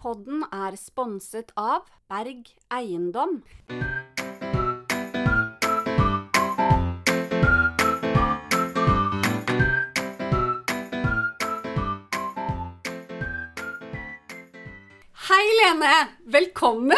podden 0.00 0.44
er 0.48 0.76
sponset 0.80 1.50
av 1.60 1.84
Berg 2.08 2.48
Eiendom. 2.72 3.42
Hei, 15.28 15.44
Lene! 15.60 15.92
Velkommen! 16.24 16.96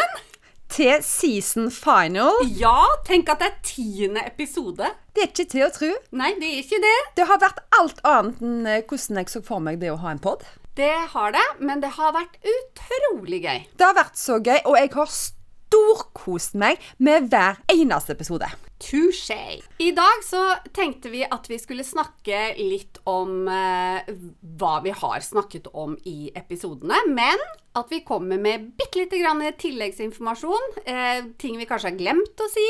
Til 0.73 1.03
season 1.05 1.67
final. 1.69 2.39
Ja, 2.57 2.87
tenk 3.05 3.27
at 3.29 3.43
det 3.43 3.51
er 3.51 3.59
tiende 3.67 4.23
episode. 4.25 4.87
Det 5.13 5.27
er 5.27 5.29
ikke 5.29 5.49
til 5.51 5.67
å 5.67 5.71
tro. 5.75 5.91
Nei, 6.15 6.31
det 6.39 6.49
er 6.49 6.63
ikke 6.63 6.81
det. 6.81 6.97
Det 7.19 7.27
har 7.29 7.43
vært 7.43 7.61
alt 7.77 7.99
annet 8.07 8.41
enn 8.41 8.65
eh, 8.65 8.83
hvordan 8.87 9.21
jeg 9.21 9.35
så 9.35 9.43
for 9.45 9.61
meg 9.61 9.83
det 9.83 9.91
å 9.93 9.99
ha 10.01 10.15
en 10.15 10.23
pod. 10.23 10.47
Det 10.73 10.93
har 11.13 11.31
det, 11.31 11.45
men 11.61 11.81
det 11.83 11.91
har 11.99 12.15
vært 12.15 12.39
utrolig 12.49 13.43
gøy. 13.43 13.65
Det 13.77 13.85
har 13.85 13.93
vært 13.93 14.17
så 14.17 14.39
gøy, 14.41 14.57
og 14.65 14.77
jeg 14.79 14.89
har 14.95 15.09
storkost 15.13 16.55
meg 16.57 16.81
med 16.97 17.27
hver 17.29 17.59
eneste 17.69 18.15
episode. 18.15 18.47
Touché. 18.81 19.61
I 19.77 19.91
dag 19.95 20.23
så 20.25 20.41
tenkte 20.73 21.11
vi 21.13 21.21
at 21.23 21.45
vi 21.47 21.59
skulle 21.61 21.85
snakke 21.85 22.55
litt 22.57 22.97
om 23.07 23.45
eh, 23.47 24.09
hva 24.57 24.71
vi 24.83 24.95
har 24.97 25.21
snakket 25.21 25.69
om 25.77 25.93
i 26.09 26.31
episodene, 26.33 26.97
men 27.13 27.45
at 27.77 27.93
vi 27.93 28.01
kommer 28.07 28.41
med 28.41 28.71
bitte 28.73 29.03
lite 29.03 29.21
grann 29.21 29.45
tilleggsinformasjon. 29.45 30.67
Eh, 30.89 31.29
ting 31.37 31.61
vi 31.61 31.69
kanskje 31.69 31.91
har 31.93 32.01
glemt 32.01 32.43
å 32.43 32.49
si, 32.49 32.65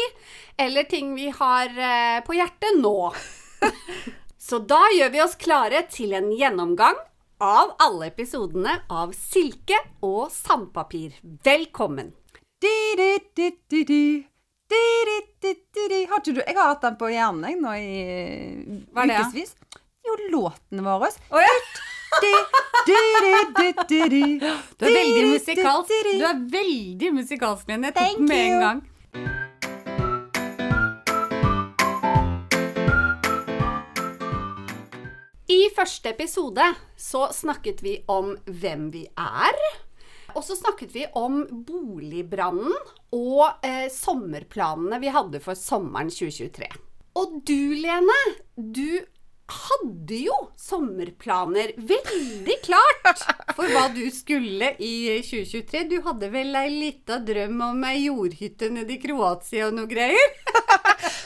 eller 0.60 0.92
ting 0.92 1.16
vi 1.16 1.32
har 1.32 1.72
eh, 1.72 2.20
på 2.28 2.36
hjertet 2.36 2.84
nå. 2.84 2.98
så 4.52 4.60
da 4.60 4.84
gjør 5.00 5.16
vi 5.16 5.24
oss 5.24 5.40
klare 5.40 5.86
til 5.88 6.20
en 6.20 6.30
gjennomgang 6.36 7.00
av 7.42 7.76
alle 7.80 8.06
episodene 8.12 8.82
av 8.90 9.14
Silke 9.18 9.78
og 10.04 10.32
sandpapir. 10.34 11.12
Velkommen. 11.44 12.14
Har 12.64 12.70
ikke 16.20 16.34
du 16.34 16.40
Jeg 16.40 16.56
har 16.56 16.68
hatt 16.70 16.82
den 16.86 16.96
på 17.00 17.08
hjernen 17.12 17.50
jeg, 17.50 17.56
nå 17.62 17.72
i 17.76 17.78
Hva 18.94 19.02
er 19.04 19.08
det, 19.12 19.18
ukevis. 19.28 19.52
Jo, 20.04 20.12
låten 20.32 20.78
vår. 20.86 21.02
Oh, 21.32 21.42
ja. 21.44 21.54
Du 22.88 22.94
er 22.94 23.00
veldig 24.80 25.26
musikalsk. 25.34 25.90
Du 25.90 25.94
er 26.30 26.38
veldig 26.56 27.10
musikalsk, 27.20 27.64
Lene. 27.70 27.86
Jeg 27.90 27.96
tok 27.98 28.04
den 28.18 28.26
med 28.30 28.40
en 28.48 28.60
gang. 28.64 28.80
I 35.52 35.68
første 35.76 36.14
episode 36.14 36.66
så 36.96 37.26
snakket 37.36 37.82
vi 37.84 37.98
om 38.08 38.32
hvem 38.48 38.88
vi 38.94 39.04
er. 39.20 39.58
Og 40.34 40.44
så 40.48 40.56
snakket 40.56 40.94
vi 40.96 41.04
om 41.20 41.44
boligbrannen 41.68 42.72
og 43.14 43.66
eh, 43.66 43.90
sommerplanene 43.92 45.02
vi 45.04 45.12
hadde 45.14 45.42
for 45.44 45.60
sommeren 45.60 46.10
2023. 46.10 46.70
Og 47.20 47.36
du, 47.46 47.76
Lene, 47.78 48.16
du 48.56 49.04
hadde 49.52 50.18
jo 50.24 50.38
sommerplaner 50.58 51.76
veldig 51.78 52.56
klart 52.64 53.26
for 53.54 53.68
hva 53.68 53.90
du 53.94 54.06
skulle 54.16 54.72
i 54.80 55.20
2023. 55.20 55.84
Du 55.92 56.00
hadde 56.08 56.32
vel 56.34 56.56
ei 56.58 56.72
lita 56.72 57.20
drøm 57.22 57.60
om 57.68 57.86
ei 57.92 58.06
jordhytte 58.08 58.72
nede 58.74 58.96
i 58.96 59.02
Kroatia 59.04 59.68
og 59.68 59.78
noe 59.78 59.92
greier? 59.92 60.40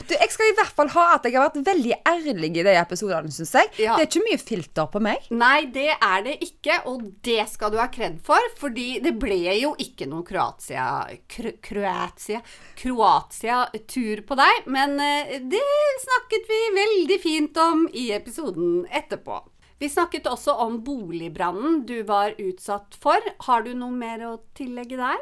Du, 0.08 0.14
jeg 0.16 0.32
skal 0.32 0.52
i 0.52 0.56
hvert 0.58 0.76
fall 0.78 0.92
ha 0.94 1.06
at 1.16 1.26
jeg 1.28 1.36
har 1.36 1.48
vært 1.48 1.68
veldig 1.68 1.96
ærlig 2.08 2.52
i 2.62 2.66
de 2.66 2.76
episodene, 2.80 3.32
syns 3.34 3.54
jeg. 3.58 3.72
Ja. 3.84 3.98
Det 3.98 4.06
er 4.06 4.10
ikke 4.10 4.26
mye 4.28 4.42
filter 4.42 4.90
på 4.94 5.02
meg. 5.04 5.28
Nei, 5.36 5.66
det 5.74 5.90
er 5.96 6.24
det 6.26 6.38
ikke, 6.46 6.80
og 6.92 7.04
det 7.26 7.42
skal 7.52 7.74
du 7.74 7.80
ha 7.82 7.90
kred 7.94 8.20
for, 8.26 8.52
fordi 8.60 8.88
det 9.04 9.16
ble 9.20 9.40
jo 9.58 9.74
ikke 9.82 10.08
noen 10.10 10.26
Kroatia 10.28 10.88
Kro 11.32 11.54
Kroatia 11.64 12.42
Kroatia-tur 12.78 14.24
på 14.28 14.38
deg, 14.40 14.72
men 14.74 14.98
eh, 15.04 15.38
det 15.44 15.62
snakket 16.04 16.50
vi 16.50 16.64
veldig 16.78 17.20
fint 17.22 17.62
om 17.62 17.86
i 17.94 18.10
episoden 18.16 18.84
etterpå. 18.92 19.42
Vi 19.78 19.90
snakket 19.90 20.26
også 20.30 20.56
om 20.64 20.80
boligbrannen 20.86 21.84
du 21.86 22.00
var 22.08 22.34
utsatt 22.42 22.98
for. 22.98 23.22
Har 23.46 23.66
du 23.66 23.76
noe 23.78 23.94
mer 23.94 24.24
å 24.26 24.38
tillegge 24.58 24.98
der? 24.98 25.20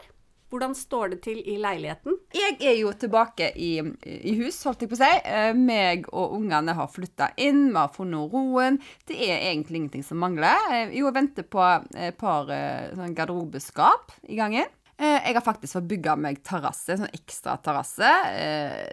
Hvordan 0.55 0.75
står 0.75 1.09
det 1.11 1.17
til 1.25 1.39
i 1.51 1.57
leiligheten? 1.59 2.13
Jeg 2.31 2.53
er 2.63 2.77
jo 2.79 2.93
tilbake 2.95 3.49
i, 3.59 3.73
i 4.07 4.35
hus, 4.39 4.61
holdt 4.63 4.85
jeg 4.85 4.91
på 4.93 4.95
å 4.95 4.99
si. 5.01 5.09
Eh, 5.27 5.49
meg 5.51 6.07
og 6.15 6.37
ungene 6.37 6.71
har 6.77 6.87
flytta 6.87 7.33
inn, 7.43 7.73
vi 7.73 7.75
har 7.75 7.91
funnet 7.91 8.31
roen. 8.31 8.79
Det 9.03 9.17
er 9.19 9.49
egentlig 9.49 9.81
ingenting 9.81 10.07
som 10.07 10.23
mangler. 10.23 10.55
Eh, 10.71 10.95
jo, 10.95 11.09
jeg 11.09 11.17
venter 11.17 11.49
på 11.51 11.59
et 11.59 12.15
par 12.21 12.47
eh, 12.55 12.87
sånn 12.95 13.17
garderobeskap 13.19 14.15
i 14.31 14.39
gangen. 14.39 14.71
Jeg 14.95 15.35
har 15.35 15.43
faktisk 15.43 15.75
fått 15.75 15.89
bygga 15.91 16.15
meg 16.23 16.39
terrasse, 16.47 16.95
sånn 16.95 17.11
ekstra 17.11 17.57
terrasse. 17.59 18.13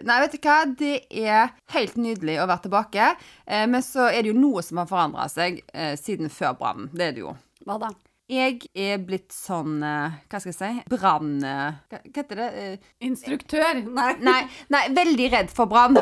Nei, 0.03 0.17
vet 0.25 0.35
du 0.35 0.39
hva, 0.43 0.57
det 0.67 0.97
er 1.07 1.53
helt 1.77 1.95
nydelig 1.95 2.41
å 2.43 2.49
være 2.49 2.65
tilbake. 2.65 3.05
Men 3.71 3.79
så 3.87 4.09
er 4.09 4.19
det 4.19 4.33
jo 4.33 4.41
noe 4.41 4.67
som 4.67 4.83
har 4.83 4.91
forandra 4.91 5.31
seg 5.31 5.63
siden 6.03 6.27
før 6.27 6.59
brannen. 6.59 6.91
Det 6.91 7.07
er 7.07 7.15
det 7.15 7.23
jo. 7.23 7.37
Hva 7.63 7.79
da? 7.85 7.95
Jeg 8.33 8.69
er 8.73 9.01
blitt 9.03 9.33
sånn 9.35 9.81
eh, 9.85 10.15
Hva 10.31 10.39
skal 10.41 10.51
jeg 10.51 10.57
si? 10.57 10.83
Brann... 10.89 11.33
eh, 11.45 11.75
hva, 11.91 11.99
heter 12.15 12.39
det? 12.39 12.47
Eh, 12.63 12.87
Instruktør? 13.05 13.81
Nei. 13.83 14.09
Nei, 14.23 14.39
nei, 14.73 14.83
veldig 14.95 15.27
redd 15.33 15.51
for 15.53 15.69
brann. 15.69 15.99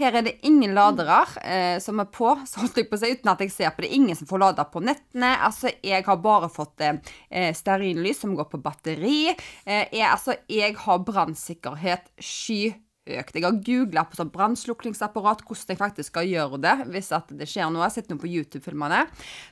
Her 0.00 0.18
er 0.20 0.26
det 0.26 0.36
ingen 0.48 0.74
ladere 0.76 1.22
eh, 1.40 1.78
som 1.82 2.02
er 2.02 2.10
på, 2.12 2.34
så 2.48 2.64
holdt 2.64 2.80
jeg 2.82 2.90
på 2.90 2.98
å 2.98 3.02
si, 3.02 3.12
uten 3.16 3.32
at 3.32 3.44
jeg 3.44 3.54
ser 3.54 3.72
på 3.76 3.84
det. 3.86 3.92
Ingen 3.96 4.18
som 4.18 4.28
får 4.30 4.42
lada 4.44 4.66
på 4.68 4.82
nettene. 4.84 5.32
Altså, 5.46 5.72
jeg 5.86 6.04
har 6.06 6.20
bare 6.20 6.50
fått 6.52 6.84
eh, 6.84 7.50
stearinlys 7.56 8.20
som 8.24 8.36
går 8.38 8.50
på 8.52 8.60
batteri. 8.64 9.30
Eh, 9.30 9.86
jeg, 9.88 10.06
altså, 10.10 10.36
jeg 10.50 10.76
har 10.84 11.04
brannsikkerhet 11.06 12.12
skyhøyt. 13.10 13.34
Jeg 13.34 13.44
har 13.46 13.58
googla 13.66 14.04
på 14.08 14.18
sånn 14.18 14.32
brannslukningsapparat, 14.34 15.42
hvordan 15.46 15.74
jeg 15.74 15.80
faktisk 15.80 16.12
skal 16.12 16.28
gjøre 16.28 16.60
det 16.62 16.76
hvis 16.90 17.12
det 17.30 17.48
skjer 17.48 17.70
noe. 17.70 17.82
Jeg 17.82 17.86
har 17.86 17.94
sett 17.94 18.12
noe 18.12 18.22
på 18.22 18.30
YouTube-filmene. 18.30 19.04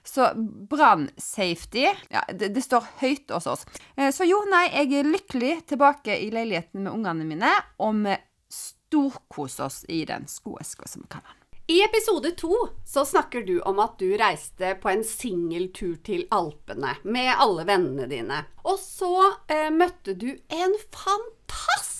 Så 0.06 0.30
brannsafety 0.70 1.86
ja, 1.88 2.22
det, 2.32 2.52
det 2.54 2.64
står 2.64 2.86
høyt 3.02 3.34
hos 3.34 3.48
oss. 3.50 3.66
Eh, 3.96 4.10
så 4.14 4.26
jo, 4.28 4.42
nei, 4.50 4.68
jeg 4.72 5.00
er 5.00 5.10
lykkelig 5.12 5.54
tilbake 5.74 6.18
i 6.18 6.30
leiligheten 6.34 6.84
med 6.84 6.94
ungene 6.94 7.26
mine, 7.28 7.52
og 7.82 8.04
vi 8.04 8.16
storkoser 8.52 9.68
oss 9.68 9.82
i 9.88 10.04
den 10.08 10.28
skoeska, 10.30 10.88
som 10.88 11.04
vi 11.04 11.12
kaller 11.12 11.28
den. 11.28 11.44
I 11.68 11.82
episode 11.84 12.30
to 12.40 12.54
så 12.88 13.02
snakker 13.04 13.42
du 13.44 13.58
om 13.68 13.76
at 13.84 13.98
du 14.00 14.14
reiste 14.16 14.70
på 14.80 14.88
en 14.88 15.02
singeltur 15.04 15.98
til 16.00 16.24
Alpene 16.32 16.94
med 17.04 17.28
alle 17.36 17.66
vennene 17.68 18.08
dine. 18.08 18.40
Og 18.64 18.80
så 18.80 19.12
eh, 19.52 19.68
møtte 19.68 20.16
du 20.16 20.30
en 20.32 20.78
fantastisk 20.88 21.97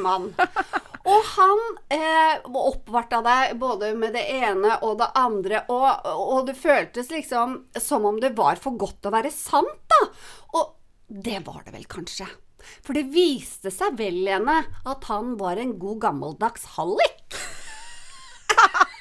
mann. 0.00 0.30
Og 1.08 1.22
han 1.34 1.60
eh, 1.94 2.34
oppvarta 2.44 3.20
deg 3.24 3.54
både 3.60 3.94
med 3.96 4.12
det 4.16 4.24
ene 4.34 4.76
og 4.84 4.98
det 5.00 5.08
andre, 5.16 5.62
og, 5.72 6.04
og 6.04 6.46
det 6.48 6.56
føltes 6.58 7.08
liksom 7.12 7.54
som 7.80 8.04
om 8.08 8.18
det 8.20 8.34
var 8.36 8.60
for 8.60 8.76
godt 8.80 9.08
å 9.08 9.14
være 9.14 9.32
sant, 9.32 9.80
da. 9.88 10.00
Og 10.58 10.74
det 11.08 11.40
var 11.46 11.62
det 11.64 11.72
vel 11.78 11.88
kanskje. 11.88 12.26
For 12.84 12.92
det 12.96 13.08
viste 13.14 13.70
seg 13.72 13.96
vel, 13.96 14.20
Lene, 14.26 14.58
at 14.84 15.08
han 15.08 15.36
var 15.40 15.56
en 15.60 15.78
god 15.80 15.98
gammeldags 16.04 16.64
hallik. 16.76 17.38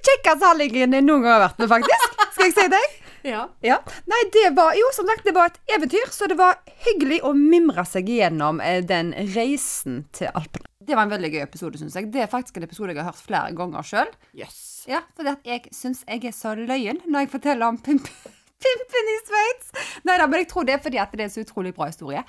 Kjekkeste 0.00 0.46
halliken 0.46 0.96
jeg 0.96 1.04
noen 1.04 1.22
gang 1.22 1.36
har 1.36 1.44
vært 1.44 1.60
med, 1.62 1.70
faktisk. 1.70 2.18
Skal 2.34 2.48
jeg 2.48 2.56
si 2.56 2.66
deg? 2.72 2.86
Ja. 3.26 3.44
Ja. 3.64 3.78
Nei, 4.10 4.20
det 4.32 4.50
var 4.56 4.74
jo 4.78 4.88
som 4.96 5.08
sagt 5.10 5.26
det 5.28 5.34
var 5.36 5.52
et 5.52 5.60
eventyr, 5.76 6.08
så 6.14 6.28
det 6.30 6.38
var 6.40 6.58
hyggelig 6.86 7.20
å 7.26 7.34
mimre 7.36 7.84
seg 7.88 8.08
gjennom 8.08 8.62
eh, 8.64 8.80
den 8.86 9.12
reisen 9.34 10.04
til 10.16 10.32
Alpene. 10.32 10.66
Det 10.80 10.96
var 10.96 11.06
en 11.06 11.12
veldig 11.12 11.30
gøy 11.34 11.42
episode, 11.44 11.78
syns 11.78 11.94
jeg. 11.98 12.08
Det 12.10 12.24
er 12.24 12.30
faktisk 12.32 12.56
en 12.56 12.66
episode 12.66 12.94
jeg 12.94 13.02
har 13.02 13.12
hørt 13.12 13.22
flere 13.22 13.54
ganger 13.56 13.86
sjøl. 13.86 14.12
Yes. 14.34 14.60
Ja, 14.88 15.02
fordi 15.16 15.34
at 15.36 15.46
jeg 15.46 15.74
syns 15.76 16.00
jeg 16.08 16.24
er 16.24 16.34
så 16.34 16.56
løyen 16.56 17.02
når 17.06 17.26
jeg 17.26 17.34
forteller 17.36 17.68
om 17.68 17.78
pimp 17.84 18.08
pimpen 18.64 19.10
i 19.12 19.18
Sveits. 19.24 19.70
Nei 20.04 20.16
da, 20.20 20.26
men 20.28 20.42
jeg 20.42 20.50
tror 20.50 20.66
det 20.68 20.74
er 20.76 20.82
fordi 20.84 21.00
at 21.00 21.12
det 21.14 21.22
er 21.22 21.28
en 21.28 21.32
så 21.32 21.44
utrolig 21.44 21.72
bra 21.76 21.88
historie. 21.88 22.22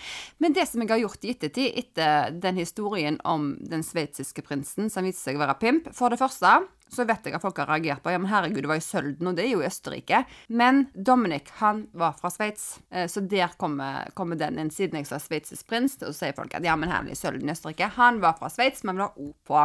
Men 0.44 0.56
det 0.56 0.68
som 0.70 0.84
jeg 0.84 0.92
har 0.94 1.02
gjort 1.04 1.26
i 1.28 1.34
ettertid, 1.34 1.80
etter 1.82 2.36
den 2.44 2.60
historien 2.62 3.18
om 3.28 3.54
den 3.72 3.84
sveitsiske 3.88 4.44
prinsen 4.46 4.92
som 4.92 5.08
viste 5.08 5.26
seg 5.26 5.40
å 5.40 5.44
være 5.44 5.58
pimp 5.62 5.90
For 5.96 6.14
det 6.14 6.22
første 6.22 6.62
så 6.92 7.06
vet 7.08 7.26
jeg 7.26 7.36
at 7.38 7.44
folk 7.44 7.60
har 7.62 7.70
reagert 7.72 8.04
på 8.04 8.12
ja, 8.12 8.20
men 8.20 8.30
herregud, 8.32 8.62
det 8.66 8.72
var 8.72 8.80
i 8.82 8.84
Sølden, 8.84 9.30
og 9.30 9.38
det 9.38 9.46
er 9.46 9.54
jo 9.54 9.62
i 9.64 9.68
Østerrike. 9.70 10.24
Men 10.52 10.84
Dominic, 10.92 11.52
han 11.62 11.86
var 11.98 12.18
fra 12.20 12.32
Sveits, 12.34 12.82
eh, 12.92 13.08
så 13.12 13.24
der 13.32 13.54
kommer, 13.62 14.10
kommer 14.18 14.40
den 14.40 14.60
inn. 14.60 14.72
Siden 14.74 15.00
jeg 15.00 15.08
sa 15.10 15.20
sveitsisk 15.22 15.70
prins, 15.72 15.96
så 16.02 16.12
sier 16.16 16.36
folk 16.38 16.54
at 16.58 16.68
ja, 16.68 16.76
men 16.80 16.92
her 16.92 17.06
er 17.06 17.14
i 17.14 17.18
Sølden 17.18 17.48
i 17.48 17.56
Østerrike. 17.56 17.94
Han 17.96 18.20
var 18.24 18.36
fra 18.40 18.52
Sveits, 18.52 18.84
men 18.88 19.00
var 19.00 19.16
òg 19.16 19.32
på, 19.48 19.64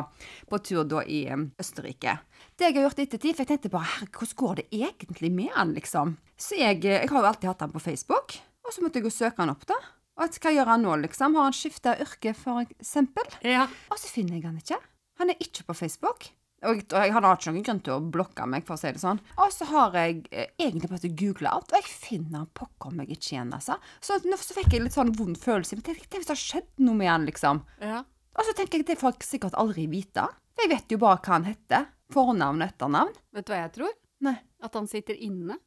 på 0.51 0.63
tur 0.63 0.87
da 0.87 1.03
i 1.03 1.25
eh, 1.27 1.45
Østerrike. 1.63 2.19
Det 2.57 2.71
jeg 2.71 2.79
har 2.79 2.87
gjort 2.87 3.03
ettertid, 3.03 3.35
for 3.35 3.45
jeg 3.45 3.53
tenkte 3.55 3.75
bare 3.75 3.91
herregud, 3.97 4.23
hvordan 4.23 4.41
går 4.45 4.57
det 4.61 4.69
egentlig 4.85 5.35
med 5.35 5.53
han, 5.59 5.75
liksom? 5.77 6.17
Så 6.39 6.61
jeg, 6.61 6.85
eh, 6.85 7.03
jeg 7.03 7.11
har 7.11 7.23
jo 7.27 7.33
alltid 7.33 7.51
hatt 7.51 7.67
han 7.67 7.75
på 7.75 7.83
Facebook, 7.83 8.39
og 8.67 8.75
så 8.75 8.83
måtte 8.85 9.03
jeg 9.03 9.11
jo 9.11 9.15
søke 9.19 9.43
han 9.43 9.53
opp, 9.53 9.67
da. 9.69 9.83
Og 10.17 10.39
hva 10.41 10.55
gjør 10.55 10.71
han 10.73 10.87
nå, 10.87 10.95
liksom? 11.03 11.35
Har 11.37 11.51
han 11.51 11.57
skifta 11.57 11.99
yrke, 12.01 12.33
for 12.39 12.63
eksempel? 12.65 13.27
Ja. 13.45 13.67
Og 13.93 14.01
så 14.01 14.09
finner 14.09 14.39
jeg 14.39 14.47
han 14.47 14.57
ikke. 14.63 14.79
Han 15.21 15.33
er 15.33 15.43
ikke 15.43 15.67
på 15.69 15.77
Facebook. 15.77 16.31
Og 16.67 16.81
og 16.83 16.97
jeg 16.99 17.13
har 17.15 17.27
ikke 17.31 17.53
noen 17.53 17.65
grunn 17.67 17.83
til 17.87 17.95
å 17.95 18.01
blokke 18.17 18.47
meg, 18.51 18.65
for 18.67 18.75
å 18.77 18.81
si 18.81 18.91
det 18.93 19.03
sånn. 19.03 19.21
Og 19.43 19.51
så 19.55 19.65
har 19.71 19.95
jeg 19.99 20.15
eh, 20.31 20.49
egentlig 20.59 20.91
bare 20.91 21.13
googla 21.23 21.49
alt, 21.57 21.71
og 21.73 21.79
jeg 21.79 21.87
finner 21.91 22.47
pokker 22.57 22.91
meg 22.97 23.07
ikke 23.15 23.31
igjen, 23.35 23.53
altså. 23.57 23.75
Så 24.03 24.19
nå 24.25 24.37
så 24.41 24.57
fikk 24.57 24.71
jeg 24.75 24.83
litt 24.87 24.97
sånn 24.97 25.15
vond 25.17 25.39
følelse. 25.39 25.77
Men 25.79 25.85
tenk 25.87 26.03
hvis 26.11 26.27
det 26.27 26.35
har 26.35 26.43
skjedd 26.43 26.71
noe 26.83 26.97
med 26.99 27.09
han, 27.13 27.27
liksom. 27.29 27.57
Ja. 27.83 27.99
Og 28.37 28.43
så 28.45 28.53
tenker 28.57 28.75
jeg 28.81 28.87
det 28.91 28.99
får 29.01 29.11
jeg 29.17 29.25
sikkert 29.31 29.57
aldri 29.59 29.87
vite. 29.91 30.25
For 30.57 30.63
jeg 30.67 30.73
vet 30.75 30.93
jo 30.93 30.99
bare 31.03 31.21
hva 31.23 31.33
han 31.39 31.49
heter. 31.49 31.83
Fornavn 32.13 32.63
og 32.63 32.69
etternavn. 32.69 33.15
Vet 33.35 33.47
du 33.47 33.51
hva 33.55 33.63
jeg 33.65 33.73
tror? 33.79 33.93
Nei. 34.27 34.37
At 34.65 34.73
han 34.79 34.87
sitter 34.89 35.15
inne. 35.19 35.57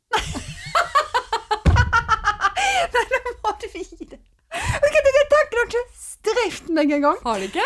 Må 3.44 3.50
du 3.62 3.68
vite. 3.74 4.18
Jeg 4.50 4.82
tenker 4.82 5.56
det 5.56 5.66
ikke 5.68 5.84
streft 6.00 6.70
meg 6.74 6.92
engang. 6.96 7.18
Har 7.26 7.38
du 7.42 7.46
ikke? 7.50 7.66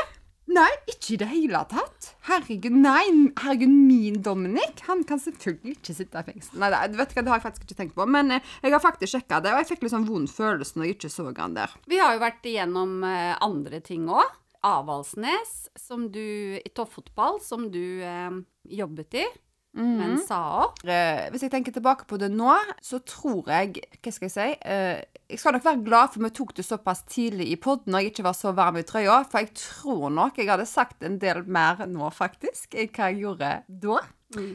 Nei, 0.52 0.70
ikke 0.92 1.14
i 1.16 1.18
det 1.22 1.28
hele 1.32 1.62
tatt. 1.72 2.10
Herregud, 2.28 2.76
nei, 2.76 3.06
herregud, 3.40 3.72
min 3.72 4.20
Dominic, 4.26 4.84
han 4.90 5.06
kan 5.08 5.22
selvfølgelig 5.22 5.78
ikke 5.78 5.96
sitte 5.96 6.20
i 6.20 6.28
fengsel. 6.28 6.60
Nei, 6.60 6.72
du 6.92 6.98
vet 7.00 7.16
hva, 7.16 7.24
det 7.24 7.32
har 7.32 7.40
jeg 7.40 7.46
faktisk 7.46 7.66
ikke 7.68 7.78
tenkt 7.80 7.96
på, 7.96 8.08
men 8.12 8.36
eh, 8.36 8.52
jeg 8.66 8.76
har 8.76 8.84
faktisk 8.84 9.16
sjekka 9.16 9.40
det, 9.44 9.54
og 9.54 9.64
jeg 9.64 9.72
fikk 9.72 9.86
litt 9.86 9.96
sånn 9.96 10.08
vond 10.10 10.32
følelse 10.32 10.78
når 10.78 10.90
jeg 10.90 10.98
ikke 10.98 11.14
så 11.14 11.30
han 11.40 11.56
der. 11.56 11.76
Vi 11.88 12.02
har 12.02 12.18
jo 12.18 12.24
vært 12.26 12.50
igjennom 12.50 12.98
eh, 13.08 13.34
andre 13.44 13.80
ting 13.86 14.10
òg. 14.12 14.40
Avaldsnes, 14.64 15.68
som 15.76 16.06
du 16.12 16.24
I 16.60 16.70
toppfotball, 16.76 17.42
som 17.44 17.68
du 17.72 18.04
eh, 18.04 18.36
jobbet 18.72 19.20
i, 19.20 19.26
men 19.74 20.18
sa 20.22 20.40
opp. 20.68 20.84
Eh, 20.86 21.30
hvis 21.34 21.46
jeg 21.48 21.52
tenker 21.54 21.74
tilbake 21.74 22.06
på 22.10 22.20
det 22.22 22.30
nå, 22.32 22.54
så 22.82 23.00
tror 23.00 23.50
jeg 23.50 23.82
Hva 24.04 24.12
skal 24.14 24.30
jeg 24.30 24.34
si? 24.36 24.50
Eh, 24.70 25.02
jeg 25.34 25.40
skal 25.42 25.56
nok 25.56 25.66
være 25.66 25.84
glad 25.86 26.14
for 26.14 26.24
vi 26.24 26.30
tok 26.30 26.54
det 26.58 26.66
såpass 26.68 27.04
tidlig 27.10 27.48
i 27.50 27.58
podden 27.58 27.96
og 27.96 28.04
jeg 28.04 28.14
ikke 28.14 28.28
var 28.28 28.36
så 28.38 28.52
varm 28.54 28.78
i 28.78 28.86
trøya, 28.86 29.24
for 29.26 29.42
jeg 29.42 29.54
tror 29.58 30.12
nok 30.14 30.38
jeg 30.38 30.52
hadde 30.52 30.68
sagt 30.70 31.04
en 31.04 31.18
del 31.22 31.42
mer 31.48 31.88
nå, 31.90 32.12
faktisk, 32.14 32.76
enn 32.76 32.92
hva 32.94 33.10
jeg 33.10 33.24
gjorde 33.24 33.54
da. 33.68 34.04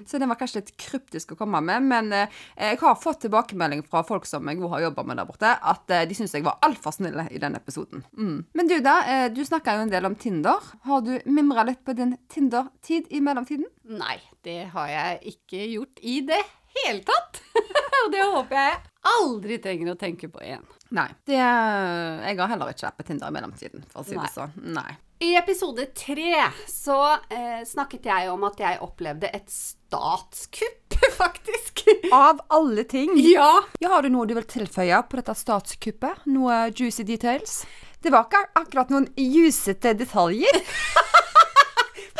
Så 0.08 0.20
den 0.20 0.30
var 0.30 0.38
kanskje 0.40 0.62
litt 0.62 0.74
kryptisk 0.80 1.34
å 1.34 1.38
komme 1.38 1.60
med, 1.64 1.86
men 1.88 2.12
eh, 2.16 2.40
jeg 2.56 2.80
har 2.82 2.98
fått 3.00 3.22
tilbakemelding 3.26 3.84
fra 3.86 4.02
folk 4.06 4.26
som 4.28 4.48
jeg 4.50 4.60
har 4.62 4.84
jobba 4.88 5.04
med 5.06 5.20
der 5.20 5.28
borte, 5.28 5.54
at 5.72 5.94
eh, 5.94 6.04
de 6.08 6.16
syns 6.18 6.34
jeg 6.36 6.46
var 6.46 6.60
altfor 6.66 6.94
snille 6.96 7.28
i 7.34 7.40
den 7.42 7.58
episoden. 7.58 8.04
Mm. 8.18 8.38
Men 8.58 8.70
du, 8.70 8.78
da. 8.84 8.98
Eh, 9.08 9.26
du 9.34 9.42
snakka 9.46 9.78
jo 9.78 9.86
en 9.86 9.92
del 9.92 10.08
om 10.08 10.16
Tinder. 10.18 10.70
Har 10.88 11.04
du 11.06 11.14
mimra 11.30 11.66
litt 11.68 11.84
på 11.86 11.96
din 11.98 12.16
Tinder-tid 12.32 13.10
i 13.14 13.22
mellomtiden? 13.24 13.68
Nei, 13.98 14.18
det 14.46 14.68
har 14.74 14.92
jeg 14.92 15.34
ikke 15.34 15.64
gjort 15.72 16.02
i 16.04 16.20
det 16.28 16.42
hele 16.78 17.02
tatt. 17.06 17.42
Og 18.04 18.12
det 18.14 18.22
håper 18.24 18.60
jeg 18.60 18.78
aldri 19.08 19.58
trenger 19.62 19.92
å 19.92 19.98
tenke 19.98 20.30
på 20.32 20.42
igjen. 20.44 20.64
Nei. 20.94 21.08
Det, 21.28 21.36
jeg 21.36 22.38
har 22.38 22.50
heller 22.52 22.72
ikke 22.72 22.88
vært 22.88 23.00
på 23.00 23.06
Tinder 23.10 23.30
i 23.32 23.36
mellomtiden, 23.36 23.84
for 23.92 24.04
å 24.04 24.08
si 24.08 24.16
Nei. 24.16 24.24
det 24.24 24.34
sånn. 24.34 24.54
Nei. 24.76 24.90
I 25.20 25.34
episode 25.36 25.86
tre 25.98 26.44
så 26.70 26.98
eh, 27.30 27.64
snakket 27.66 28.04
jeg 28.06 28.28
om 28.30 28.44
at 28.46 28.60
jeg 28.62 28.78
opplevde 28.86 29.26
et 29.34 29.50
statskupp, 29.50 30.94
faktisk. 31.18 31.82
Av 32.14 32.38
alle 32.54 32.84
ting. 32.86 33.16
Ja. 33.26 33.50
Ja, 33.82 33.90
har 33.96 34.06
du 34.06 34.12
noe 34.14 34.28
du 34.30 34.36
vil 34.38 34.46
tilføye 34.46 35.00
på 35.10 35.18
dette 35.18 35.34
statskuppet? 35.34 36.22
Noe 36.30 36.68
juicy 36.70 37.02
details? 37.08 37.64
Det 37.98 38.12
var 38.14 38.28
ikke 38.28 38.44
akkurat 38.60 38.94
noen 38.94 39.08
jusete 39.18 39.96
detaljer. 39.98 40.62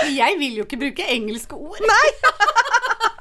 Jeg 0.06 0.38
vil 0.38 0.60
jo 0.60 0.66
ikke 0.66 0.78
bruke 0.80 1.06
engelske 1.10 1.58
ord. 1.58 1.80
Nei. 1.82 2.08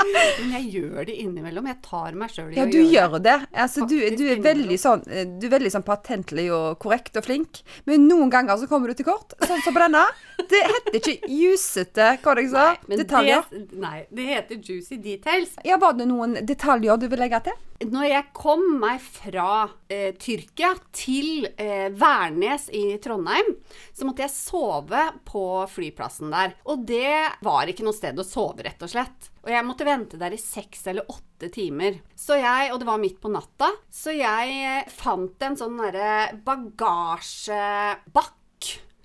Men 0.07 0.53
jeg 0.55 0.67
gjør 0.77 1.07
det 1.09 1.15
innimellom. 1.19 1.67
Jeg 1.71 1.79
tar 1.83 2.15
meg 2.17 2.31
sjøl 2.31 2.53
i 2.53 2.59
Ja, 2.59 2.65
å 2.67 2.71
du 2.71 2.77
gjøre 2.77 2.87
det. 2.87 2.93
gjør 2.93 3.23
det. 3.25 3.35
Altså, 3.63 3.87
du, 3.89 3.95
du, 4.19 4.23
er 4.31 4.43
veldig 4.45 4.77
sånn, 4.79 5.03
eh, 5.11 5.25
du 5.27 5.47
er 5.49 5.53
veldig 5.57 5.71
sånn 5.73 5.85
patentlig 5.87 6.47
og 6.55 6.77
korrekt 6.83 7.17
og 7.19 7.27
flink, 7.27 7.61
men 7.89 8.07
noen 8.07 8.31
ganger 8.33 8.59
så 8.61 8.69
kommer 8.71 8.91
du 8.91 8.99
til 8.99 9.09
kort. 9.09 9.35
Sånn 9.43 9.63
som 9.65 9.75
på 9.75 9.83
denne. 9.83 10.05
Det 10.47 10.63
heter 10.71 10.99
ikke 11.01 11.31
jusete, 11.33 12.11
hva 12.23 12.37
jeg 12.39 12.51
sa? 12.53 12.67
Detaljer. 12.87 13.47
Det, 13.51 13.65
nei, 13.83 13.97
det 14.13 14.29
heter 14.31 14.61
juicy 14.61 14.99
details. 15.01 15.57
Ja, 15.67 15.79
var 15.81 15.97
det 15.97 16.07
noen 16.09 16.39
detaljer 16.47 17.01
du 17.01 17.09
vil 17.11 17.25
legge 17.25 17.41
til? 17.49 17.57
Når 17.77 18.05
jeg 18.09 18.25
kom 18.33 18.63
meg 18.81 18.97
fra 19.05 19.67
eh, 19.93 20.09
Tyrkia 20.17 20.71
til 20.97 21.45
eh, 21.61 21.93
Værnes 21.93 22.69
i 22.73 22.97
Trondheim, 23.03 23.51
så 23.93 24.07
måtte 24.07 24.23
jeg 24.25 24.33
sove 24.33 25.03
på 25.27 25.43
flyplassen 25.69 26.33
der. 26.33 26.55
Og 26.65 26.81
det 26.89 27.37
var 27.45 27.69
ikke 27.69 27.85
noe 27.85 27.93
sted 27.93 28.17
å 28.17 28.25
sove, 28.25 28.65
rett 28.65 28.81
og 28.81 28.89
slett. 28.89 29.29
Og 29.45 29.53
jeg 29.53 29.65
måtte 29.67 29.85
vente 29.85 30.17
der 30.17 30.33
i 30.33 30.41
seks 30.41 30.87
eller 30.89 31.05
åtte 31.13 31.51
timer. 31.53 32.01
Så 32.17 32.39
jeg, 32.41 32.73
Og 32.73 32.81
det 32.81 32.89
var 32.89 32.97
midt 33.03 33.21
på 33.21 33.29
natta, 33.29 33.69
så 33.93 34.09
jeg 34.15 34.57
eh, 34.57 34.89
fant 34.89 35.37
en 35.45 35.57
sånn 35.61 35.77
derre 35.77 36.33
bagasjebakk. 36.47 38.33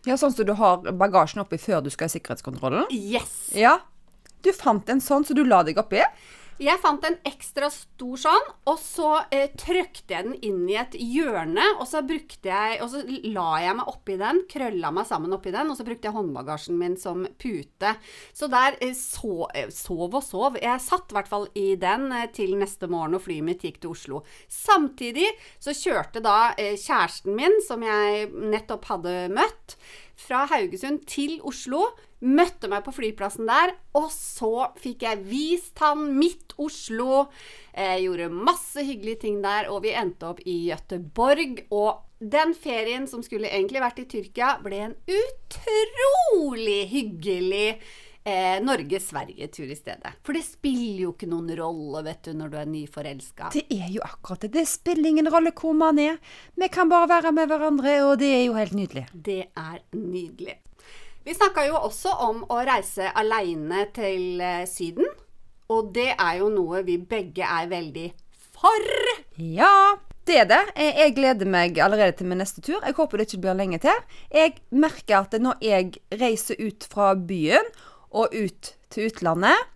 Ja, 0.09 0.17
Sånn 0.19 0.33
som 0.35 0.49
du 0.49 0.57
har 0.59 0.81
bagasjen 0.99 1.45
oppi 1.45 1.61
før 1.63 1.85
du 1.85 1.91
skal 1.93 2.09
i 2.09 2.15
sikkerhetskontrollen? 2.17 2.89
Yes! 2.91 3.53
Ja. 3.55 3.77
Du 4.43 4.51
fant 4.57 4.89
en 4.91 4.99
sånn, 5.05 5.23
så 5.29 5.37
du 5.37 5.45
la 5.47 5.61
deg 5.63 5.79
oppi? 5.79 6.01
Jeg 6.61 6.79
fant 6.83 7.05
en 7.07 7.17
ekstra 7.27 7.69
stor 7.73 8.19
sånn, 8.21 8.49
og 8.69 8.77
så 8.81 9.09
eh, 9.33 9.49
trykte 9.59 10.15
jeg 10.15 10.27
den 10.27 10.37
inn 10.45 10.61
i 10.71 10.77
et 10.81 10.95
hjørne. 10.99 11.65
Og 11.81 11.87
så 11.89 12.03
jeg 12.03 12.81
Og 12.83 12.91
så 12.93 13.03
la 13.33 13.49
jeg 13.63 13.77
meg 13.79 13.89
oppi 13.91 14.17
den, 14.21 14.43
krølla 14.51 14.93
meg 14.95 15.09
sammen 15.09 15.33
oppi 15.33 15.53
den, 15.55 15.71
og 15.73 15.79
så 15.79 15.87
brukte 15.87 16.09
jeg 16.09 16.17
håndbagasjen 16.17 16.79
min 16.79 16.97
som 17.01 17.25
pute. 17.41 17.95
Så 18.37 18.51
der 18.53 18.77
eh, 18.81 18.95
så, 18.99 19.49
eh, 19.55 19.73
sov 19.73 20.13
og 20.13 20.23
sov. 20.27 20.61
Jeg 20.61 20.85
satt 20.85 21.11
i 21.11 21.19
hvert 21.19 21.31
fall 21.31 21.49
i 21.59 21.73
den 21.81 22.11
eh, 22.13 22.29
til 22.35 22.55
neste 22.61 22.91
morgen, 22.91 23.17
og 23.17 23.25
flyet 23.25 23.47
mitt 23.47 23.65
gikk 23.67 23.83
til 23.83 23.97
Oslo. 23.97 24.23
Samtidig 24.53 25.29
så 25.63 25.75
kjørte 25.77 26.23
da 26.25 26.53
eh, 26.57 26.77
kjæresten 26.77 27.37
min, 27.39 27.59
som 27.67 27.83
jeg 27.87 28.29
nettopp 28.33 28.91
hadde 28.93 29.17
møtt, 29.33 29.77
fra 30.23 30.45
Haugesund 30.51 31.05
til 31.11 31.39
Oslo. 31.49 31.85
Møtte 32.23 32.69
meg 32.71 32.85
på 32.87 32.95
flyplassen 32.95 33.49
der, 33.51 33.75
og 33.99 34.07
så 34.15 34.69
fikk 34.79 35.03
jeg 35.07 35.25
vist 35.27 35.83
han 35.83 36.07
mitt 36.19 36.55
Oslo. 36.63 37.27
Jeg 37.75 38.05
gjorde 38.05 38.31
masse 38.31 38.85
hyggelige 38.87 39.25
ting 39.25 39.43
der, 39.43 39.69
og 39.73 39.83
vi 39.87 39.97
endte 39.99 40.31
opp 40.31 40.43
i 40.47 40.57
Gøteborg. 40.69 41.65
Og 41.75 42.05
den 42.23 42.55
ferien 42.55 43.09
som 43.11 43.25
skulle 43.27 43.51
egentlig 43.51 43.83
vært 43.83 43.99
i 44.05 44.07
Tyrkia, 44.15 44.55
ble 44.63 44.85
en 44.87 44.97
utrolig 45.11 46.81
hyggelig 46.93 47.67
eh, 48.25 48.59
Norge-Sverige-tur 48.63 49.71
i 49.71 49.77
stedet. 49.77 50.15
For 50.25 50.37
det 50.37 50.45
spiller 50.47 51.05
jo 51.07 51.13
ikke 51.15 51.29
noen 51.31 51.51
rolle, 51.59 52.05
vet 52.07 52.23
du, 52.29 52.33
når 52.39 52.53
du 52.53 52.59
er 52.61 52.71
nyforelska. 52.73 53.53
Det 53.55 53.65
er 53.75 53.89
jo 53.95 54.05
akkurat 54.07 54.47
det. 54.47 54.53
Det 54.57 54.67
spiller 54.71 55.11
ingen 55.13 55.31
rolle 55.33 55.55
hvor 55.57 55.77
man 55.77 56.01
er. 56.03 56.21
Vi 56.59 56.69
kan 56.73 56.91
bare 56.93 57.11
være 57.11 57.35
med 57.35 57.51
hverandre, 57.51 57.97
og 58.07 58.19
det 58.23 58.31
er 58.37 58.45
jo 58.47 58.59
helt 58.59 58.77
nydelig. 58.79 59.07
Det 59.13 59.41
er 59.49 59.83
nydelig. 59.97 60.59
Vi 61.23 61.35
snakka 61.37 61.67
jo 61.69 61.77
også 61.79 62.17
om 62.25 62.41
å 62.51 62.63
reise 62.67 63.13
aleine 63.15 63.87
til 63.95 64.41
eh, 64.43 64.65
Syden. 64.67 65.11
Og 65.73 65.93
det 65.95 66.11
er 66.19 66.39
jo 66.41 66.49
noe 66.53 66.83
vi 66.87 66.99
begge 66.99 67.47
er 67.47 67.69
veldig 67.71 68.09
for. 68.53 68.89
Ja, 69.41 69.95
det 70.29 70.37
er 70.43 70.49
det. 70.51 70.61
Jeg 70.77 70.99
jeg 70.99 71.15
gleder 71.17 71.49
meg 71.51 71.79
allerede 71.83 72.17
til 72.19 72.29
min 72.31 72.43
neste 72.43 72.63
tur. 72.63 72.83
Jeg 72.83 72.95
håper 72.99 73.19
det 73.19 73.29
ikke 73.29 73.41
blir 73.47 73.57
lenge 73.59 73.79
til. 73.83 74.03
Jeg 74.35 74.59
merker 74.71 75.23
at 75.23 75.39
når 75.41 75.63
jeg 75.65 75.95
reiser 76.21 76.61
ut 76.61 76.87
fra 76.91 77.15
byen 77.15 77.71
og 78.13 78.35
ut 78.37 78.75
til 78.93 79.09
utlandet, 79.09 79.69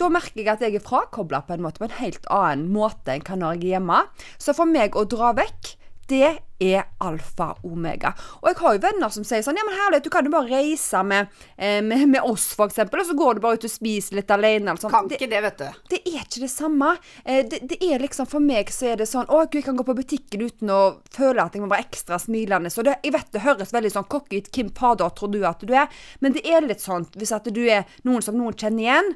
da 0.00 0.08
merker 0.10 0.40
jeg 0.40 0.50
at 0.50 0.62
jeg 0.64 0.78
er 0.78 0.84
frakobla 0.84 1.42
på 1.46 1.54
en 1.54 1.64
måte, 1.66 1.78
på 1.78 1.86
en 1.86 1.98
helt 2.00 2.26
annen 2.32 2.70
måte 2.72 3.12
enn 3.12 3.24
hva 3.26 3.36
når 3.38 3.58
er 3.58 3.68
hjemme. 3.74 3.98
Så 4.40 4.54
for 4.56 4.68
meg 4.68 4.96
å 4.96 5.04
dra 5.06 5.34
vekk, 5.36 5.74
det 6.10 6.38
er 6.62 6.84
alfa 7.02 7.48
omega. 7.66 8.12
Og 8.42 8.48
jeg 8.50 8.58
har 8.60 8.74
jo 8.76 8.80
venner 8.84 9.10
som 9.10 9.24
sier 9.26 9.42
sånn 9.42 9.56
Ja, 9.58 9.64
men 9.66 9.74
herlighet, 9.74 10.04
du 10.06 10.10
kan 10.14 10.26
jo 10.26 10.30
bare 10.34 10.50
reise 10.50 11.00
med, 11.06 11.30
eh, 11.56 11.80
med, 11.82 12.04
med 12.08 12.22
oss, 12.22 12.52
for 12.54 12.70
eksempel, 12.70 13.00
og 13.02 13.06
så 13.08 13.16
går 13.18 13.34
du 13.34 13.40
bare 13.42 13.58
ut 13.58 13.66
og 13.66 13.72
spiser 13.72 14.18
litt 14.18 14.30
alene. 14.30 14.70
Eller 14.70 14.82
sånn. 14.82 14.92
Kan 14.92 15.08
ikke 15.10 15.28
det, 15.30 15.40
vet 15.42 15.58
du. 15.58 15.80
det 15.90 16.00
er 16.04 16.20
ikke 16.22 16.44
det 16.44 16.50
samme. 16.52 16.92
Eh, 17.24 17.40
Det, 17.48 17.62
det 17.70 17.78
er 17.82 18.02
liksom 18.02 18.28
For 18.30 18.42
meg 18.42 18.70
så 18.70 18.92
er 18.92 19.02
det 19.02 19.08
sånn 19.10 19.26
Å, 19.26 19.40
gud, 19.46 19.58
jeg 19.58 19.64
kan 19.66 19.76
gå 19.80 19.86
på 19.88 19.96
butikken 19.98 20.44
uten 20.46 20.70
å 20.70 20.80
føle 21.10 21.42
at 21.42 21.54
jeg 21.54 21.64
må 21.64 21.70
være 21.72 21.86
ekstra 21.88 22.18
smilende. 22.22 22.70
Så 22.70 22.84
det, 22.86 22.98
jeg 23.02 23.14
vet 23.16 23.32
det 23.32 23.42
høres 23.46 23.72
veldig 23.74 23.90
sånn 23.96 24.10
cocky 24.12 24.42
ut. 24.42 24.52
Hvem 24.54 24.70
fader 24.76 25.10
tror 25.18 25.32
du 25.34 25.40
at 25.48 25.62
du 25.66 25.74
er? 25.74 25.90
Men 26.20 26.36
det 26.36 26.44
er 26.46 26.62
litt 26.66 26.84
sånn 26.84 27.08
hvis 27.16 27.34
at 27.34 27.48
du 27.50 27.62
er 27.66 27.88
noen 28.06 28.22
som 28.22 28.38
noen 28.38 28.54
kjenner 28.54 28.86
igjen, 28.86 29.12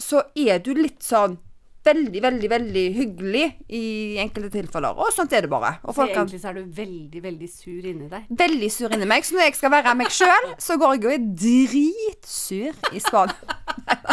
så 0.00 0.24
er 0.34 0.58
du 0.64 0.72
litt 0.74 1.02
sånn 1.04 1.38
veldig, 1.84 2.22
veldig, 2.22 2.50
veldig 2.50 2.84
hyggelig 2.96 3.44
i 3.76 3.84
enkelte 4.22 4.50
tilfeller. 4.52 4.98
Og 5.00 5.12
sånt 5.14 5.32
er 5.36 5.46
det 5.46 5.50
bare. 5.52 5.76
Kan 5.84 6.08
egentlig 6.08 6.40
så 6.42 6.50
er 6.50 6.60
du 6.60 6.74
veldig, 6.76 7.22
veldig 7.24 7.48
sur 7.50 7.86
inni 7.92 8.08
deg. 8.10 8.26
veldig 8.42 8.70
sur 8.72 8.92
inni 8.94 9.08
meg. 9.08 9.24
Så 9.24 9.36
når 9.36 9.48
jeg 9.48 9.58
skal 9.58 9.74
være 9.74 9.94
meg 9.98 10.12
sjøl, 10.14 10.50
så 10.60 10.76
går 10.80 10.96
jeg 10.96 11.06
og 11.06 11.14
er 11.14 11.28
dritsur 11.44 12.94
i 12.94 13.02
Spania. 13.02 13.58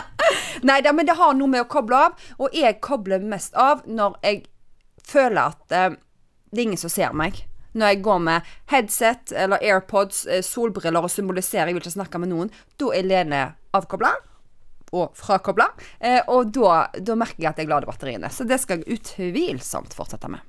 Nei 0.67 0.79
da, 0.83 0.91
men 0.95 1.07
det 1.07 1.17
har 1.19 1.35
noe 1.37 1.51
med 1.51 1.65
å 1.65 1.69
koble 1.71 1.99
av. 2.07 2.15
Og 2.39 2.55
jeg 2.55 2.79
kobler 2.83 3.23
mest 3.23 3.55
av 3.59 3.83
når 3.87 4.17
jeg 4.23 4.45
føler 5.07 5.53
at 5.53 5.75
eh, 5.75 5.99
det 6.51 6.61
er 6.61 6.67
ingen 6.69 6.81
som 6.81 6.91
ser 6.91 7.15
meg. 7.15 7.43
Når 7.77 7.93
jeg 7.93 8.03
går 8.07 8.21
med 8.25 8.53
headset 8.71 9.33
eller 9.35 9.61
AirPods, 9.61 10.25
eh, 10.25 10.43
solbriller 10.45 11.03
og 11.03 11.13
symboliserer 11.13 11.69
jeg 11.69 11.77
vil 11.77 11.83
ikke 11.83 11.97
snakke 11.99 12.21
med 12.23 12.31
noen, 12.31 12.51
da 12.79 12.91
er 12.95 13.07
Lene 13.07 13.43
avkobla. 13.77 14.15
Og 14.95 15.17
frakobla. 15.19 15.67
Eh, 15.99 16.21
og 16.31 16.53
da, 16.55 16.85
da 16.95 17.17
merker 17.19 17.43
jeg 17.43 17.49
at 17.51 17.63
jeg 17.63 17.71
lader 17.71 17.89
batteriene. 17.89 18.29
Så 18.31 18.47
det 18.47 18.59
skal 18.63 18.83
jeg 18.83 18.99
utvilsomt 18.99 19.95
fortsette 19.97 20.29
med. 20.31 20.45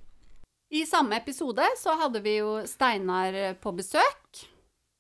I 0.71 0.85
samme 0.87 1.17
episode 1.17 1.65
så 1.81 1.97
hadde 1.97 2.21
vi 2.23 2.37
jo 2.39 2.61
Steinar 2.69 3.57
på 3.63 3.73
besøk. 3.75 4.45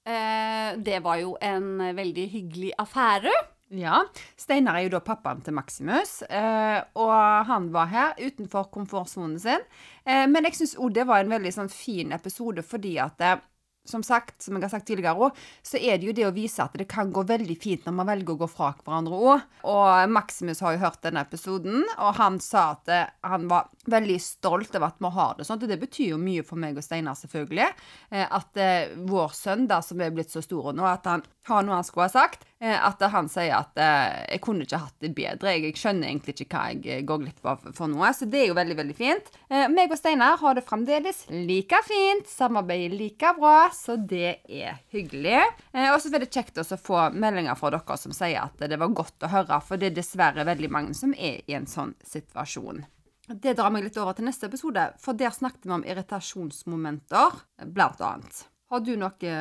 Eh, 0.08 0.72
det 0.80 1.02
var 1.04 1.20
jo 1.20 1.36
en 1.44 1.76
veldig 1.94 2.26
hyggelig 2.32 2.72
affære. 2.80 3.34
Ja. 3.76 4.00
Steinar 4.38 4.78
er 4.78 4.86
jo 4.86 4.94
da 4.94 5.02
pappaen 5.04 5.42
til 5.44 5.52
Maximus, 5.56 6.22
eh, 6.24 6.78
og 6.96 7.48
han 7.50 7.68
var 7.74 7.90
her 7.92 8.14
utenfor 8.16 8.70
komfortsonen 8.72 9.36
sin. 9.40 9.66
Eh, 10.06 10.24
men 10.30 10.48
jeg 10.48 10.56
syns 10.56 10.78
òg 10.80 10.94
det 10.96 11.04
var 11.08 11.20
en 11.20 11.34
veldig 11.34 11.52
sånn 11.52 11.72
fin 11.72 12.14
episode 12.16 12.64
fordi 12.64 12.96
at 13.02 13.20
som 13.88 14.04
sagt, 14.06 14.36
som 14.44 14.56
jeg 14.56 14.66
har 14.66 14.72
sagt 14.72 14.88
tidligere 14.88 15.16
også, 15.16 15.46
så 15.72 15.80
er 15.80 15.98
det 15.98 16.08
jo 16.10 16.16
det 16.16 16.26
å 16.28 16.34
vise 16.36 16.64
at 16.64 16.76
det 16.78 16.88
kan 16.90 17.12
gå 17.14 17.24
veldig 17.28 17.56
fint 17.60 17.86
når 17.88 17.96
man 18.00 18.10
velger 18.10 18.34
å 18.34 18.42
gå 18.42 18.50
fra 18.50 18.70
hverandre 18.76 19.20
òg. 19.32 19.46
Og 19.68 20.12
Maximus 20.14 20.62
har 20.64 20.76
jo 20.76 20.82
hørt 20.84 21.00
denne 21.04 21.24
episoden, 21.24 21.86
og 21.96 22.18
han 22.20 22.38
sa 22.44 22.68
at 22.76 22.92
eh, 22.92 23.08
han 23.28 23.48
var 23.50 23.70
veldig 23.88 24.18
stolt 24.22 24.76
over 24.76 24.90
at 24.90 25.00
vi 25.02 25.12
har 25.18 25.38
det 25.38 25.48
sånn. 25.48 25.62
Og 25.62 25.72
det 25.72 25.80
betyr 25.80 26.14
jo 26.14 26.20
mye 26.22 26.44
for 26.46 26.60
meg 26.60 26.78
og 26.78 26.86
Steinar, 26.86 27.18
selvfølgelig. 27.18 27.68
Eh, 28.12 28.26
at 28.26 28.62
eh, 28.62 28.94
vår 29.08 29.34
sønn, 29.36 29.66
da, 29.70 29.80
som 29.84 30.00
er 30.04 30.14
blitt 30.14 30.34
så 30.34 30.44
stor 30.44 30.72
nå, 30.76 30.86
at 30.88 31.08
han 31.08 31.24
har 31.48 31.64
noe 31.64 31.80
han 31.80 31.86
skulle 31.86 32.08
ha 32.08 32.14
sagt. 32.14 32.47
Eh, 32.60 32.76
At 32.76 33.02
han 33.12 33.28
sier 33.30 33.54
at 33.58 33.78
eh, 33.80 34.24
jeg 34.34 34.42
kunne 34.44 34.66
ikke 34.66 34.80
hatt 34.82 35.04
det 35.04 35.12
bedre. 35.16 35.54
Jeg, 35.54 35.76
skjønner 35.78 36.10
egentlig 36.10 36.34
ikke 36.34 36.48
hva 36.52 36.64
jeg 36.72 36.82
eh, 36.86 37.04
går 37.08 37.22
glipp 37.22 37.48
av 37.48 37.64
for 37.76 37.90
noe. 37.90 38.10
Så 38.16 38.28
det 38.30 38.42
er 38.42 38.50
jo 38.50 38.58
veldig, 38.58 38.76
veldig 38.80 38.96
fint. 38.98 39.32
Meg 39.72 39.94
og 39.94 40.00
Steinar 40.00 40.38
har 40.42 40.58
det 40.58 40.66
fremdeles 40.66 41.24
like 41.32 41.80
fint. 41.86 42.28
Samarbeider 42.30 42.96
like 42.98 43.32
bra, 43.38 43.68
så 43.74 43.96
det 43.98 44.38
er 44.44 44.82
hyggelig. 44.94 45.40
Og 45.88 45.98
så 46.02 46.12
er 46.12 46.24
det 46.24 46.32
kjekt 46.34 46.60
å 46.60 46.66
få 46.76 47.08
meldinger 47.14 47.58
fra 47.58 47.72
dere 47.74 47.98
som 48.00 48.14
sier 48.16 48.42
at 48.42 48.68
det 48.68 48.78
var 48.80 48.94
godt 48.96 49.26
å 49.26 49.32
høre, 49.32 49.62
for 49.64 49.80
det 49.80 49.92
er 49.92 49.98
dessverre 49.98 50.46
veldig 50.48 50.70
mange 50.72 50.94
som 50.96 51.14
er 51.14 51.42
i 51.46 51.56
en 51.56 51.68
sånn 51.68 51.94
situasjon. 52.06 52.84
Det 53.28 53.52
drar 53.56 53.72
meg 53.72 53.84
litt 53.84 53.98
over 54.00 54.16
til 54.16 54.24
neste 54.24 54.48
episode, 54.48 54.86
for 55.02 55.16
der 55.18 55.34
snakket 55.34 55.66
vi 55.68 55.74
om 55.76 55.84
irritasjonsmomenter, 55.84 57.42
blant 57.76 58.00
annet. 58.00 58.46
Har 58.72 58.80
du 58.84 58.94
noe, 59.00 59.34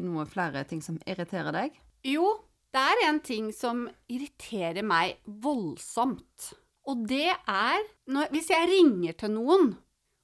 noen 0.00 0.28
flere 0.28 0.64
ting 0.68 0.82
som 0.84 0.98
irriterer 1.08 1.52
deg? 1.56 1.74
Jo, 2.04 2.28
det 2.74 2.82
er 2.92 3.04
en 3.08 3.20
ting 3.24 3.50
som 3.54 3.86
irriterer 4.10 4.84
meg 4.86 5.18
voldsomt. 5.26 6.50
Og 6.90 7.06
det 7.10 7.30
er 7.32 7.80
når, 8.10 8.30
hvis 8.34 8.50
jeg 8.52 8.68
ringer 8.70 9.16
til 9.18 9.34
noen, 9.34 9.72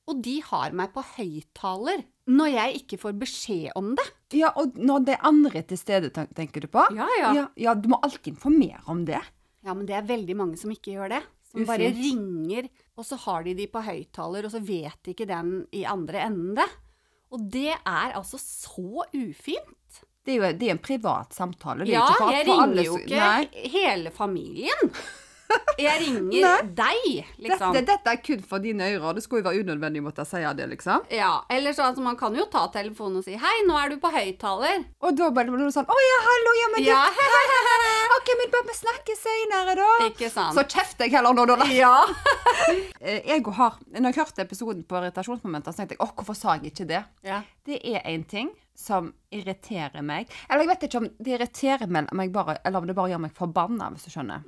og 0.07 0.21
de 0.23 0.37
har 0.47 0.75
meg 0.76 0.93
på 0.95 1.03
høyttaler 1.17 2.05
når 2.31 2.50
jeg 2.50 2.81
ikke 2.81 2.99
får 3.03 3.17
beskjed 3.21 3.79
om 3.79 3.93
det. 3.99 4.07
Ja, 4.35 4.53
og 4.59 4.79
når 4.79 5.05
det 5.07 5.15
er 5.17 5.26
andre 5.29 5.62
til 5.67 5.79
stede, 5.79 6.11
tenker 6.11 6.65
du 6.65 6.71
på? 6.71 6.83
Ja, 6.95 7.07
ja. 7.19 7.33
Ja, 7.35 7.47
ja, 7.69 7.75
du 7.79 7.91
må 7.91 8.00
alltid 8.03 8.35
informere 8.35 8.83
om 8.91 9.05
det. 9.07 9.21
Ja, 9.67 9.75
men 9.75 9.87
det 9.87 9.97
er 9.99 10.07
veldig 10.07 10.37
mange 10.38 10.59
som 10.59 10.71
ikke 10.75 10.95
gjør 10.95 11.17
det. 11.17 11.23
Som 11.47 11.67
bare 11.67 11.91
ringer, 11.95 12.67
og 12.99 13.07
så 13.07 13.19
har 13.23 13.47
de 13.47 13.55
de 13.59 13.69
på 13.71 13.83
høyttaler, 13.87 14.47
og 14.47 14.55
så 14.55 14.62
vet 14.62 15.11
ikke 15.12 15.29
den 15.31 15.61
i 15.75 15.85
andre 15.87 16.25
enden 16.26 16.57
det. 16.59 16.67
Og 17.35 17.47
det 17.50 17.73
er 17.75 18.15
altså 18.19 18.38
så 18.43 19.07
ufint. 19.15 19.86
Det 20.26 20.35
er 20.35 20.40
jo 20.40 20.49
det 20.59 20.66
er 20.68 20.75
en 20.75 20.83
privat 20.83 21.37
samtale. 21.37 21.85
Det 21.87 21.92
er 21.95 22.00
Ja, 22.00 22.06
ikke 22.09 22.18
for, 22.25 22.33
jeg 22.35 22.47
for 22.49 22.62
alle 22.64 22.83
ringer 22.83 22.88
jo 22.90 22.97
ikke 22.99 23.21
Nei, 23.23 23.68
hele 23.76 24.11
familien. 24.14 24.90
Jeg 25.76 26.00
ringer 26.00 26.62
deg, 26.73 27.26
liksom. 27.37 27.75
dette, 27.76 27.87
dette 27.93 28.12
er 28.15 28.21
kun 28.25 28.41
for 28.49 28.62
dine 28.65 28.87
ører. 28.97 29.15
Det 29.19 29.23
skulle 29.25 29.43
jo 29.43 29.49
være 29.50 29.61
unødvendig 29.65 30.00
å 30.00 30.07
måtte 30.07 30.25
si 30.25 30.41
det, 30.57 30.67
liksom. 30.73 31.05
Ja, 31.12 31.43
eller 31.53 31.76
så 31.76 31.85
altså, 31.91 32.00
man 32.03 32.17
kan 32.17 32.35
jo 32.35 32.47
ta 32.53 32.62
telefonen 32.73 33.19
og 33.21 33.25
si 33.26 33.37
'hei, 33.37 33.57
nå 33.69 33.76
er 33.76 33.93
du 33.93 33.99
på 34.00 34.09
høyttaler'. 34.15 34.87
Og 35.05 35.17
da 35.19 35.29
bare 35.31 35.53
blir 35.53 35.67
det 35.69 35.75
sånn 35.76 35.85
Å 35.87 35.99
ja, 36.09 36.19
hallo, 36.29 36.55
ja, 36.61 36.69
men 36.73 36.83
du 36.83 36.88
Ja, 36.88 37.03
OK, 38.17 38.33
men 38.41 38.50
bare 38.55 38.67
vi 38.71 38.76
snakkes 38.81 39.21
senere, 39.26 39.75
da. 39.76 39.91
ikke 40.09 40.31
sant? 40.33 40.57
Så 40.57 40.65
kjefter 40.65 41.05
jeg 41.05 41.12
heller 41.19 41.37
nå, 41.37 41.45
da. 41.47 41.57
ja. 41.85 41.95
Eh, 43.00 43.21
Jeg 43.29 43.45
har, 43.45 43.75
når 43.93 44.11
jeg 44.11 44.17
hørte 44.25 44.43
episoden 44.43 44.83
på 44.88 44.97
irritasjonsmomenter, 44.99 45.73
så 45.73 45.83
tenkte 45.85 45.95
jeg 45.95 46.00
'Å, 46.03 46.15
hvorfor 46.17 46.35
sa 46.35 46.55
jeg 46.57 46.73
ikke 46.73 46.87
det? 46.88 47.05
ja. 47.23 47.43
Det 47.67 47.81
er 47.85 48.00
en 48.07 48.23
ting 48.25 48.50
som 48.76 49.12
irriterer 49.33 50.03
meg. 50.03 50.29
Eller 50.49 50.62
jeg 50.65 50.69
vet 50.69 50.83
ikke 50.87 50.99
om 51.00 51.09
det 51.19 51.33
irriterer 51.35 51.88
meg, 51.91 52.07
eller 52.65 52.79
om 52.79 52.87
det 52.87 52.95
bare 52.95 53.11
gjør 53.11 53.21
meg 53.25 53.33
forbanna, 53.35 53.88
hvis 53.91 54.05
du 54.07 54.11
skjønner. 54.15 54.45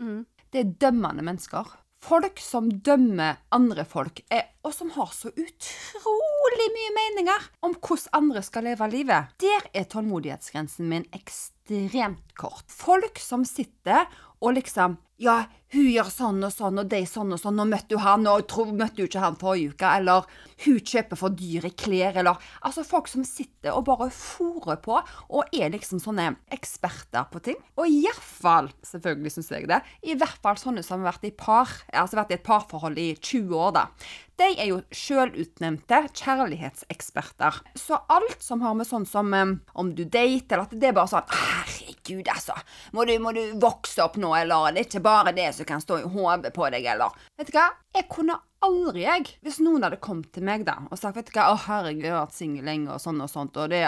Det 0.53 0.61
er 0.63 0.75
dømmende 0.87 1.25
mennesker. 1.27 1.69
Folk 1.99 2.39
som 2.41 2.69
dømmer 2.71 3.41
andre 3.53 3.83
folk, 3.89 4.21
er, 4.31 4.47
og 4.63 4.73
som 4.73 4.93
har 4.95 5.11
så 5.13 5.33
utrolig 5.33 6.69
mye 6.77 6.93
meninger 6.95 7.49
om 7.67 7.75
hvordan 7.75 8.15
andre 8.21 8.43
skal 8.47 8.69
leve 8.69 8.89
livet. 8.93 9.35
Der 9.43 9.67
er 9.75 9.89
tålmodighetsgrensen 9.91 10.89
min 10.89 11.09
ekstremt 11.17 12.37
kort. 12.39 12.65
Folk 12.71 13.19
som 13.21 13.45
sitter 13.49 14.07
og 14.39 14.55
liksom 14.61 14.97
Ja, 15.19 15.43
hun 15.75 15.89
gjør 15.91 16.09
sånn 16.09 16.39
og 16.47 16.53
sånn, 16.55 16.79
og 16.81 16.89
de 16.89 17.01
sånn 17.05 17.35
og 17.35 17.41
sånn, 17.43 17.59
og 17.61 17.69
møtte 17.69 17.97
hun 17.99 18.05
han, 18.05 18.29
og 18.31 18.47
tro, 18.49 18.65
møtte 18.71 19.03
hun 19.03 19.09
ikke 19.11 19.21
han 19.25 19.39
forrige 19.41 19.75
uke, 19.75 19.89
eller 20.01 20.29
hun 20.65 20.79
kjøper 20.81 21.19
for 21.21 21.35
dyre 21.37 21.71
klær, 21.77 22.17
eller 22.23 22.47
Altså 22.65 22.85
folk 22.87 23.11
som 23.11 23.25
sitter 23.27 23.75
og 23.75 23.85
bare 23.89 24.09
fòrer 24.15 24.79
på, 24.85 24.97
og 25.29 25.53
er 25.53 25.75
liksom 25.75 26.01
sånne 26.01 26.31
eksperter 26.55 27.29
på 27.33 27.43
ting. 27.51 27.59
Og 27.77 27.91
iallfall, 27.91 28.71
selvfølgelig 28.87 29.35
syns 29.35 29.53
jeg 29.53 29.69
det, 29.69 29.83
i 30.07 30.17
hvert 30.17 30.41
fall 30.45 30.57
sånne 30.61 30.87
som 30.87 31.03
har 31.03 31.13
vært 31.13 31.29
i 31.29 31.35
par, 31.37 31.75
altså 31.93 32.21
vært 32.23 32.33
i 32.33 32.39
et 32.39 32.47
parforhold 32.47 33.03
i 33.03 33.11
20 33.19 33.53
år, 33.59 33.77
da. 33.77 33.87
De 34.39 34.47
er 34.55 34.69
jo 34.71 34.79
sjølutnevnte 34.95 35.99
kjærlighetseksperter. 36.15 37.57
Så 37.75 37.99
alt 38.07 38.39
som 38.45 38.63
har 38.63 38.77
med 38.79 38.87
sånn 38.87 39.07
som 39.09 39.35
om 39.35 39.93
du 39.99 40.05
dater, 40.07 40.55
eller 40.55 40.69
at 40.69 40.77
det 40.79 40.93
er 40.93 40.95
bare 40.95 41.11
sånn 41.11 41.33
Herregud, 41.35 42.31
altså. 42.31 42.55
Må 42.95 43.05
du, 43.09 43.17
må 43.19 43.35
du 43.35 43.43
vokse 43.59 43.99
opp 44.05 44.15
nå, 44.21 44.31
eller 44.39 44.71
det 44.73 44.85
er 44.85 44.89
ikke 44.93 45.03
bare 45.03 45.08
det 45.37 45.49
som 45.57 45.69
kan 45.69 45.83
stå 45.83 46.01
i 46.03 46.11
hodet 46.13 46.53
på 46.57 46.69
deg, 46.75 46.87
eller 46.95 47.15
Vet 47.39 47.51
du 47.51 47.57
hva? 47.57 47.69
Jeg 47.97 48.09
kunne 48.13 48.39
aldri, 48.65 49.05
jeg, 49.07 49.39
hvis 49.47 49.61
noen 49.63 49.87
hadde 49.87 50.01
kommet 50.03 50.33
til 50.35 50.45
meg 50.47 50.65
da 50.67 50.77
og 50.89 50.99
sagt 50.99 51.19
vet 51.19 51.31
du 51.31 51.35
hva, 51.37 51.53
å 51.53 51.61
herregud, 51.69 52.05
jeg 52.07 52.15
har 52.15 52.25
vært 52.27 52.39
singel 52.39 52.67
lenge, 52.67 52.93
og 52.95 53.03
sånn 53.03 53.21
og 53.23 53.31
sånt, 53.31 53.59
og 53.59 53.71
det 53.71 53.85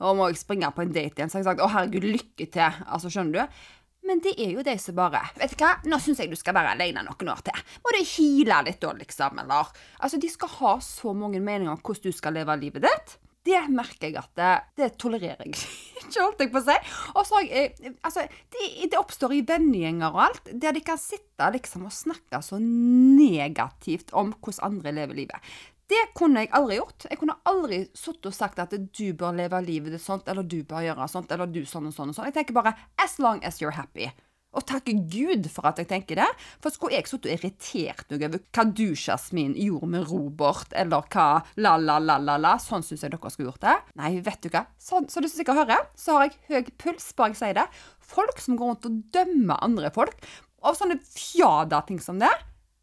Og 0.00 0.16
må 0.16 0.28
jeg 0.30 0.40
springe 0.40 0.70
på 0.74 0.84
en 0.84 0.92
date 0.94 1.20
igjen? 1.20 1.32
Så 1.32 1.38
har 1.38 1.44
jeg 1.44 1.50
sagt 1.52 1.64
å 1.64 1.72
herregud, 1.72 2.06
lykke 2.16 2.46
til. 2.46 2.84
Altså, 2.86 3.12
skjønner 3.12 3.44
du? 3.44 3.58
Men 4.04 4.20
det 4.20 4.34
er 4.36 4.52
jo 4.52 4.64
de 4.64 4.74
som 4.80 4.96
bare 4.98 5.22
Vet 5.38 5.54
du 5.54 5.62
hva, 5.62 5.74
nå 5.88 5.98
syns 6.02 6.20
jeg 6.20 6.32
du 6.32 6.36
skal 6.36 6.56
være 6.56 6.74
alene 6.76 7.04
noen 7.06 7.30
år 7.32 7.44
til. 7.46 7.60
Må 7.84 7.94
du 7.94 8.00
hile 8.04 8.60
litt 8.66 8.80
da, 8.82 8.92
liksom, 8.98 9.40
eller 9.44 9.70
Altså, 10.00 10.20
de 10.20 10.30
skal 10.32 10.52
ha 10.58 10.74
så 10.84 11.14
mange 11.16 11.40
meninger 11.40 11.72
om 11.72 11.80
hvordan 11.80 12.12
du 12.12 12.16
skal 12.16 12.36
leve 12.36 12.58
livet 12.60 12.84
ditt. 12.84 13.16
Det 13.44 13.60
merker 13.68 14.08
jeg 14.08 14.16
at 14.20 14.30
det, 14.38 14.52
det 14.80 14.88
tolererer 15.00 15.44
jeg 15.44 15.52
ikke, 16.00 16.22
holdt 16.22 16.40
jeg 16.40 16.52
på 16.54 16.62
å 16.62 16.64
si. 16.64 16.78
Og 17.12 17.28
så 17.28 17.42
eh, 17.44 17.84
Altså, 18.06 18.24
det, 18.54 18.70
det 18.92 19.00
oppstår 19.00 19.36
i 19.36 19.44
vennegjenger 19.46 20.14
og 20.14 20.24
alt, 20.28 20.50
der 20.50 20.76
de 20.76 20.82
kan 20.84 21.00
sitte 21.00 21.50
liksom 21.52 21.86
og 21.88 21.94
snakke 21.94 22.40
så 22.44 22.60
negativt 22.62 24.14
om 24.16 24.32
hvordan 24.38 24.70
andre 24.70 24.94
lever 24.96 25.24
livet. 25.24 25.54
Det 25.90 26.00
kunne 26.16 26.40
jeg 26.40 26.52
aldri 26.56 26.78
gjort. 26.78 27.04
Jeg 27.10 27.20
kunne 27.20 27.36
aldri 27.44 27.82
sittet 27.92 28.30
og 28.30 28.36
sagt 28.36 28.60
at 28.62 28.72
du 28.72 29.06
bør 29.12 29.36
leve 29.36 29.60
livet 29.66 29.92
ditt 29.92 30.04
sånt, 30.04 30.28
eller 30.32 30.46
du 30.46 30.62
bør 30.64 30.86
gjøre 30.86 31.08
sånt, 31.12 31.32
eller 31.34 31.50
du 31.50 31.60
sånn 31.68 31.90
og 31.90 31.96
sånn 31.96 32.12
og 32.12 32.16
sånn. 32.16 32.30
Jeg 32.30 32.38
tenker 32.38 32.56
bare 32.56 32.72
as 33.04 33.18
long 33.20 33.42
as 33.44 33.60
you're 33.60 33.76
happy. 33.76 34.08
Og 34.54 34.66
takke 34.68 34.94
Gud 35.10 35.48
for 35.52 35.68
at 35.70 35.80
jeg 35.82 35.88
tenker 35.90 36.20
det. 36.20 36.28
For 36.62 36.74
skulle 36.74 36.96
jeg 36.96 37.08
sittet 37.10 37.30
og 37.30 37.34
irritert 37.36 38.12
meg 38.12 38.26
over 38.28 38.42
hva 38.54 38.66
du, 38.70 38.86
Jasmin, 38.94 39.56
gjorde 39.58 39.90
med 39.96 40.06
Robert, 40.10 40.74
eller 40.78 41.08
hva 41.10 41.26
la-la-la-la-la, 41.58 42.54
sånn 42.62 42.86
syns 42.86 43.04
jeg 43.04 43.14
dere 43.14 43.34
skulle 43.34 43.50
gjort 43.50 43.64
det. 43.66 43.76
Nei, 44.00 44.14
vet 44.24 44.46
du 44.46 44.50
hva. 44.54 44.64
Sånn, 44.80 45.10
så 45.10 45.22
du 45.22 45.28
sikkert 45.30 45.64
hører, 45.64 45.90
så 45.98 46.18
har 46.18 46.28
jeg 46.28 46.38
høy 46.50 46.72
puls, 46.80 47.10
bare 47.18 47.34
jeg 47.34 47.42
sier 47.42 47.58
det. 47.58 47.68
Folk 48.14 48.40
som 48.42 48.58
går 48.60 48.74
rundt 48.74 48.88
og 48.88 49.02
dømmer 49.14 49.62
andre 49.64 49.92
folk, 49.94 50.16
av 50.64 50.78
sånne 50.78 51.00
fjada-ting 51.02 52.00
som 52.00 52.22
det. 52.22 52.32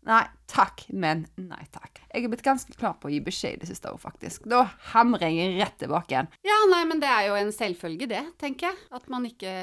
Nei 0.10 0.26
takk, 0.52 0.84
men 0.92 1.24
nei 1.40 1.64
takk. 1.72 2.02
Jeg 2.12 2.26
er 2.28 2.32
blitt 2.34 2.44
ganske 2.44 2.76
klar 2.76 2.98
på 3.00 3.08
å 3.08 3.12
gi 3.14 3.22
beskjed 3.24 3.56
i 3.56 3.62
det 3.62 3.70
siste 3.70 3.88
òg, 3.92 4.02
faktisk. 4.04 4.44
Da 4.52 4.66
hamrer 4.92 5.32
jeg 5.32 5.56
rett 5.62 5.78
tilbake 5.80 6.12
igjen. 6.12 6.28
Ja, 6.48 6.58
nei, 6.74 6.82
men 6.90 7.00
det 7.00 7.08
er 7.08 7.30
jo 7.30 7.38
en 7.40 7.54
selvfølge, 7.56 8.10
det, 8.12 8.22
tenker 8.42 8.70
jeg. 8.72 8.80
At 8.92 9.08
man 9.12 9.26
ikke 9.30 9.54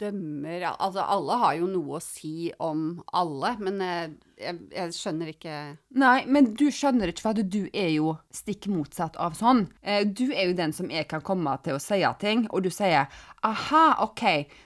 dømmer 0.00 0.66
Altså, 0.74 1.00
alle 1.04 1.38
har 1.40 1.56
jo 1.58 1.68
noe 1.70 1.98
å 1.98 2.02
si 2.04 2.50
om 2.62 3.00
alle, 3.16 3.54
men 3.64 3.80
eh, 3.84 4.14
jeg, 4.40 4.58
jeg 4.74 4.94
skjønner 4.96 5.30
ikke 5.32 5.54
Nei, 6.00 6.16
men 6.26 6.52
du 6.58 6.66
skjønner 6.74 7.12
ikke, 7.12 7.22
for 7.24 7.38
du 7.40 7.60
er 7.70 7.92
jo 7.94 8.16
stikk 8.34 8.66
motsatt 8.72 9.16
av 9.22 9.36
sånn. 9.38 9.64
Eh, 9.80 10.02
Du 10.04 10.26
er 10.32 10.48
jo 10.50 10.56
den 10.58 10.72
som 10.76 10.90
jeg 10.92 11.06
kan 11.10 11.22
komme 11.24 11.54
til 11.64 11.78
å 11.78 11.82
si 11.82 12.00
ting, 12.20 12.44
og 12.50 12.64
du 12.66 12.70
sier 12.74 13.08
aha, 13.44 13.84
OK, 14.04 14.22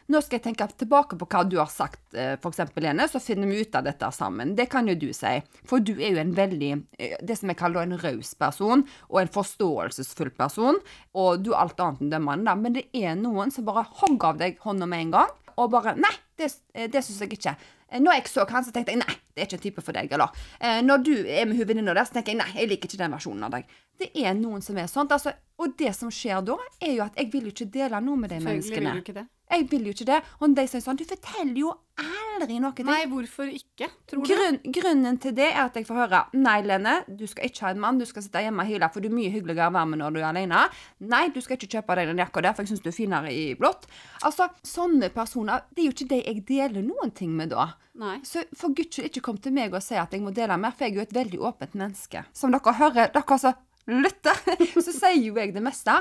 nå 0.09 0.21
skal 0.23 0.39
jeg 0.39 0.45
tenke 0.49 0.67
tilbake 0.79 1.17
på 1.19 1.27
hva 1.27 1.43
du 1.49 1.57
har 1.59 1.71
sagt, 1.71 2.01
f.eks., 2.15 2.41
for 2.43 2.53
eksempel, 2.55 2.85
Lene, 2.87 3.09
så 3.11 3.21
finner 3.21 3.51
vi 3.51 3.61
ut 3.65 3.75
av 3.75 3.85
dette 3.89 4.09
sammen. 4.15 4.55
Det 4.57 4.69
kan 4.71 4.87
jo 4.89 4.95
du 4.99 5.09
si. 5.13 5.35
For 5.69 5.85
du 5.85 5.95
er 5.99 6.15
jo 6.15 6.21
en 6.23 6.35
veldig 6.37 6.71
eh, 6.99 7.17
Det 7.25 7.37
som 7.39 7.51
jeg 7.53 7.59
kaller 7.61 7.85
en 7.85 7.99
raus 8.01 8.33
person, 8.41 8.85
og 9.11 9.21
en 9.21 9.33
forståelsesfull 9.35 10.31
person, 10.39 10.81
og 11.15 11.43
du 11.45 11.53
er 11.53 11.61
alt 11.63 11.81
annet 11.85 12.05
enn 12.07 12.15
dømmende. 12.15 12.57
Men 12.63 12.79
det 12.79 12.87
er 12.97 13.19
noen 13.21 13.53
som 13.55 13.67
bare 13.69 13.87
hogger 14.01 14.33
av 14.33 14.41
deg 14.41 14.59
hånda 14.65 14.89
med 14.89 15.07
en 15.07 15.17
gang, 15.19 15.35
og 15.59 15.73
bare 15.75 15.97
Nei, 15.99 16.15
det, 16.39 16.53
eh, 16.75 16.89
det 16.91 17.05
syns 17.05 17.21
jeg 17.25 17.37
ikke. 17.37 17.57
Eh, 17.91 18.01
Når 18.01 18.19
jeg 18.21 18.29
så 18.33 18.47
han, 18.49 18.65
så 18.65 18.73
tenkte 18.75 18.95
jeg 18.95 19.03
nei, 19.03 19.19
det 19.39 19.47
er 19.47 19.51
ikke 19.51 19.61
en 19.63 19.67
type 19.69 19.87
for 19.87 19.97
deg. 19.97 20.13
Eller 20.19 20.45
eh, 20.61 20.83
når 20.85 21.05
du 21.07 21.15
er 21.17 21.47
med 21.47 21.57
hovedvenninna 21.57 21.79
venninna 21.79 21.95
der, 21.95 22.09
så 22.09 22.19
tenker 22.19 22.35
jeg 22.35 22.41
nei, 22.43 22.51
jeg 22.57 22.71
liker 22.73 22.91
ikke 22.91 23.03
den 23.03 23.17
versjonen 23.17 23.47
av 23.49 23.57
deg. 23.57 23.75
Det 23.99 24.13
er 24.15 24.37
noen 24.39 24.63
som 24.63 24.79
er 24.79 24.87
sånt. 24.91 25.13
Altså, 25.15 25.33
og 25.59 25.75
det 25.79 25.91
som 25.97 26.11
skjer 26.13 26.45
da, 26.47 26.59
er 26.81 26.95
jo 26.99 27.03
at 27.07 27.19
jeg 27.19 27.33
vil 27.33 27.49
jo 27.49 27.55
ikke 27.55 27.73
dele 27.75 28.01
noe 28.05 28.21
med 28.21 28.31
de 28.31 28.39
menneskene. 28.45 28.93
vil 28.93 29.01
du 29.01 29.05
ikke 29.07 29.17
det. 29.17 29.27
Jeg 29.49 29.65
vil 29.71 29.87
jo 29.89 29.95
ikke 29.97 30.07
det. 30.11 30.19
Og 30.39 30.55
de 30.55 30.65
sier 30.69 30.83
sånn 30.85 30.99
Du 30.99 31.05
forteller 31.09 31.57
jo 31.57 31.71
aldri 31.99 32.59
noe. 32.63 32.85
Nei, 32.87 33.01
hvorfor 33.11 33.49
ikke, 33.51 33.89
tror 34.07 34.23
du? 34.23 34.29
Grunn, 34.29 34.59
grunnen 34.77 35.19
til 35.23 35.35
det 35.35 35.49
er 35.49 35.63
at 35.65 35.79
jeg 35.79 35.89
får 35.89 35.99
høre 36.03 36.21
Nei, 36.37 36.59
Lene, 36.67 36.99
du 37.09 37.25
skal 37.27 37.49
ikke 37.49 37.65
ha 37.65 37.73
en 37.73 37.83
mann. 37.83 37.99
Du 37.99 38.07
skal 38.07 38.23
sitte 38.27 38.45
hjemme 38.45 38.63
og 38.63 38.71
hyle, 38.71 38.91
for 38.93 39.03
du 39.03 39.09
er 39.09 39.17
mye 39.17 39.33
hyggeligere 39.35 39.73
å 39.73 39.75
være 39.79 39.91
med 39.95 40.03
når 40.03 40.15
du 40.15 40.21
er 40.21 40.29
alene. 40.31 40.63
Nei, 41.11 41.25
du 41.35 41.41
skal 41.43 41.59
ikke 41.59 41.73
kjøpe 41.79 41.99
deg 41.99 42.13
den 42.13 42.23
jakka 42.23 42.45
der, 42.45 42.55
for 42.55 42.67
jeg 42.67 42.75
syns 42.75 42.85
du 42.85 42.93
er 42.93 42.99
finere 42.99 43.35
i 43.35 43.45
blått. 43.59 43.89
Altså, 44.23 44.51
sånne 44.67 45.11
personer 45.15 45.65
Det 45.73 45.83
er 45.83 45.89
jo 45.89 45.97
ikke 45.97 46.11
de 46.13 46.23
jeg 46.23 46.47
deler 46.53 46.85
noen 46.85 47.15
ting 47.17 47.35
med 47.35 47.55
da. 47.57 47.73
Nei. 47.99 48.21
Så 48.23 48.45
for 48.55 48.77
guds 48.77 48.95
skyld, 48.95 49.09
ikke 49.11 49.25
kom 49.29 49.39
til 49.43 49.55
meg 49.57 49.75
og 49.77 49.85
sa 49.85 50.03
at 50.05 50.15
jeg 50.17 50.25
må 50.25 50.33
dele 50.35 50.57
mer, 50.61 50.75
for 50.75 50.87
jeg 50.87 50.95
er 50.95 51.01
jo 51.01 51.07
et 51.07 51.17
veldig 51.17 51.41
åpent 51.51 51.75
menneske. 51.79 52.25
Som 52.37 52.55
dere 52.55 52.77
hører, 52.79 53.11
dere 53.13 53.39
som 53.41 53.59
lytter, 53.89 54.41
så 54.85 54.93
sier 54.93 55.21
jo 55.21 55.37
jeg 55.37 55.53
det 55.55 55.65
meste. 55.65 55.95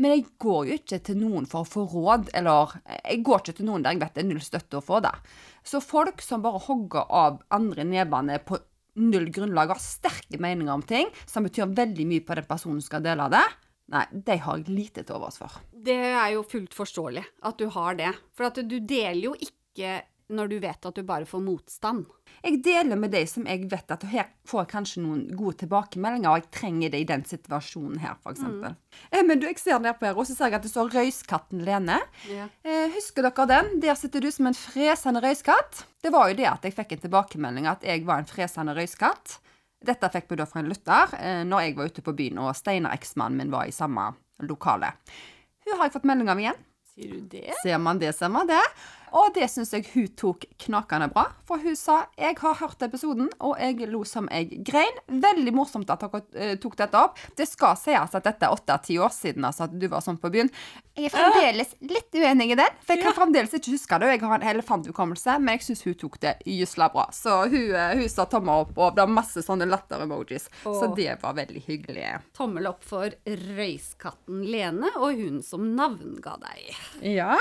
Men 0.00 0.16
jeg 0.16 0.26
går 0.40 0.68
jo 0.68 0.78
ikke 0.80 1.00
til 1.08 1.18
noen 1.20 1.48
for 1.48 1.64
å 1.64 1.68
få 1.68 1.86
råd, 1.92 2.30
eller 2.36 2.76
jeg 3.00 3.24
går 3.26 3.42
ikke 3.42 3.58
til 3.60 3.68
noen 3.68 3.84
der 3.84 3.96
jeg 3.96 4.04
vet 4.04 4.14
det 4.16 4.24
er 4.24 4.30
null 4.30 4.44
støtte 4.44 4.80
å 4.80 4.84
få 4.84 5.00
det. 5.04 5.14
Så 5.64 5.80
folk 5.84 6.24
som 6.24 6.44
bare 6.44 6.62
hogger 6.66 7.08
av 7.08 7.42
andre 7.54 7.86
nevene 7.88 8.40
på 8.44 8.60
null 9.00 9.26
grunnlag, 9.34 9.72
har 9.74 9.82
sterke 9.82 10.38
meninger 10.38 10.70
om 10.70 10.84
ting, 10.86 11.08
som 11.26 11.46
betyr 11.46 11.72
veldig 11.74 12.06
mye 12.06 12.24
på 12.24 12.36
den 12.38 12.46
personen 12.46 12.78
som 12.78 12.92
skal 12.92 13.02
dele 13.04 13.26
det, 13.32 13.42
nei, 13.90 14.04
de 14.12 14.36
har 14.44 14.60
jeg 14.60 14.70
lite 14.70 15.02
til 15.02 15.18
overs 15.18 15.40
for. 15.40 15.56
Det 15.74 15.98
er 16.12 16.30
jo 16.36 16.44
fullt 16.46 16.76
forståelig 16.76 17.24
at 17.50 17.58
du 17.60 17.66
har 17.74 17.98
det. 17.98 18.12
For 18.36 18.48
at 18.48 18.60
du 18.62 18.78
deler 18.78 19.32
jo 19.32 19.34
ikke 19.34 19.98
når 20.34 20.52
du 20.52 20.58
vet 20.62 20.86
at 20.88 20.96
du 20.96 21.02
bare 21.06 21.28
får 21.28 21.42
motstand. 21.44 22.06
Jeg 22.44 22.58
deler 22.60 22.98
med 23.00 23.14
de 23.14 23.22
som 23.28 23.46
jeg 23.48 23.70
vet 23.70 23.92
at 23.94 24.02
her 24.10 24.26
får 24.48 24.66
kanskje 24.68 25.00
noen 25.00 25.22
gode 25.32 25.62
tilbakemeldinger, 25.62 26.28
og 26.28 26.42
jeg 26.42 26.50
trenger 26.52 26.92
det 26.92 27.00
i 27.00 27.06
den 27.08 27.22
situasjonen 27.24 28.02
her, 28.02 28.18
f.eks. 28.20 28.42
Mm. 28.44 28.66
Eh, 29.08 29.22
men 29.24 29.40
du, 29.40 29.46
jeg 29.48 29.62
ser 29.62 29.80
ned 29.80 29.96
på 29.96 30.10
her, 30.10 30.18
og 30.18 30.28
så 30.28 30.36
ser 30.36 30.52
jeg 30.52 30.58
at 30.58 30.66
det 30.66 30.72
står 30.74 30.92
Røyskatten 30.92 31.62
Lene. 31.64 31.96
Yeah. 32.28 32.50
Eh, 32.60 32.92
husker 32.92 33.24
dere 33.24 33.46
den? 33.48 33.70
Der 33.80 33.96
sitter 33.96 34.20
du 34.20 34.28
som 34.34 34.50
en 34.50 34.58
fresende 34.58 35.24
røyskatt. 35.24 35.86
Det 36.04 36.12
var 36.12 36.28
jo 36.28 36.36
det 36.42 36.50
at 36.50 36.68
jeg 36.68 36.76
fikk 36.76 36.92
en 36.92 37.06
tilbakemelding 37.06 37.70
at 37.70 37.86
jeg 37.88 38.04
var 38.04 38.20
en 38.20 38.28
fresende 38.28 38.76
røyskatt. 38.76 39.38
Dette 39.84 40.12
fikk 40.12 40.28
vi 40.28 40.40
da 40.40 40.48
fra 40.48 40.60
en 40.60 40.68
lytter 40.68 41.16
eh, 41.16 41.40
når 41.48 41.64
jeg 41.64 41.78
var 41.80 41.88
ute 41.94 42.04
på 42.04 42.16
byen, 42.16 42.44
og 42.44 42.52
Steinar, 42.60 42.92
eksmannen 42.96 43.40
min, 43.40 43.52
var 43.56 43.68
i 43.68 43.72
samme 43.72 44.10
lokale. 44.44 44.92
Hun 45.64 45.78
har 45.78 45.88
jeg 45.88 45.96
fått 45.96 46.08
melding 46.12 46.28
av 46.28 46.44
igjen. 46.44 46.60
Sier 46.94 47.16
du 47.16 47.24
det? 47.26 47.48
Ser 47.64 47.80
man 47.82 47.98
det, 47.98 48.12
ser 48.14 48.30
man 48.30 48.46
det. 48.46 48.60
Og 49.14 49.30
det 49.36 49.46
syns 49.50 49.70
jeg 49.74 49.86
hun 49.92 50.08
tok 50.18 50.44
knakende 50.64 51.06
bra. 51.12 51.28
For 51.46 51.62
hun 51.62 51.76
sa 51.76 52.06
'jeg 52.18 52.38
har 52.38 52.54
hørt 52.54 52.82
episoden, 52.82 53.30
og 53.40 53.56
jeg 53.60 53.88
lo 53.88 54.04
som 54.04 54.28
jeg 54.30 54.64
grein'. 54.66 54.98
Veldig 55.06 55.54
morsomt 55.54 55.90
at 55.90 56.00
dere 56.00 56.22
eh, 56.34 56.56
tok 56.56 56.76
dette 56.76 56.94
opp. 56.94 57.18
Det 57.36 57.46
skal 57.46 57.76
sies 57.76 58.14
at 58.14 58.24
dette 58.24 58.42
er 58.42 58.50
åtte-ti 58.50 58.98
år 58.98 59.12
siden 59.14 59.44
altså, 59.44 59.64
at 59.64 59.78
du 59.78 59.86
var 59.88 60.00
sånn 60.00 60.18
på 60.18 60.30
byen. 60.30 60.50
Jeg 60.96 61.06
er 61.06 61.14
fremdeles 61.14 61.74
litt 61.80 62.10
uenig 62.14 62.50
i 62.52 62.58
den, 62.58 62.76
for 62.82 62.94
jeg 62.94 63.04
kan 63.04 63.14
fremdeles 63.14 63.54
ikke 63.54 63.74
huske 63.74 63.98
det. 63.98 64.06
Og 64.06 64.12
jeg 64.14 64.20
har 64.20 64.34
en 64.34 64.48
elefanthukommelse, 64.54 65.38
men 65.38 65.58
jeg 65.58 65.62
syns 65.62 65.84
hun 65.84 65.94
tok 65.94 66.20
det 66.20 66.36
gysla 66.44 66.90
bra. 66.90 67.08
Så 67.12 67.48
hun, 67.48 67.74
eh, 67.74 67.94
hun 67.94 68.08
sa 68.08 68.26
tommel 68.26 68.66
opp, 68.66 68.78
og 68.78 68.94
det 68.96 69.06
var 69.06 69.14
masse 69.14 69.42
sånne 69.42 69.68
latter-emojis. 69.70 70.48
Så 70.64 70.94
det 70.96 71.22
var 71.22 71.34
veldig 71.34 71.62
hyggelig. 71.66 72.20
Tommel 72.34 72.66
opp 72.66 72.82
for 72.82 73.10
røyskatten 73.24 74.44
Lene 74.44 74.90
og 74.96 75.14
hun 75.14 75.42
som 75.42 75.76
navnga 75.76 76.38
deg. 76.42 76.74
Ja. 77.14 77.38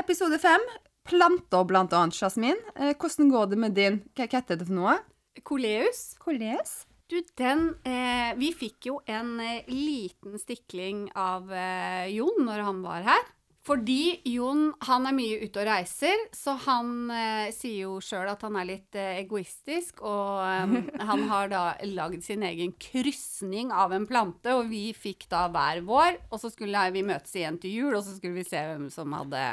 Episode 0.00 0.38
fem. 0.40 0.60
Planter, 1.08 1.64
blant 1.64 1.94
annet, 1.96 2.18
Jasmin. 2.18 2.58
Eh, 2.76 2.92
hvordan 2.94 3.32
går 3.32 3.50
det 3.50 3.58
med 3.58 3.74
din 3.78 4.02
Hva 4.14 4.28
heter 4.28 4.60
det 4.60 4.68
for 4.68 4.76
noe? 4.76 5.00
Koleus, 5.46 6.14
Koleus? 6.20 6.80
du 7.10 7.18
den 7.38 7.74
eh, 7.86 8.30
Vi 8.38 8.52
fikk 8.54 8.90
jo 8.90 9.00
en 9.10 9.34
eh, 9.42 9.66
liten 9.70 10.38
stikling 10.38 11.08
av 11.18 11.50
eh, 11.52 12.06
Jon 12.14 12.44
når 12.46 12.66
han 12.68 12.82
var 12.86 13.06
her. 13.08 13.28
Fordi 13.66 14.22
Jon 14.24 14.70
han 14.86 15.04
er 15.06 15.14
mye 15.14 15.40
ute 15.44 15.60
og 15.60 15.66
reiser, 15.68 16.22
så 16.32 16.54
han 16.64 17.10
sier 17.52 17.82
jo 17.84 17.98
sjøl 18.02 18.30
at 18.32 18.40
han 18.46 18.56
er 18.56 18.66
litt 18.70 18.96
egoistisk. 18.96 20.00
Og 20.06 20.40
eh, 20.46 20.78
han 21.10 21.26
har 21.30 21.50
da 21.52 21.64
lagd 21.90 22.24
sin 22.26 22.46
egen 22.46 22.72
krysning 22.80 23.74
av 23.74 23.92
en 23.94 24.08
plante, 24.08 24.54
og 24.56 24.70
vi 24.72 24.88
fikk 24.96 25.28
da 25.32 25.44
hver 25.52 25.82
vår. 25.86 26.22
Og 26.30 26.40
så 26.42 26.52
skulle 26.54 26.86
vi 26.94 27.04
møtes 27.06 27.36
igjen 27.36 27.60
til 27.60 27.76
jul, 27.82 27.92
og 27.98 28.06
så 28.06 28.16
skulle 28.16 28.40
vi 28.40 28.48
se 28.48 28.64
hvem 28.70 28.88
som 28.94 29.18
hadde 29.18 29.44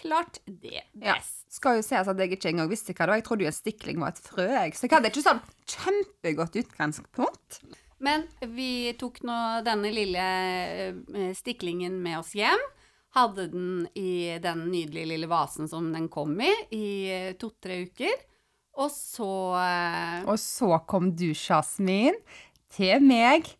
klart 0.00 0.38
det 0.46 0.82
Ja. 0.94 1.14
best. 1.14 1.44
Skal 1.52 1.76
jo 1.76 1.82
sies 1.82 2.08
at 2.08 2.18
jeg 2.18 2.30
ikke 2.32 2.48
engang 2.52 2.68
visste 2.70 2.94
hva 2.94 3.04
det 3.06 3.08
var. 3.12 3.16
Jeg 3.20 3.24
trodde 3.24 3.44
jo 3.44 3.50
en 3.52 3.52
stikling 3.52 4.00
var 4.00 4.08
et 4.14 4.22
frø. 4.24 4.48
Så 4.72 4.86
jeg 4.88 4.90
hadde 4.90 5.10
ikke 5.12 5.22
sånn 5.26 5.42
kjempegodt 5.66 6.56
utgangspunkt. 6.62 7.60
Men 8.02 8.24
vi 8.40 8.92
tok 8.98 9.20
nå 9.22 9.36
denne 9.64 9.92
lille 9.94 10.18
eh, 10.18 11.32
stiklingen 11.38 12.00
med 12.02 12.18
oss 12.18 12.32
hjem. 12.34 12.58
Hadde 13.14 13.50
den 13.52 13.88
i 13.94 14.38
den 14.42 14.70
nydelige 14.72 15.06
lille 15.12 15.28
vasen 15.28 15.68
som 15.68 15.92
den 15.92 16.08
kom 16.08 16.32
i, 16.40 16.50
i 16.72 16.86
eh, 17.12 17.32
to-tre 17.38 17.82
uker. 17.84 18.14
Og 18.80 18.88
så 18.90 19.28
eh, 19.60 20.24
Og 20.24 20.38
så 20.40 20.78
kom 20.88 21.10
du, 21.14 21.28
Jasmin, 21.36 22.16
til 22.72 23.02
meg 23.04 23.50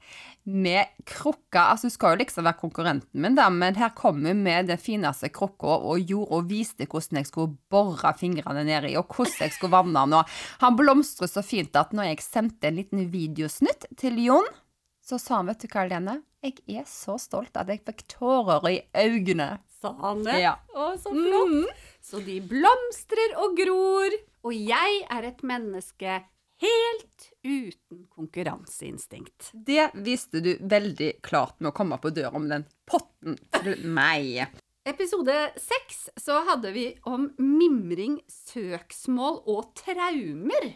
med 0.44 0.90
krukka. 1.06 1.68
Altså, 1.70 1.86
du 1.86 1.94
skal 1.94 2.14
jo 2.14 2.22
liksom 2.22 2.46
være 2.48 2.58
konkurrenten 2.58 3.22
min, 3.22 3.36
da, 3.38 3.46
men 3.52 3.76
her 3.78 3.92
kom 3.98 4.24
hun 4.26 4.42
med 4.42 4.70
den 4.70 4.80
fineste 4.80 5.30
krukka 5.34 5.76
og 5.78 6.02
gjorde 6.02 6.38
og 6.38 6.50
viste 6.50 6.88
hvordan 6.88 7.20
jeg 7.20 7.30
skulle 7.30 7.54
bore 7.70 8.14
fingrene 8.18 8.64
ned 8.66 8.88
i, 8.90 8.96
og 8.98 9.06
hvordan 9.12 9.46
jeg 9.46 9.54
skulle 9.54 9.76
vanne 9.76 10.02
den. 10.10 10.34
Han 10.64 10.78
blomstret 10.78 11.30
så 11.30 11.44
fint 11.46 11.78
at 11.78 11.94
når 11.94 12.10
jeg 12.10 12.26
sendte 12.26 12.68
en 12.70 12.80
liten 12.80 13.06
videosnutt 13.12 13.86
til 14.00 14.18
Jon, 14.24 14.50
så 15.02 15.18
sa 15.18 15.40
han, 15.40 15.50
vet 15.50 15.62
du 15.62 15.70
hva, 15.70 15.86
Lene, 15.90 16.20
jeg 16.42 16.58
er 16.82 16.86
så 16.90 17.14
stolt 17.22 17.54
at 17.58 17.70
jeg 17.70 17.84
fikk 17.86 18.02
tårer 18.10 18.66
i 18.70 18.78
øynene. 18.98 19.60
sa 19.82 19.92
han 19.98 20.22
det. 20.26 20.40
Ja. 20.42 20.56
Å, 20.74 20.92
så 20.98 21.10
flott. 21.14 21.82
Så 22.02 22.22
de 22.26 22.40
blomstrer 22.42 23.36
og 23.42 23.54
gror. 23.58 24.14
Og 24.42 24.54
jeg 24.54 25.02
er 25.06 25.26
et 25.28 25.42
menneske 25.46 26.18
helt 26.62 27.28
uten 27.42 28.06
konkurranseinstinkt. 28.10 29.50
Det 29.52 29.90
viste 29.94 30.40
du 30.40 30.54
veldig 30.60 31.12
klart 31.22 31.58
med 31.60 31.72
å 31.72 31.76
komme 31.76 31.98
på 32.02 32.12
døra 32.14 32.36
om 32.38 32.46
den 32.50 32.66
potten 32.88 33.38
til 33.58 33.82
meg. 33.86 34.46
Episode 34.88 35.34
seks 35.62 36.08
så 36.18 36.40
hadde 36.48 36.72
vi 36.74 36.88
om 37.06 37.28
mimring, 37.38 38.18
søksmål 38.26 39.44
og 39.50 39.74
traumer. 39.78 40.72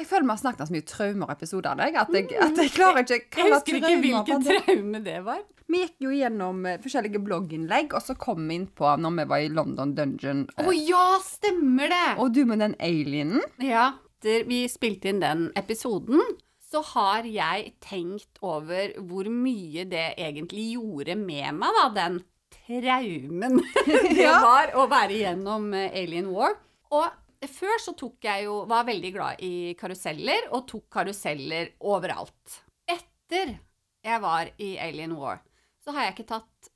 Jeg 0.00 0.06
føler 0.08 0.28
vi 0.28 0.32
har 0.32 0.40
snakket 0.40 0.68
så 0.68 0.74
mye 0.74 0.86
traumer-episoder 0.88 1.72
av 1.72 1.80
deg, 1.82 1.96
at 2.00 2.14
jeg, 2.14 2.28
at 2.40 2.60
jeg 2.62 2.70
klarer 2.72 3.02
ikke 3.04 3.42
Jeg 3.42 3.52
husker 3.52 3.80
ikke 3.80 4.38
det. 4.46 4.60
traume 4.68 5.00
det 5.04 5.16
var. 5.26 5.42
Vi 5.70 5.82
gikk 5.84 6.06
jo 6.06 6.12
gjennom 6.14 6.64
eh, 6.66 6.78
forskjellige 6.82 7.20
blogginnlegg, 7.22 7.92
og 7.94 8.02
så 8.02 8.16
kom 8.18 8.46
vi 8.48 8.56
inn 8.58 8.68
på 8.74 8.90
når 9.02 9.18
vi 9.18 9.26
var 9.34 9.42
i 9.44 9.50
London 9.54 9.92
Dungeon. 9.98 10.46
Å 10.56 10.64
oh, 10.66 10.72
ja, 10.74 11.04
stemmer 11.22 11.92
det! 11.92 12.06
Og 12.22 12.32
du 12.34 12.42
med 12.48 12.62
den 12.64 12.78
alienen. 12.82 13.44
Ja, 13.62 13.92
etter 14.20 14.44
vi 14.44 14.66
spilte 14.68 15.08
inn 15.08 15.20
den 15.22 15.46
episoden, 15.56 16.20
så 16.60 16.82
har 16.92 17.24
jeg 17.24 17.72
tenkt 17.80 18.38
over 18.44 18.92
hvor 19.08 19.26
mye 19.32 19.86
det 19.88 20.14
egentlig 20.20 20.74
gjorde 20.74 21.16
med 21.16 21.56
meg, 21.56 21.78
da, 21.78 21.86
den 21.96 22.20
traumen 22.50 23.62
det 23.86 24.28
var 24.28 24.74
å 24.76 24.84
være 24.90 25.16
igjennom 25.16 25.72
eh, 25.74 25.96
Alien 26.02 26.28
War. 26.30 26.54
Og 26.92 27.48
før 27.48 27.80
så 27.80 27.94
tok 27.96 28.28
jeg 28.28 28.44
jo, 28.44 28.60
var 28.70 28.84
veldig 28.86 29.12
glad 29.14 29.40
i 29.42 29.72
karuseller, 29.80 30.50
og 30.52 30.68
tok 30.68 30.86
karuseller 30.92 31.72
overalt. 31.80 32.60
Etter 32.84 33.56
jeg 34.04 34.22
var 34.22 34.52
i 34.60 34.74
Alien 34.84 35.16
War, 35.16 35.40
så 35.80 35.96
har 35.96 36.06
jeg 36.06 36.18
ikke 36.18 36.28
tatt 36.36 36.70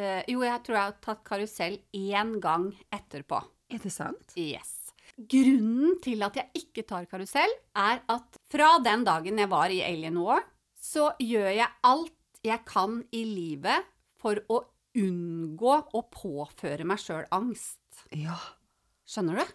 øh, 0.00 0.22
Jo, 0.32 0.40
jeg 0.48 0.64
tror 0.64 0.78
jeg 0.80 0.88
har 0.88 0.98
tatt 1.04 1.22
karusell 1.28 1.78
én 1.92 2.38
gang 2.40 2.70
etterpå. 2.88 3.44
Er 3.68 3.84
det 3.84 3.92
sant? 3.92 4.32
Yes. 4.40 4.75
Grunnen 5.16 5.96
til 6.04 6.20
at 6.26 6.36
jeg 6.36 6.50
ikke 6.60 6.82
tar 6.88 7.06
karusell, 7.08 7.52
er 7.76 8.02
at 8.12 8.36
fra 8.52 8.74
den 8.84 9.04
dagen 9.06 9.38
jeg 9.40 9.48
var 9.48 9.72
i 9.72 9.80
Alien 9.86 10.18
War, 10.20 10.42
så 10.76 11.10
gjør 11.22 11.48
jeg 11.56 11.68
alt 11.88 12.12
jeg 12.44 12.60
kan 12.68 12.98
i 13.16 13.22
livet 13.26 13.86
for 14.20 14.38
å 14.52 14.60
unngå 14.96 15.72
å 15.96 16.02
påføre 16.12 16.84
meg 16.88 17.00
sjøl 17.00 17.24
angst. 17.34 17.80
Ja. 18.12 18.36
Skjønner 19.08 19.40
du? 19.40 19.54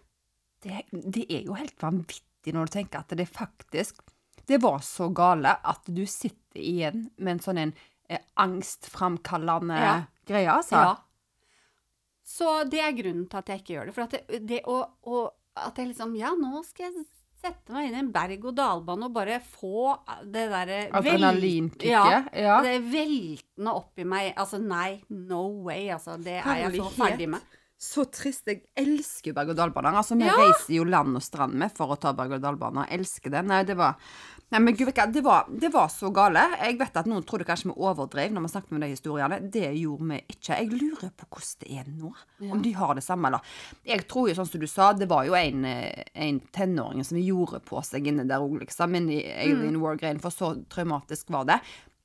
Det, 0.65 0.81
det 0.91 1.25
er 1.29 1.45
jo 1.47 1.55
helt 1.57 1.77
vanvittig 1.81 2.53
når 2.55 2.69
du 2.69 2.73
tenker 2.75 3.01
at 3.01 3.13
det 3.17 3.25
faktisk 3.29 4.01
Det 4.49 4.57
var 4.61 4.79
så 4.85 5.07
gale 5.13 5.55
at 5.65 5.85
du 5.89 6.03
sitter 6.09 6.61
igjen 6.61 7.07
med 7.17 7.35
en 7.35 7.41
sånn 7.45 7.59
en 7.61 7.73
eh, 8.09 8.21
angstframkallende 8.41 9.77
Ja. 9.77 9.93
greie, 10.27 10.49
altså. 10.51 10.81
Ja. 10.81 10.95
Så 12.25 12.63
det 12.69 12.81
er 12.81 12.95
grunnen 12.97 13.27
til 13.29 13.39
at 13.41 13.49
jeg 13.51 13.61
ikke 13.61 13.73
gjør 13.75 13.85
det. 13.89 13.93
For 13.95 14.05
at 14.07 14.15
det, 14.29 14.41
det 14.49 14.59
å, 14.69 14.77
å 15.05 15.21
At 15.67 15.77
jeg 15.77 15.91
liksom 15.93 16.15
Ja, 16.17 16.31
nå 16.37 16.63
skal 16.67 16.89
jeg 16.91 17.05
sette 17.41 17.73
meg 17.73 17.87
inn 17.89 17.95
i 17.95 17.99
en 18.03 18.11
berg-og-dal-bane 18.13 19.07
og 19.07 19.13
bare 19.15 19.39
få 19.41 19.95
det 20.29 20.43
derre 20.51 20.75
Adrenalinkicket. 20.93 21.87
Ja. 22.37 22.59
Det 22.61 22.75
er 22.75 22.83
veltende 22.91 23.73
oppi 23.73 24.05
meg. 24.05 24.33
Altså, 24.37 24.59
nei, 24.61 25.01
no 25.09 25.41
way. 25.65 25.87
Altså, 25.95 26.19
det 26.21 26.37
er 26.43 26.61
jeg 26.67 26.75
så 26.81 26.91
ferdig 26.99 27.29
med. 27.33 27.57
Så 27.81 28.05
trist. 28.13 28.45
Jeg 28.45 28.61
elsker 28.77 29.33
berg-og-dal-baner. 29.33 29.97
Altså, 30.03 30.13
vi 30.19 30.27
Ja. 30.29 30.35
reiser 30.37 30.75
jo 30.75 30.83
land 30.85 31.15
og 31.17 31.23
strand 31.25 31.53
med 31.57 31.71
for 31.73 31.87
å 31.95 31.99
ta 31.99 32.13
berg-og-dal-baner. 32.13 32.85
Elsker 32.93 33.31
det. 33.33 33.41
Nei, 33.49 33.63
det 33.63 33.75
var 33.75 33.95
Nei, 34.51 34.59
men 34.59 34.75
gud, 34.75 34.89
det 35.13 35.21
var, 35.23 35.45
det 35.47 35.69
var 35.71 35.87
så 35.87 36.09
gale. 36.11 36.41
Jeg 36.59 36.75
vet 36.81 36.97
at 36.99 37.07
noen 37.07 37.23
trodde 37.23 37.45
kanskje 37.47 37.69
vi 37.69 37.75
overdrev 37.87 38.33
når 38.35 38.43
vi 38.43 38.49
snakket 38.51 38.73
om 38.75 38.81
de 38.83 38.89
historiene. 38.91 39.37
Det 39.53 39.69
gjorde 39.79 40.07
vi 40.09 40.17
ikke. 40.33 40.57
Jeg 40.57 40.67
lurer 40.73 41.13
på 41.15 41.27
hvordan 41.29 41.61
det 41.61 41.77
er 41.79 41.87
nå. 41.87 42.11
Om 42.51 42.63
de 42.65 42.73
har 42.75 42.97
det 42.97 43.05
samme, 43.05 43.31
eller. 43.31 43.53
Jeg 43.87 44.03
tror 44.11 44.27
jo, 44.27 44.35
sånn 44.35 44.49
som 44.49 44.63
du 44.63 44.67
sa, 44.67 44.89
det 44.97 45.07
var 45.07 45.23
jo 45.29 45.37
en, 45.39 45.63
eh, 45.69 46.03
en 46.27 46.41
tenåring 46.51 47.07
som 47.07 47.21
gjorde 47.21 47.61
på 47.63 47.79
seg 47.87 48.11
inne 48.11 48.27
der 48.27 48.43
òg, 48.43 48.59
liksom. 48.65 48.99
Inni 48.99 49.21
Alien 49.23 49.79
War-greien. 49.79 50.19
For 50.19 50.35
så 50.35 50.51
traumatisk 50.67 51.31
var 51.31 51.47
det. 51.47 51.61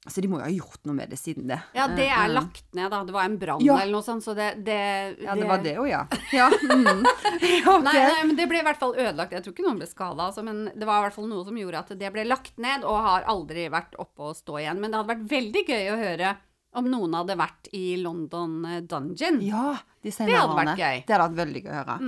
Så 0.07 0.23
de 0.23 0.29
må 0.31 0.39
jo 0.39 0.45
ha 0.47 0.51
gjort 0.55 0.85
noe 0.87 0.95
med 0.95 1.11
det 1.11 1.19
siden 1.19 1.49
det. 1.51 1.59
Ja, 1.75 1.89
det 1.91 2.07
er 2.07 2.29
Eh, 2.29 2.33
lagt 2.35 2.63
ned, 2.75 2.91
da. 2.93 3.03
Det 3.05 3.13
var 3.15 3.25
en 3.27 3.37
brann 3.39 3.61
Ja. 3.65 3.79
eller 3.83 3.93
noe 3.97 4.03
sånt, 4.07 4.23
så 4.25 4.35
det, 4.39 4.65
det 4.65 5.17
Ja, 5.25 5.35
det 5.35 5.49
var 5.49 5.59
det 5.65 5.77
òg, 5.79 5.89
ja. 5.91 6.07
Ja, 6.33 6.47
mm. 6.51 7.05
Okay. 7.67 7.83
Nei, 7.83 7.93
nei, 8.07 8.25
men 8.27 8.37
det 8.39 8.47
ble 8.49 8.61
i 8.61 8.67
hvert 8.67 8.79
fall 8.79 8.95
ødelagt. 8.95 9.33
Jeg 9.33 9.43
tror 9.45 9.53
ikke 9.55 9.67
noen 9.67 9.79
ble 9.81 9.87
skada, 9.91 10.29
altså, 10.29 10.45
men 10.47 10.71
det 10.75 10.87
var 10.87 11.01
i 11.01 11.07
hvert 11.09 11.17
fall 11.19 11.29
noe 11.29 11.45
som 11.45 11.59
gjorde 11.59 11.83
at 11.83 11.93
det 11.99 12.13
ble 12.15 12.25
lagt 12.25 12.57
ned, 12.63 12.85
og 12.87 13.03
har 13.03 13.27
aldri 13.27 13.67
vært 13.73 13.99
oppe 13.99 14.31
og 14.31 14.37
stå 14.39 14.61
igjen. 14.63 14.81
Men 14.81 14.91
det 14.93 15.01
hadde 15.01 15.13
vært 15.15 15.29
veldig 15.31 15.65
gøy 15.67 15.91
å 15.93 15.99
høre 16.01 16.37
om 16.77 16.91
noen 16.93 17.15
hadde 17.17 17.37
vært 17.41 17.71
i 17.73 17.85
London 18.03 18.59
eh, 18.69 18.81
Dungeon. 18.87 19.41
Ja, 19.43 19.77
de 20.03 20.11
Det 20.11 20.29
hadde 20.37 20.59
vært 20.63 20.79
gøy. 20.79 21.05
Det 21.07 21.15
hadde 21.17 21.29
vært 21.29 21.41
veldig 21.47 21.63
gøy 21.67 21.73
å 21.73 21.79
høre. 21.83 22.01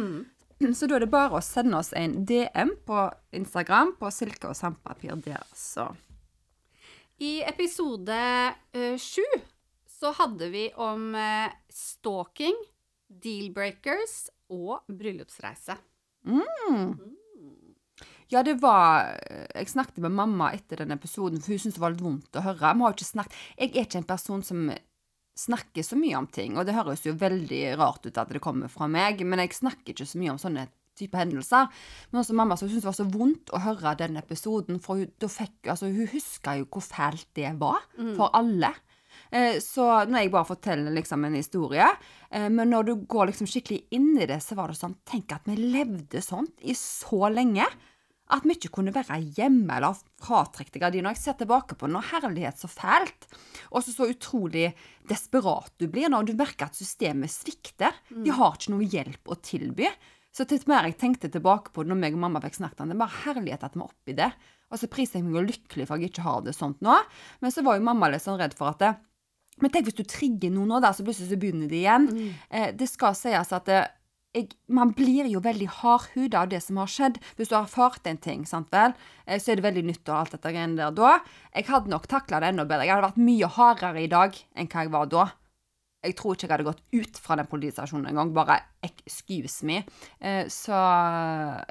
Så 0.75 0.89
da 0.91 0.97
er 0.97 1.05
det 1.07 1.11
bare 1.13 1.39
å 1.39 1.43
sende 1.45 1.79
oss 1.79 1.93
en 1.95 2.25
DM 2.27 2.73
på 2.87 3.05
Instagram 3.39 3.95
på 4.01 4.11
silke 4.11 4.51
og 4.51 4.57
sandpapir 4.59 5.15
der, 5.23 5.45
så. 5.55 5.91
I 7.19 7.43
episode 7.43 8.19
sju 8.99 9.25
uh, 9.35 9.47
så 9.99 10.13
hadde 10.15 10.49
vi 10.53 10.69
om 10.79 11.15
uh, 11.19 11.51
stalking, 11.73 12.55
deal-breakers 13.09 14.29
og 14.55 14.85
bryllupsreise. 14.87 15.75
Ja, 18.29 18.43
det 18.45 18.59
var 18.61 19.17
Jeg 19.55 19.71
snakket 19.73 20.03
med 20.05 20.13
mamma 20.13 20.53
etter 20.53 20.85
den 20.85 20.93
episoden, 20.95 21.41
for 21.41 21.55
hun 21.55 21.63
syntes 21.63 21.79
det 21.79 21.83
var 21.83 21.95
litt 21.95 22.05
vondt 22.05 22.39
å 22.39 22.45
høre. 22.45 22.75
Vi 22.77 22.85
har 22.85 22.93
jo 22.93 22.99
ikke 22.99 23.09
snakket 23.09 23.39
Jeg 23.57 23.71
er 23.73 23.87
ikke 23.89 24.03
en 24.03 24.11
person 24.13 24.45
som 24.45 24.69
snakker 25.39 25.87
så 25.87 25.97
mye 25.99 26.19
om 26.19 26.27
ting, 26.27 26.59
og 26.59 26.67
det 26.67 26.75
høres 26.77 27.07
jo 27.07 27.15
veldig 27.19 27.63
rart 27.79 28.07
ut 28.07 28.19
at 28.19 28.31
det 28.35 28.43
kommer 28.43 28.71
fra 28.71 28.89
meg, 28.91 29.23
men 29.27 29.43
jeg 29.43 29.55
snakker 29.59 29.95
ikke 29.95 30.07
så 30.07 30.19
mye 30.19 30.35
om 30.35 30.41
sånne 30.43 30.67
type 30.99 31.17
hendelser. 31.19 31.69
Men 32.11 32.21
også 32.23 32.35
mamma 32.37 32.57
som 32.59 32.69
syntes 32.69 32.85
det 32.85 32.91
var 32.91 32.99
så 32.99 33.09
vondt 33.13 33.53
å 33.55 33.63
høre 33.65 33.95
den 34.03 34.17
episoden, 34.21 34.81
for 34.83 35.01
hun, 35.01 35.11
da 35.19 35.31
fikk, 35.33 35.57
altså, 35.73 35.89
hun 35.93 36.11
huska 36.13 36.59
jo 36.61 36.69
hvor 36.69 36.85
fælt 36.85 37.27
det 37.39 37.55
var 37.61 37.81
for 38.17 38.31
alle. 38.35 38.75
Eh, 39.33 39.59
Så 39.61 39.83
når 40.09 40.23
jeg 40.23 40.31
bare 40.33 40.45
forteller 40.49 40.95
liksom 40.95 41.25
en 41.27 41.35
historie, 41.35 41.89
eh, 42.31 42.49
men 42.49 42.71
når 42.71 42.85
du 42.87 42.95
går 43.07 43.27
liksom 43.33 43.47
skikkelig 43.51 43.83
inn 43.93 44.17
i 44.19 44.27
det, 44.27 44.39
så 44.43 44.55
var 44.57 44.69
det 44.69 44.79
sånn 44.79 44.97
Tenk 45.05 45.33
at 45.33 45.45
vi 45.49 45.57
levde 45.57 46.23
sånn 46.23 46.47
i 46.63 46.73
så 46.75 47.29
lenge. 47.33 47.67
At 48.31 48.45
vi 48.45 48.53
ikke 48.59 48.69
kunne 48.77 48.93
være 48.93 49.17
hjemme 49.39 49.73
eller 49.79 49.97
fratrekte 50.21 50.79
gardiner. 50.79 51.15
Jeg 51.17 51.23
ser 51.23 51.37
tilbake 51.41 51.75
på 51.81 51.89
noe 51.89 52.03
herlighet 52.05 52.59
så 52.61 52.69
fælt. 52.69 53.25
Og 53.73 53.81
så 53.83 53.95
så 53.95 54.05
utrolig 54.13 54.75
desperat 55.09 55.73
du 55.81 55.87
blir 55.89 56.11
når 56.13 56.27
du 56.29 56.35
merker 56.37 56.67
at 56.69 56.77
systemet 56.77 57.33
svikter. 57.33 57.93
De 58.25 58.31
har 58.37 58.53
ikke 58.59 58.75
noe 58.75 58.85
hjelp 58.85 59.33
å 59.33 59.39
tilby. 59.41 59.89
Så 60.39 60.47
til 60.47 60.63
mer 60.71 60.87
jeg 60.87 60.95
tenkte 61.01 61.31
tilbake 61.35 61.73
på 61.75 61.83
det 61.83 61.91
når 61.91 61.99
meg 61.99 62.15
og 62.15 62.23
mamma 62.23 62.43
fikk 62.45 62.61
snakket 62.61 62.85
om 62.85 62.93
det, 62.93 62.99
bare 63.01 63.23
herlighet 63.25 63.65
at 63.67 63.75
vi 63.75 63.83
er 63.83 63.89
oppi 63.89 64.15
det. 64.15 64.29
Og 64.71 64.79
så 64.79 64.87
priser 64.93 65.19
jeg 65.19 65.27
meg 65.27 65.35
jo 65.41 65.47
lykkelig 65.49 65.89
for 65.89 65.97
at 65.97 66.05
jeg 66.05 66.13
ikke 66.13 66.27
har 66.29 66.45
det 66.47 66.55
sånt 66.55 66.83
nå. 66.85 66.95
Men 67.43 67.55
så 67.55 67.65
var 67.67 67.79
jo 67.79 67.87
mamma 67.89 68.11
litt 68.13 68.23
sånn 68.23 68.39
redd 68.39 68.55
for 68.55 68.71
at 68.71 68.83
det, 68.85 68.93
men 69.59 69.73
tenk 69.75 69.89
hvis 69.89 69.99
du 69.99 70.05
trigger 70.07 70.53
noen 70.55 70.71
nå, 70.71 70.81
da, 70.85 70.93
så 70.95 71.03
plutselig 71.07 71.33
så 71.33 71.39
begynner 71.41 71.71
det 71.71 71.81
igjen. 71.81 72.11
Eh, 72.51 72.69
det 72.79 72.87
skal 72.91 73.17
sies 73.19 73.51
at 73.57 73.67
det, 73.67 73.81
jeg, 74.37 74.53
man 74.71 74.93
blir 74.95 75.27
jo 75.31 75.41
veldig 75.43 75.67
hardhuda 75.81 76.45
av 76.45 76.53
det 76.53 76.61
som 76.63 76.79
har 76.79 76.91
skjedd. 76.93 77.19
Hvis 77.39 77.51
du 77.51 77.57
har 77.57 77.67
erfart 77.67 78.07
en 78.07 78.21
ting, 78.23 78.45
sant 78.47 78.71
vel, 78.75 78.95
eh, 79.27 79.41
så 79.43 79.53
er 79.53 79.59
det 79.59 79.67
veldig 79.67 79.85
nytt 79.89 80.05
og 80.13 80.21
alt 80.21 80.37
dette 80.37 80.55
greiene 80.55 80.79
der 80.79 80.95
da. 80.95 81.17
Jeg 81.57 81.69
hadde 81.73 81.91
nok 81.91 82.07
takla 82.11 82.43
det 82.45 82.53
enda 82.53 82.69
bedre. 82.69 82.87
Jeg 82.87 82.95
hadde 82.95 83.09
vært 83.09 83.23
mye 83.31 83.53
hardere 83.59 84.05
i 84.05 84.13
dag 84.13 84.39
enn 84.55 84.71
hva 84.71 84.87
jeg 84.87 84.95
var 84.95 85.11
da. 85.17 85.27
Jeg 86.07 86.15
tror 86.15 86.37
ikke 86.37 86.47
jeg 86.47 86.53
hadde 86.53 86.69
gått 86.69 86.83
ut 86.95 87.19
fra 87.19 87.37
den 87.41 87.49
politistasjonen 87.51 88.13
engang. 88.13 88.31
Bare 88.37 88.61
excuse 88.87 89.67
me. 89.67 89.81
Eh, 90.21 90.47
så 90.53 90.77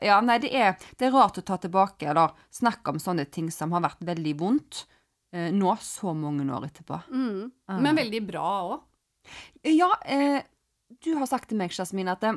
Ja, 0.03 0.19
nei, 0.25 0.39
det 0.43 0.51
er, 0.51 0.75
det 0.99 1.07
er 1.07 1.15
rart 1.15 1.39
å 1.39 1.45
ta 1.47 1.59
tilbake 1.63 2.09
eller 2.11 2.35
snakke 2.51 2.91
om 2.91 2.99
sånne 2.99 3.27
ting 3.31 3.47
som 3.53 3.71
har 3.75 3.85
vært 3.85 4.03
veldig 4.03 4.35
vondt 4.39 4.83
eh, 5.31 5.47
nå, 5.55 5.71
så 5.79 6.11
mange 6.17 6.43
år 6.43 6.67
etterpå. 6.67 6.99
Mm. 7.07 7.47
Ah. 7.71 7.79
Men 7.79 8.01
veldig 8.03 8.21
bra 8.27 8.51
òg. 8.73 8.77
Ja, 9.67 9.93
eh, 10.03 10.43
du 11.03 11.13
har 11.15 11.27
sagt 11.31 11.49
til 11.51 11.59
meg, 11.59 11.71
Jasmin, 11.75 12.11
at 12.11 12.27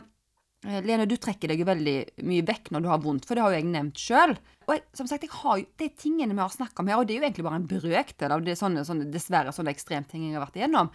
Lene, 0.60 1.06
du 1.08 1.14
trekker 1.16 1.48
deg 1.48 1.62
jo 1.62 1.64
veldig 1.64 1.94
mye 2.28 2.44
vekk 2.44 2.66
når 2.74 2.82
du 2.84 2.88
har 2.90 2.98
vondt, 3.00 3.24
for 3.24 3.32
det 3.32 3.40
har 3.40 3.54
jo 3.54 3.60
jeg 3.62 3.70
nevnt 3.70 3.96
sjøl. 3.96 4.34
Og 4.66 4.74
jeg, 4.74 4.82
som 4.98 5.08
sagt, 5.08 5.24
jeg 5.24 5.32
har 5.32 5.56
jo 5.56 5.64
de 5.80 5.88
tingene 5.96 6.36
vi 6.36 6.42
har 6.42 6.52
snakka 6.52 6.82
om 6.82 6.90
her, 6.90 7.00
og 7.00 7.08
det 7.08 7.14
er 7.14 7.22
jo 7.22 7.24
egentlig 7.24 7.46
bare 7.46 7.60
en 7.62 7.68
brøkdel 7.70 8.34
av 8.34 8.44
det 8.44 8.58
sånne, 8.60 8.84
sånne, 8.84 9.06
dessverre 9.10 9.54
sånne 9.56 9.72
ekstremting 9.72 10.26
jeg 10.26 10.36
har 10.36 10.44
vært 10.44 10.58
igjennom. 10.60 10.90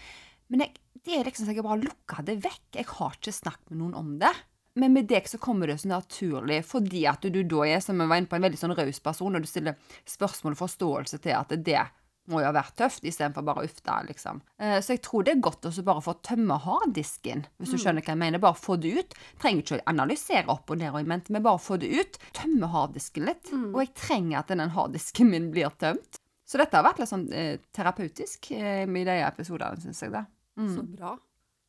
Men 0.53 0.67
jeg, 0.67 0.75
det 1.05 1.15
er 1.19 1.27
liksom 1.27 1.47
så 1.47 1.53
jeg 1.55 1.65
bare 1.65 1.83
lukker 1.85 2.25
det 2.27 2.39
vekk. 2.43 2.63
Jeg 2.79 2.89
har 2.97 3.17
ikke 3.17 3.33
snakket 3.35 3.71
med 3.73 3.81
noen 3.83 3.97
om 3.99 4.13
det. 4.21 4.33
Men 4.75 4.91
med 4.91 5.07
deg 5.07 5.27
så 5.31 5.37
kommer 5.39 5.69
det 5.71 5.77
så 5.79 5.87
naturlig, 5.87 6.57
fordi 6.67 7.05
at 7.07 7.23
du 7.31 7.37
da 7.47 7.61
er, 7.63 7.79
som 7.79 8.01
jeg 8.01 8.09
var 8.11 8.19
inne 8.19 8.27
på, 8.27 8.35
en 8.35 8.43
veldig 8.43 8.59
sånn 8.59 8.73
raus 8.75 8.97
person, 8.99 9.37
og 9.37 9.45
du 9.45 9.47
stiller 9.47 9.77
spørsmål 10.09 10.57
og 10.57 10.59
forståelse 10.65 11.21
til 11.23 11.31
at 11.37 11.53
det 11.63 11.85
må 12.27 12.41
jo 12.41 12.47
ha 12.49 12.55
vært 12.57 12.73
tøft, 12.75 13.05
istedenfor 13.05 13.45
bare 13.45 13.63
uff 13.67 13.77
da, 13.85 13.99
liksom. 14.03 14.41
Eh, 14.57 14.79
Så 14.81 14.95
jeg 14.97 15.03
tror 15.05 15.23
det 15.23 15.35
er 15.35 15.43
godt 15.45 15.67
å 15.69 15.71
bare 15.85 16.01
få 16.03 16.15
tømme 16.25 16.57
harddisken, 16.59 17.45
hvis 17.61 17.71
du 17.71 17.77
skjønner 17.77 18.01
hva 18.01 18.15
jeg 18.15 18.21
mener. 18.25 18.41
Bare 18.41 18.57
få 18.57 18.75
det 18.81 18.91
ut. 18.97 19.13
Trenger 19.39 19.61
ikke 19.61 19.77
å 19.77 19.85
analysere 19.93 20.49
opp 20.51 20.73
og 20.73 20.81
ned 20.81 20.89
og 20.91 20.99
i 21.03 21.07
mente, 21.07 21.31
men 21.31 21.45
bare 21.45 21.61
få 21.61 21.77
det 21.79 21.91
ut. 21.93 22.17
Tømme 22.33 22.67
harddisken 22.73 23.29
litt. 23.29 23.53
Og 23.53 23.79
jeg 23.83 23.93
trenger 23.95 24.39
at 24.41 24.51
den 24.51 24.73
harddisken 24.73 25.29
min 25.31 25.51
blir 25.53 25.69
tømt. 25.79 26.19
Så 26.45 26.57
dette 26.59 26.75
har 26.77 26.83
vært 26.85 26.99
litt 26.99 27.09
sånn 27.13 27.29
eh, 27.31 27.59
terapeutisk 27.73 28.51
eh, 28.57 28.83
i 28.89 29.05
de 29.07 29.19
episodene, 29.23 29.79
syns 29.85 30.01
jeg 30.03 30.11
det. 30.55 30.69
Så 30.75 30.83
bra. 30.87 31.15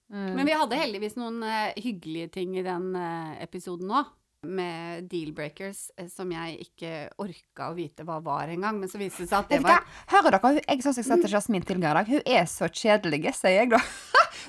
Men 0.09 0.46
vi 0.46 0.55
hadde 0.55 0.79
heldigvis 0.79 1.16
noen 1.18 1.40
eh, 1.42 1.75
hyggelige 1.83 2.31
ting 2.38 2.55
i 2.59 2.64
den 2.66 2.94
eh, 2.99 3.42
episoden 3.42 3.90
òg. 3.90 4.14
Med 4.46 5.09
deal-breakers 5.11 5.88
eh, 5.96 6.07
som 6.12 6.31
jeg 6.31 6.68
ikke 6.68 6.90
orka 7.18 7.70
å 7.72 7.75
vite 7.75 8.05
hva 8.07 8.20
var 8.22 8.53
engang. 8.53 8.79
Men 8.79 8.90
så 8.92 9.01
viste 9.01 9.25
det 9.25 9.31
seg 9.33 9.40
at 9.40 9.51
det 9.51 9.59
hva? 9.64 9.81
var 9.81 10.12
Hører 10.12 10.37
dere? 10.37 10.53
Jeg 10.61 10.85
syns 10.85 11.01
jeg 11.01 11.09
sa 11.09 11.18
til 11.18 11.35
Jasmin 11.35 11.64
tidligere 11.66 11.96
i 11.96 11.99
dag. 11.99 12.12
Hun 12.12 12.31
er 12.37 12.46
så 12.51 12.68
kjedelig, 12.70 13.25
sier 13.35 13.64
jeg 13.64 13.72
da. 13.75 13.83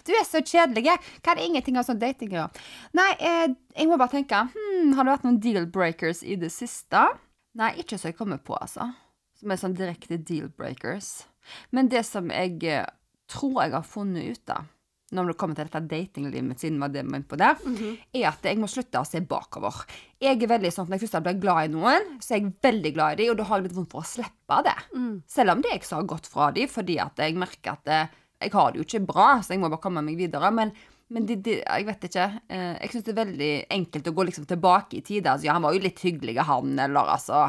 Du 0.05 0.11
er 0.13 0.27
så 0.27 0.43
kjedelig. 0.45 0.93
Kan 1.25 1.41
ingenting 1.41 1.79
av 1.79 1.87
sånn 1.87 1.97
dating 1.99 2.35
å 2.35 2.37
gjøre? 2.37 2.65
Nei, 2.99 3.07
jeg 3.17 3.87
må 3.89 3.97
bare 3.97 4.11
tenke 4.13 4.43
hmm, 4.51 4.91
Har 4.95 5.07
det 5.07 5.15
vært 5.15 5.25
noen 5.25 5.39
deal-breakers 5.41 6.21
i 6.27 6.37
det 6.39 6.51
siste? 6.53 7.01
Nei, 7.57 7.71
ikke 7.81 7.97
så 7.97 8.11
jeg 8.11 8.17
kommer 8.19 8.37
på, 8.37 8.53
altså. 8.59 8.91
Som 9.39 9.51
er 9.51 9.59
sånn 9.59 9.75
direkte 9.77 10.19
deal-breakers. 10.21 11.25
Men 11.73 11.89
det 11.89 12.03
som 12.05 12.29
jeg 12.29 12.59
tror 13.27 13.61
jeg 13.63 13.75
har 13.75 13.85
funnet 13.85 14.33
ut 14.33 14.53
av, 14.55 14.65
når 15.15 15.29
det 15.29 15.37
kommer 15.39 15.55
til 15.55 15.69
dette 15.69 15.87
datinglivet 15.87 16.43
mitt, 16.43 16.59
siden 16.59 16.81
var 16.83 16.91
det 16.91 17.05
var 17.07 17.21
på 17.29 17.37
der, 17.39 17.59
er 18.11 18.25
at 18.27 18.43
jeg 18.43 18.59
må 18.59 18.67
slutte 18.67 18.99
å 18.99 19.07
se 19.07 19.21
bakover. 19.23 19.85
Jeg 20.19 20.35
er 20.41 20.51
veldig 20.51 20.71
sånn 20.73 20.87
at 20.87 20.89
Når 20.91 20.99
jeg 20.99 21.07
først 21.07 21.23
blir 21.23 21.39
glad 21.39 21.69
i 21.69 21.71
noen, 21.71 22.09
så 22.19 22.33
er 22.33 22.41
jeg 22.41 22.53
veldig 22.61 22.91
glad 22.97 23.13
i 23.13 23.21
dem, 23.21 23.31
og 23.31 23.37
da 23.39 23.45
har 23.47 23.61
jeg 23.61 23.69
litt 23.69 23.77
vondt 23.77 23.93
for 23.93 24.03
å 24.03 24.09
slippe 24.09 24.59
det. 24.67 24.75
Selv 25.31 25.55
om 25.55 25.63
det 25.63 25.71
jeg 25.71 25.87
har 25.91 26.03
gått 26.03 26.27
fra 26.27 26.51
dem, 26.51 26.67
fordi 26.67 26.99
at 26.99 27.23
jeg 27.23 27.39
merker 27.39 27.77
at 27.77 27.87
det, 27.87 28.01
jeg 28.43 28.53
har 28.53 28.71
det 28.71 28.81
jo 28.81 28.85
ikke 28.85 29.05
bra, 29.07 29.29
så 29.41 29.55
jeg 29.55 29.63
må 29.63 29.71
bare 29.71 29.81
komme 29.81 30.03
meg 30.03 30.19
videre. 30.19 30.51
Men, 30.51 30.75
men 31.07 31.25
de, 31.25 31.39
de, 31.39 31.57
jeg 31.63 31.87
vet 31.87 32.03
ikke. 32.09 32.27
Eh, 32.49 32.75
jeg 32.81 32.91
syns 32.91 33.07
det 33.07 33.15
er 33.15 33.23
veldig 33.23 33.53
enkelt 33.79 34.11
å 34.11 34.15
gå 34.19 34.27
liksom 34.27 34.45
tilbake 34.51 34.99
i 34.99 35.05
tid. 35.07 35.25
Altså, 35.25 35.47
ja, 35.47 35.55
han 35.55 35.63
var 35.63 35.73
jo 35.73 35.85
litt 35.87 36.03
hyggelig, 36.03 36.35
han, 36.51 36.75
eller 36.83 37.15
altså 37.15 37.47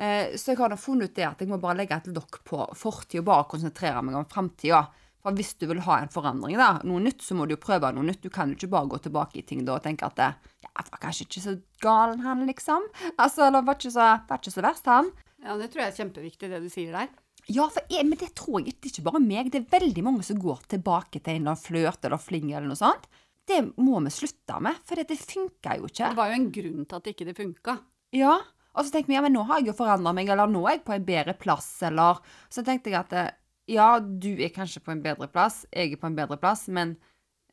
eh, 0.00 0.32
Så 0.40 0.54
jeg 0.54 0.62
har 0.62 0.72
da 0.72 0.80
funnet 0.80 1.12
ut 1.12 1.20
det 1.20 1.28
at 1.28 1.44
jeg 1.44 1.52
må 1.52 1.60
bare 1.60 1.82
legge 1.82 2.00
et 2.00 2.12
lokk 2.16 2.40
på 2.48 2.64
fortid 2.80 3.20
og 3.20 3.28
bare 3.28 3.50
konsentrere 3.52 4.00
meg 4.02 4.16
om 4.16 4.30
framtida. 4.30 4.86
For 5.24 5.36
hvis 5.38 5.54
du 5.56 5.64
vil 5.70 5.80
ha 5.86 6.02
en 6.02 6.10
forandring, 6.12 6.58
da, 6.60 6.82
noe 6.84 7.00
nytt, 7.00 7.22
så 7.24 7.36
må 7.36 7.46
du 7.48 7.54
jo 7.54 7.62
prøve 7.62 7.88
noe 7.96 8.04
nytt. 8.04 8.20
Du 8.20 8.28
kan 8.32 8.50
jo 8.52 8.58
ikke 8.58 8.72
bare 8.74 8.90
gå 8.92 8.98
tilbake 9.06 9.40
i 9.40 9.44
ting 9.48 9.62
da 9.64 9.78
og 9.78 9.84
tenke 9.86 10.04
at 10.04 10.18
det, 10.20 10.30
ja, 10.60 10.68
han 10.76 10.90
var 10.92 11.00
kanskje 11.06 11.24
ikke 11.24 11.44
så 11.46 11.54
gal, 11.80 12.18
han, 12.20 12.44
liksom. 12.50 12.84
Altså, 13.14 13.46
eller 13.46 13.64
var 13.64 13.78
ikke 13.80 13.94
så, 13.94 14.08
var 14.28 14.42
ikke 14.42 14.52
så 14.52 14.64
verst, 14.66 14.90
han. 14.92 15.08
Ja, 15.44 15.56
det 15.60 15.70
tror 15.72 15.84
jeg 15.84 15.92
er 15.94 16.00
kjempeviktig, 16.02 16.50
det 16.52 16.60
du 16.60 16.68
sier 16.72 16.92
der. 16.92 17.08
Ja, 17.52 17.66
jeg, 17.88 18.04
men 18.08 18.20
det 18.20 18.30
tror 18.36 18.60
jeg 18.60 18.76
det 18.76 18.88
er 18.88 18.92
ikke 18.92 19.06
bare 19.08 19.20
meg. 19.24 19.50
Det 19.52 19.62
er 19.62 19.72
veldig 19.72 20.04
mange 20.04 20.24
som 20.24 20.40
går 20.40 20.64
tilbake 20.76 21.20
til 21.24 21.40
en 21.40 21.60
flørt 21.60 22.04
eller 22.04 22.20
fling 22.20 22.52
eller 22.52 22.68
noe 22.68 22.80
sånt. 22.80 23.08
Det 23.44 23.60
må 23.76 24.00
vi 24.04 24.12
slutte 24.12 24.60
med, 24.64 24.76
for 24.88 24.96
det 24.96 25.18
funker 25.20 25.80
jo 25.80 25.88
ikke. 25.90 26.08
Det 26.12 26.20
var 26.20 26.30
jo 26.32 26.38
en 26.38 26.50
grunn 26.52 26.84
til 26.88 27.00
at 27.00 27.10
ikke 27.12 27.26
det 27.28 27.36
funka. 27.36 27.76
Ja, 28.16 28.38
og 28.74 28.86
så 28.86 28.94
tenkte 28.94 29.12
vi, 29.12 29.18
ja, 29.18 29.22
men 29.22 29.34
nå 29.36 29.44
har 29.46 29.60
jeg 29.60 29.70
jo 29.70 29.76
forandret 29.78 30.16
meg, 30.16 30.30
eller 30.32 30.50
nå 30.50 30.64
er 30.64 30.78
jeg 30.78 30.84
på 30.86 30.94
en 30.96 31.06
bedre 31.06 31.34
plass, 31.38 31.68
eller 31.86 32.22
Så 32.50 32.64
tenkte 32.66 32.90
jeg 32.90 32.98
at 32.98 33.12
eh, 33.12 33.34
ja, 33.70 33.98
du 34.00 34.34
er 34.36 34.52
kanskje 34.52 34.82
på 34.84 34.92
en 34.92 35.02
bedre 35.04 35.28
plass, 35.32 35.64
jeg 35.72 35.94
er 35.94 36.00
på 36.00 36.08
en 36.10 36.16
bedre 36.16 36.36
plass, 36.40 36.66
men, 36.68 36.96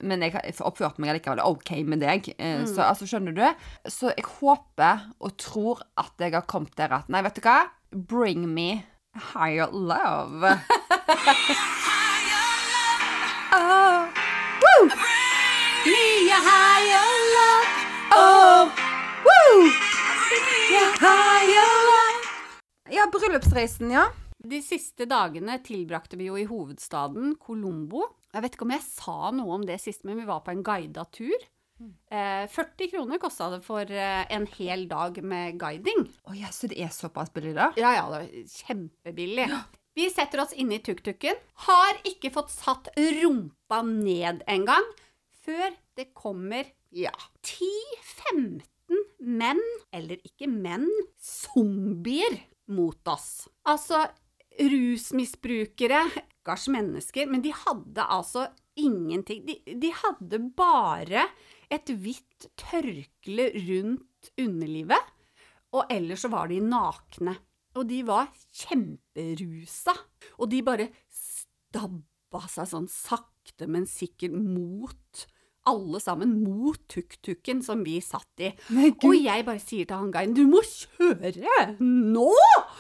men 0.04 0.24
jeg 0.26 0.36
oppført 0.60 1.00
meg 1.00 1.14
allikevel 1.14 1.44
ok 1.46 1.72
med 1.88 2.04
deg. 2.04 2.32
Mm. 2.38 2.66
Så 2.68 2.84
altså, 2.84 3.08
skjønner 3.08 3.36
du? 3.38 3.46
Så 3.88 4.12
jeg 4.12 4.28
håper 4.40 5.08
og 5.20 5.38
tror 5.40 5.84
at 6.00 6.14
jeg 6.20 6.36
har 6.36 6.48
kommet 6.52 6.76
der 6.80 6.92
at 7.00 7.12
Nei, 7.12 7.24
vet 7.24 7.40
du 7.40 7.46
hva? 7.46 7.60
Bring 7.92 8.48
me 8.52 8.84
higher 9.16 9.68
love. 9.72 10.44
oh. 13.52 14.08
Woo! 14.62 14.88
Me 15.86 16.30
a 16.30 16.40
higher 16.40 17.10
love. 17.36 17.68
Oh. 18.12 18.72
Woo! 19.26 19.72
Higher 21.02 21.72
love. 21.90 22.20
Ja, 22.92 23.08
bryllupsreisen, 23.12 23.92
ja. 23.92 24.12
De 24.42 24.58
siste 24.66 25.06
dagene 25.06 25.60
tilbrakte 25.62 26.18
vi 26.18 26.30
jo 26.32 26.38
i 26.40 26.48
hovedstaden 26.50 27.36
Colombo. 27.42 28.08
Jeg 28.34 28.46
vet 28.46 28.56
ikke 28.56 28.66
om 28.66 28.74
jeg 28.74 28.86
sa 28.88 29.18
noe 29.36 29.58
om 29.60 29.66
det 29.68 29.78
sist, 29.84 30.06
men 30.08 30.18
vi 30.18 30.26
var 30.30 30.42
på 30.46 30.54
en 30.54 30.64
guida 30.66 31.06
tur. 31.14 31.36
Eh, 32.12 32.48
40 32.50 32.90
kroner 32.92 33.22
kosta 33.22 33.50
det 33.54 33.62
for 33.66 33.86
eh, 33.86 34.24
en 34.34 34.48
hel 34.58 34.88
dag 34.90 35.18
med 35.26 35.60
guiding. 35.62 36.08
Å 36.30 36.36
ja, 36.38 36.50
så 36.54 36.70
det 36.72 36.80
er 36.82 36.92
såpass 36.94 37.32
billig, 37.34 37.56
da? 37.58 37.72
Ja, 37.80 37.94
ja, 37.98 38.08
det 38.14 38.22
er 38.26 38.50
kjempebillig. 38.50 39.48
Vi 39.98 40.08
setter 40.14 40.44
oss 40.46 40.54
inne 40.56 40.78
i 40.78 40.84
tuk-tuken. 40.84 41.40
Har 41.68 42.02
ikke 42.08 42.32
fått 42.34 42.54
satt 42.54 42.92
rumpa 42.96 43.82
ned 43.88 44.46
engang 44.50 44.86
før 45.42 45.74
det 45.98 46.12
kommer, 46.18 46.70
ja, 46.94 47.14
10-15 47.44 48.62
menn, 49.20 49.62
eller 49.94 50.22
ikke 50.28 50.48
menn, 50.52 50.88
zombier 51.20 52.40
mot 52.72 53.12
oss. 53.12 53.50
Altså, 53.68 54.06
rusmisbrukere, 54.60 56.04
stakkars 56.42 56.68
mennesker, 56.68 57.30
men 57.30 57.42
de 57.42 57.52
hadde 57.54 58.02
altså 58.02 58.48
ingenting. 58.76 59.46
De, 59.46 59.62
de 59.78 59.92
hadde 59.94 60.40
bare 60.58 61.28
et 61.72 61.88
hvitt 61.88 62.50
tørkle 62.58 63.52
rundt 63.68 64.32
underlivet, 64.40 65.12
og 65.72 65.86
ellers 65.90 66.26
så 66.26 66.32
var 66.32 66.50
de 66.50 66.60
nakne. 66.60 67.38
Og 67.76 67.88
de 67.88 68.02
var 68.04 68.28
kjemperusa, 68.52 69.94
og 70.40 70.50
de 70.52 70.60
bare 70.62 70.90
stabba 71.08 72.42
seg 72.50 72.68
sånn 72.68 72.90
sakte, 72.92 73.68
men 73.68 73.88
sikkert 73.88 74.36
mot 74.36 75.28
alle 75.70 76.00
sammen 76.02 76.34
mot 76.44 76.80
tuk-tuken 76.90 77.62
som 77.66 77.84
vi 77.86 78.00
satt 78.02 78.42
i. 78.42 78.50
Nei, 78.74 78.90
Og 79.06 79.14
jeg 79.14 79.46
bare 79.46 79.62
sier 79.62 79.86
til 79.86 80.00
han 80.00 80.12
guiden, 80.14 80.34
du 80.38 80.48
må 80.50 80.64
kjøre 80.66 81.76
nå! 81.80 82.32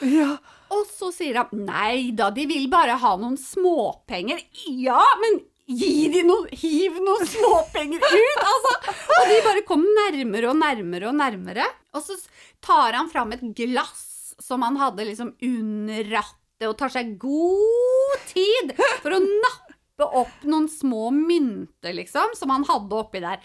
Ja. 0.07 0.33
Og 0.73 0.87
så 0.89 1.11
sier 1.13 1.41
han, 1.43 1.65
nei 1.67 2.11
da, 2.17 2.31
de 2.33 2.47
vil 2.49 2.67
bare 2.71 2.97
ha 3.01 3.15
noen 3.21 3.37
småpenger. 3.37 4.41
Ja, 4.71 5.01
men 5.21 5.41
gi 5.71 6.07
de 6.11 6.23
noen 6.27 6.49
hiv 6.57 6.97
noen 7.03 7.27
småpenger 7.29 8.01
ut, 8.01 8.45
altså! 8.47 8.75
Og 9.19 9.29
de 9.29 9.41
bare 9.45 9.65
kom 9.67 9.83
nærmere 9.85 10.49
og 10.51 10.57
nærmere 10.59 11.11
og 11.11 11.19
nærmere. 11.19 11.67
Og 11.95 12.03
så 12.05 12.17
tar 12.63 12.97
han 12.97 13.11
fram 13.11 13.35
et 13.35 13.43
glass 13.57 14.07
som 14.41 14.63
han 14.65 14.79
hadde 14.81 15.05
liksom 15.05 15.35
under 15.45 16.07
rattet, 16.15 16.37
og 16.67 16.75
tar 16.77 16.91
seg 16.93 17.15
god 17.21 18.25
tid 18.29 18.73
for 19.01 19.15
å 19.15 19.19
nappe 19.21 19.70
opp 20.07 20.45
noen 20.47 20.67
små 20.71 21.09
mynter, 21.15 21.93
liksom, 21.97 22.35
som 22.37 22.53
han 22.53 22.65
hadde 22.69 22.97
oppi 22.97 23.21
der. 23.23 23.43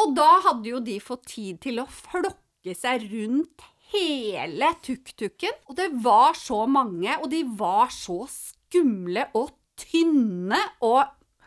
Og 0.00 0.14
da 0.16 0.30
hadde 0.46 0.70
jo 0.70 0.80
de 0.84 0.96
fått 1.04 1.26
tid 1.34 1.60
til 1.64 1.82
å 1.82 1.88
flokke 1.90 2.74
seg 2.78 3.08
rundt 3.12 3.66
hele 3.92 4.72
tuk-tuken. 4.84 5.58
Og 5.68 5.76
det 5.78 5.90
var 6.04 6.38
så 6.38 6.64
mange, 6.70 7.16
og 7.20 7.28
de 7.32 7.42
var 7.58 7.92
så 7.92 8.22
skumle 8.30 9.28
og 9.36 9.52
tynne 9.80 10.60
og 10.84 11.02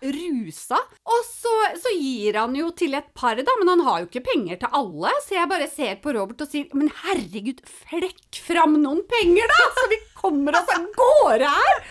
rusa. 0.06 0.78
Og 1.10 1.26
så, 1.28 1.54
så 1.82 1.94
gir 1.96 2.38
han 2.40 2.56
jo 2.58 2.70
til 2.78 2.98
et 2.98 3.08
par, 3.18 3.40
da, 3.40 3.58
men 3.60 3.72
han 3.74 3.84
har 3.88 4.02
jo 4.02 4.10
ikke 4.10 4.26
penger 4.28 4.62
til 4.62 4.80
alle. 4.80 5.14
Så 5.26 5.38
jeg 5.38 5.52
bare 5.52 5.70
ser 5.72 6.00
på 6.04 6.14
Robert 6.16 6.46
og 6.46 6.52
sier 6.52 6.70
Men 6.78 6.92
herregud, 7.04 7.64
flekk 7.90 8.42
fram 8.46 8.78
noen 8.84 9.04
penger, 9.10 9.50
da! 9.52 9.70
Så 9.80 9.90
vi 9.94 10.02
kommer 10.20 10.60
oss 10.60 10.74
av 10.76 10.90
gårde 10.96 11.54
her! 11.58 11.86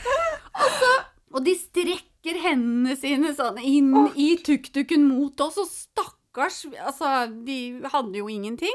Og, 0.54 0.68
så, 0.80 0.92
og 1.34 1.46
de 1.48 1.56
strekker 1.58 2.13
hendene 2.32 2.96
sine 2.96 3.34
sånn 3.36 3.60
inn 3.60 3.92
i 4.16 4.34
tuk-tuken 4.40 5.04
mot 5.04 5.40
oss, 5.44 5.60
og 5.60 5.68
stakkars 5.68 6.64
Altså, 6.80 7.28
de 7.46 7.84
hadde 7.92 8.18
jo 8.18 8.26
ingenting. 8.32 8.74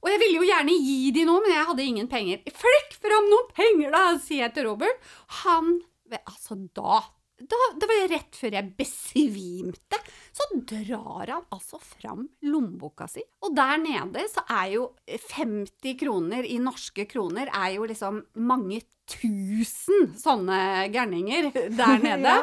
Og 0.00 0.08
jeg 0.08 0.20
ville 0.22 0.38
jo 0.38 0.46
gjerne 0.48 0.76
gi 0.80 1.10
de 1.12 1.26
noe, 1.28 1.42
men 1.44 1.52
jeg 1.52 1.66
hadde 1.68 1.84
ingen 1.84 2.08
penger. 2.08 2.40
Flekk 2.56 2.94
fram 3.02 3.26
noen 3.28 3.50
penger, 3.52 3.90
da, 3.92 4.04
sier 4.22 4.46
jeg 4.46 4.54
til 4.56 4.70
Robert. 4.70 5.10
Han 5.42 5.80
Altså, 6.10 6.56
da 6.74 7.02
da, 7.40 7.58
det 7.80 7.88
var 7.88 8.02
rett 8.12 8.36
før 8.36 8.56
jeg 8.58 8.72
besvimte. 8.78 10.00
Så 10.34 10.46
drar 10.68 11.32
han 11.32 11.46
altså 11.52 11.80
fram 11.82 12.26
lommeboka 12.46 13.08
si. 13.10 13.24
Og 13.44 13.54
der 13.56 13.80
nede 13.82 14.26
så 14.32 14.44
er 14.52 14.74
jo 14.76 14.84
50 15.08 15.96
kroner 16.00 16.46
i 16.46 16.58
norske 16.62 17.06
kroner 17.10 17.50
er 17.50 17.74
jo 17.78 17.88
liksom 17.88 18.22
mange 18.46 18.82
tusen 19.10 20.12
sånne 20.18 20.88
gærninger 20.94 21.50
der 21.80 21.98
nede. 22.04 22.36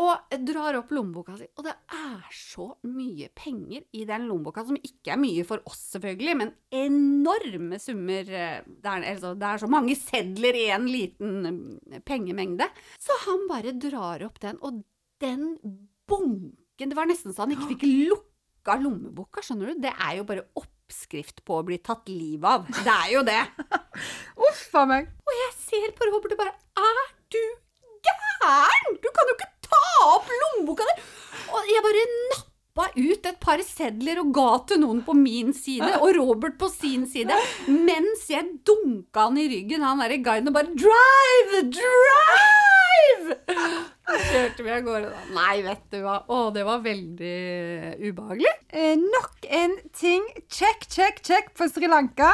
Og 0.00 0.32
drar 0.48 0.78
opp 0.78 0.88
lommeboka 0.96 1.34
si, 1.36 1.44
og 1.60 1.66
det 1.66 1.74
er 1.92 2.22
så 2.32 2.64
mye 2.88 3.26
penger 3.36 3.82
i 3.92 4.06
den 4.08 4.24
lommeboka, 4.24 4.64
som 4.64 4.78
ikke 4.80 5.12
er 5.12 5.20
mye 5.20 5.44
for 5.44 5.60
oss, 5.68 5.82
selvfølgelig, 5.92 6.36
men 6.40 6.52
enorme 6.72 7.76
summer. 7.78 8.24
eh, 8.24 8.62
Det 8.64 8.88
er, 8.88 9.04
altså, 9.12 9.34
det 9.36 9.50
er 9.50 9.60
så 9.60 9.68
mange 9.68 9.94
sedler 10.00 10.56
i 10.56 10.64
en 10.72 10.86
liten 10.88 11.76
eh, 11.92 12.00
pengemengde. 12.08 12.70
Så 12.98 13.12
han 13.26 13.44
bare 13.50 13.74
drar 13.76 14.24
opp 14.24 14.40
den, 14.40 14.56
og 14.64 14.80
den 15.20 15.58
bunken 16.08 16.56
Det 16.90 16.96
var 16.96 17.06
nesten 17.06 17.30
så 17.36 17.44
han 17.44 17.52
ikke 17.54 17.68
fikk 17.76 17.84
lukka 18.08 18.78
lommeboka, 18.80 19.44
skjønner 19.44 19.70
du? 19.74 19.82
Det 19.84 19.92
er 19.92 20.16
jo 20.18 20.24
bare 20.26 20.48
oppskrift 20.58 21.44
på 21.46 21.60
å 21.60 21.66
bli 21.68 21.76
tatt 21.84 22.08
livet 22.08 22.48
av. 22.48 22.64
Det 22.80 22.96
er 22.96 23.12
jo 23.12 23.22
det. 23.28 23.38
Uff 24.48 24.64
a 24.80 24.86
meg. 24.88 25.12
Og 25.28 25.36
jeg 25.36 25.52
ser 25.60 25.92
på 25.94 26.08
Robert 26.08 26.32
og 26.34 26.40
bare 26.42 26.56
Er 26.80 27.12
du 27.30 27.42
gæren?! 28.08 28.96
Du 29.04 29.08
kan 29.14 29.30
jo 29.30 29.36
ikke 29.36 29.51
ta 29.82 30.08
opp 30.14 30.32
lommeboka 30.44 30.86
di! 30.88 30.96
Og 31.52 31.70
jeg 31.70 31.84
bare 31.84 32.04
nappa 32.32 32.88
ut 32.96 33.28
et 33.28 33.38
par 33.42 33.62
sedler 33.66 34.22
og 34.22 34.32
ga 34.36 34.48
til 34.70 34.80
noen 34.82 35.02
på 35.04 35.16
min 35.16 35.52
side, 35.56 35.90
og 36.00 36.14
Robert 36.16 36.56
på 36.60 36.70
sin 36.72 37.04
side, 37.10 37.36
mens 37.68 38.24
jeg 38.32 38.48
dunka 38.64 39.28
han 39.28 39.40
i 39.40 39.48
ryggen, 39.50 39.84
han 39.84 40.00
derre 40.02 40.22
guiden, 40.24 40.52
og 40.52 40.56
bare 40.56 40.72
Drive! 40.72 41.64
Drive! 41.76 43.36
Kjørte 44.12 44.64
vi 44.64 44.72
av 44.72 44.82
gårde 44.86 45.10
da. 45.12 45.20
Nei, 45.36 45.60
vet 45.64 45.84
du 45.92 46.00
hva. 46.04 46.18
Å, 46.26 46.40
det 46.54 46.64
var 46.66 46.82
veldig 46.84 47.36
ubehagelig. 48.02 48.52
Eh, 48.68 48.96
nok 49.00 49.46
en 49.48 49.76
ting. 49.96 50.26
Check, 50.52 50.88
check, 50.90 51.22
check 51.24 51.52
på 51.58 51.68
Sri 51.70 51.90
Lanka. 51.90 52.32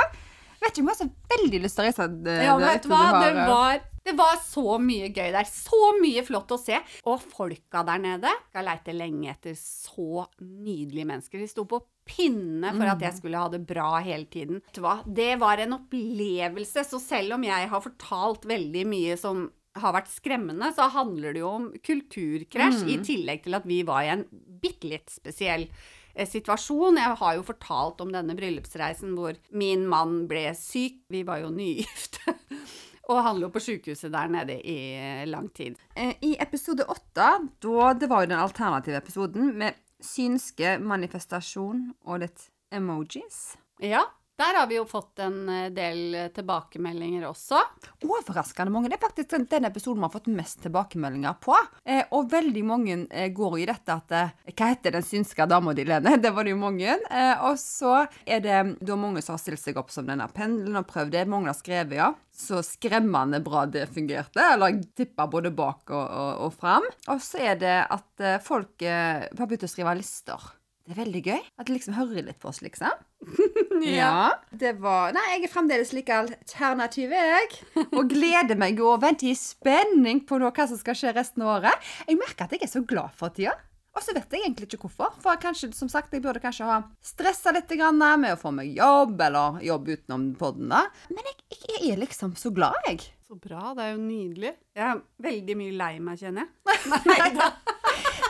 Vet 0.58 0.72
ikke 0.72 0.82
om 0.82 0.90
jeg 0.90 0.96
har 0.96 1.00
så 1.04 1.36
veldig 1.36 1.60
lyst 1.62 1.78
til 1.78 1.84
å 1.84 1.86
reise 1.86 2.08
eh, 2.32 2.44
Ja, 2.48 2.56
vet 2.58 2.82
du 2.82 2.90
hva? 2.90 3.02
Det 3.20 3.28
eh, 3.30 3.42
var, 3.46 3.82
det 4.08 4.16
var 4.16 4.38
så 4.40 4.78
mye 4.80 5.10
gøy 5.12 5.28
der. 5.34 5.48
Så 5.48 5.92
mye 6.00 6.24
flott 6.26 6.54
å 6.54 6.60
se. 6.60 6.78
Og 7.08 7.20
folka 7.20 7.84
der 7.86 8.00
nede 8.02 8.32
skal 8.48 8.68
leite 8.70 8.96
lenge 8.96 9.32
etter 9.34 9.56
så 9.58 10.24
nydelige 10.40 11.08
mennesker. 11.08 11.42
De 11.42 11.50
sto 11.50 11.66
på 11.68 11.82
pinne 12.08 12.72
for 12.72 12.88
at 12.88 13.02
jeg 13.04 13.18
skulle 13.18 13.40
ha 13.40 13.50
det 13.52 13.60
bra 13.68 13.98
hele 14.00 14.24
tiden. 14.32 14.62
Det 15.04 15.34
var 15.40 15.60
en 15.60 15.76
opplevelse. 15.76 16.86
Så 16.88 17.00
selv 17.02 17.36
om 17.36 17.44
jeg 17.44 17.68
har 17.68 17.84
fortalt 17.84 18.48
veldig 18.48 18.86
mye 18.88 19.20
som 19.20 19.46
har 19.78 19.94
vært 19.94 20.10
skremmende, 20.10 20.72
så 20.74 20.88
handler 20.90 21.36
det 21.36 21.44
jo 21.44 21.52
om 21.52 21.68
kulturkrasj, 21.84 22.82
i 22.90 22.98
tillegg 23.04 23.44
til 23.44 23.54
at 23.58 23.68
vi 23.68 23.82
var 23.86 24.06
i 24.06 24.12
en 24.16 24.24
bitte 24.32 24.88
litt 24.90 25.12
spesiell 25.12 25.68
eh, 26.14 26.26
situasjon. 26.26 26.98
Jeg 26.98 27.20
har 27.20 27.36
jo 27.36 27.46
fortalt 27.46 28.02
om 28.02 28.10
denne 28.14 28.34
bryllupsreisen 28.38 29.14
hvor 29.18 29.38
min 29.54 29.84
mann 29.90 30.24
ble 30.30 30.48
syk. 30.58 31.04
Vi 31.12 31.22
var 31.28 31.44
jo 31.44 31.52
nygifte. 31.54 32.34
Og 33.08 33.22
han 33.24 33.38
lå 33.40 33.48
på 33.52 33.62
sykehuset 33.62 34.12
der 34.12 34.28
nede 34.32 34.58
i 34.60 34.78
eh, 34.98 35.24
lang 35.28 35.48
tid. 35.56 35.78
Eh, 35.96 36.12
I 36.22 36.34
episode 36.40 36.84
åtte, 36.92 37.28
da 37.64 37.92
det 37.96 38.10
var 38.10 38.24
jo 38.24 38.30
den 38.34 38.42
alternative 38.42 39.00
episoden 39.00 39.54
med 39.58 39.78
synske 40.04 40.76
manifestasjon 40.78 41.88
og 42.04 42.20
litt 42.22 42.50
emojis. 42.74 43.56
Ja, 43.80 44.04
der 44.38 44.60
har 44.60 44.68
vi 44.70 44.78
jo 44.78 44.84
fått 44.88 45.22
en 45.24 45.40
eh, 45.50 45.68
del 45.74 46.30
tilbakemeldinger 46.34 47.26
også. 47.28 47.60
Overraskende 48.06 48.72
mange. 48.72 48.90
Det 48.90 48.98
er 48.98 49.04
faktisk 49.04 49.32
den, 49.34 49.46
den 49.50 49.68
episoden 49.68 50.00
vi 50.00 50.06
har 50.06 50.14
fått 50.14 50.30
mest 50.32 50.62
tilbakemeldinger 50.64 51.38
på. 51.42 51.56
Eh, 51.84 52.04
og 52.14 52.30
veldig 52.32 52.64
mange 52.66 52.98
eh, 53.10 53.30
går 53.34 53.58
i 53.62 53.68
dette 53.68 53.96
at 53.98 54.14
eh, 54.14 54.34
Hva 54.54 54.70
heter 54.72 54.94
den 54.98 55.06
synske 55.06 55.46
dama 55.50 55.74
di, 55.76 55.86
Lene? 55.88 56.16
Det 56.22 56.32
var 56.34 56.46
det 56.46 56.54
jo 56.54 56.60
mange. 56.60 56.94
Eh, 57.10 57.44
og 57.48 57.58
så 57.60 58.04
er 58.24 58.42
det 58.44 58.60
da 58.80 58.98
mange 58.98 59.22
som 59.24 59.36
har 59.36 59.42
stilt 59.42 59.62
seg 59.62 59.78
opp 59.80 59.92
som 59.94 60.06
denne 60.08 60.28
pendelen 60.34 60.80
og 60.80 60.88
prøvd 60.90 61.14
det. 61.14 61.26
Mange 61.30 61.50
har 61.52 61.58
skrevet, 61.58 61.98
ja. 61.98 62.12
Så 62.38 62.62
skremmende 62.62 63.40
bra 63.42 63.64
det 63.66 63.88
fungerte. 63.90 64.44
Eller 64.54 64.78
tippa 64.96 65.26
både 65.30 65.50
bak 65.54 65.90
og, 65.90 66.04
og, 66.04 66.44
og 66.46 66.54
fram. 66.54 66.86
Og 67.10 67.22
så 67.24 67.42
er 67.50 67.58
det 67.58 67.76
at 67.90 68.22
eh, 68.22 68.38
folk 68.44 68.86
eh, 68.86 69.26
har 69.26 69.50
begynt 69.50 69.66
å 69.66 69.72
skrive 69.72 69.96
lister. 69.98 70.52
Det 70.88 70.94
er 70.94 71.02
veldig 71.02 71.20
gøy. 71.20 71.40
At 71.60 71.68
de 71.68 71.74
liksom 71.74 71.96
hører 71.98 72.24
litt 72.24 72.38
på 72.40 72.48
oss, 72.48 72.62
liksom. 72.64 72.88
Ja. 73.84 74.38
Det 74.50 74.72
var 74.80 75.12
Nei, 75.12 75.24
jeg 75.34 75.44
er 75.44 75.52
fremdeles 75.52 75.92
like 75.92 76.14
alternativ, 76.16 77.12
jeg. 77.12 77.58
Og 77.98 78.08
gleder 78.08 78.56
meg 78.58 78.80
og 78.80 79.02
venter 79.04 79.28
i 79.28 79.34
spenning 79.36 80.22
på 80.26 80.38
noe, 80.40 80.50
hva 80.56 80.64
som 80.70 80.80
skal 80.80 80.96
skje 80.96 81.12
resten 81.12 81.44
av 81.44 81.58
året. 81.58 81.90
Jeg 82.08 82.16
merker 82.18 82.48
at 82.48 82.56
jeg 82.56 82.64
er 82.64 82.72
så 82.72 82.82
glad 82.88 83.12
for 83.20 83.36
tida. 83.36 83.52
Og 83.92 84.04
så 84.04 84.14
vet 84.16 84.32
jeg 84.32 84.46
egentlig 84.46 84.70
ikke 84.70 84.80
hvorfor. 84.86 85.12
For 85.20 85.38
kanskje, 85.42 85.70
som 85.76 85.92
sagt, 85.92 86.12
jeg 86.14 86.24
burde 86.24 86.40
kanskje 86.40 86.66
ha 86.70 86.80
stressa 87.04 87.52
litt 87.52 87.68
grann 87.76 88.00
med 88.00 88.32
å 88.32 88.40
få 88.40 88.52
meg 88.54 88.72
jobb, 88.76 89.20
eller 89.28 89.60
jobb 89.68 89.92
utenom 89.92 90.28
podden, 90.40 90.72
da. 90.72 90.84
Men 91.12 91.28
jeg, 91.28 91.38
jeg 91.68 91.92
er 91.92 92.00
liksom 92.00 92.36
så 92.38 92.52
glad, 92.54 92.78
jeg. 92.88 93.10
Så 93.28 93.36
bra, 93.36 93.74
det 93.76 93.84
er 93.84 93.90
jo 93.92 94.00
nydelig. 94.00 94.54
Jeg 94.78 94.86
er 94.88 95.02
veldig 95.26 95.58
mye 95.60 95.74
lei 95.82 95.94
meg, 96.00 96.22
kjenner 96.22 96.46
jeg. 96.48 97.02
Nei 97.10 97.32
da. 97.36 97.50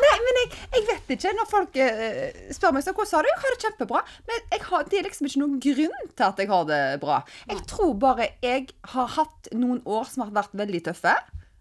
Nei, 0.05 0.15
men 0.27 0.41
jeg, 0.41 0.51
jeg 0.77 0.87
vet 0.89 1.15
ikke. 1.17 1.33
Når 1.39 1.49
folk 1.51 1.81
eh, 1.83 2.45
spør 2.55 2.77
meg 2.77 2.89
hvordan 2.89 3.15
har 3.15 3.27
du 3.27 3.31
Jeg 3.33 3.41
har 3.43 3.55
det 3.57 3.65
kjempebra. 3.67 4.05
Men 4.29 4.69
har, 4.69 4.87
det 4.91 5.01
er 5.01 5.09
liksom 5.09 5.31
ikke 5.31 5.43
noen 5.43 5.59
grunn 5.65 6.13
til 6.13 6.29
at 6.29 6.43
jeg 6.43 6.53
har 6.53 6.69
det 6.69 6.83
bra. 7.03 7.23
Jeg 7.51 7.65
tror 7.71 7.97
bare 8.01 8.31
jeg 8.45 8.71
har 8.95 9.11
hatt 9.19 9.51
noen 9.57 9.83
år 9.89 10.09
som 10.11 10.27
har 10.27 10.37
vært 10.43 10.57
veldig 10.59 10.85
tøffe. 10.91 11.17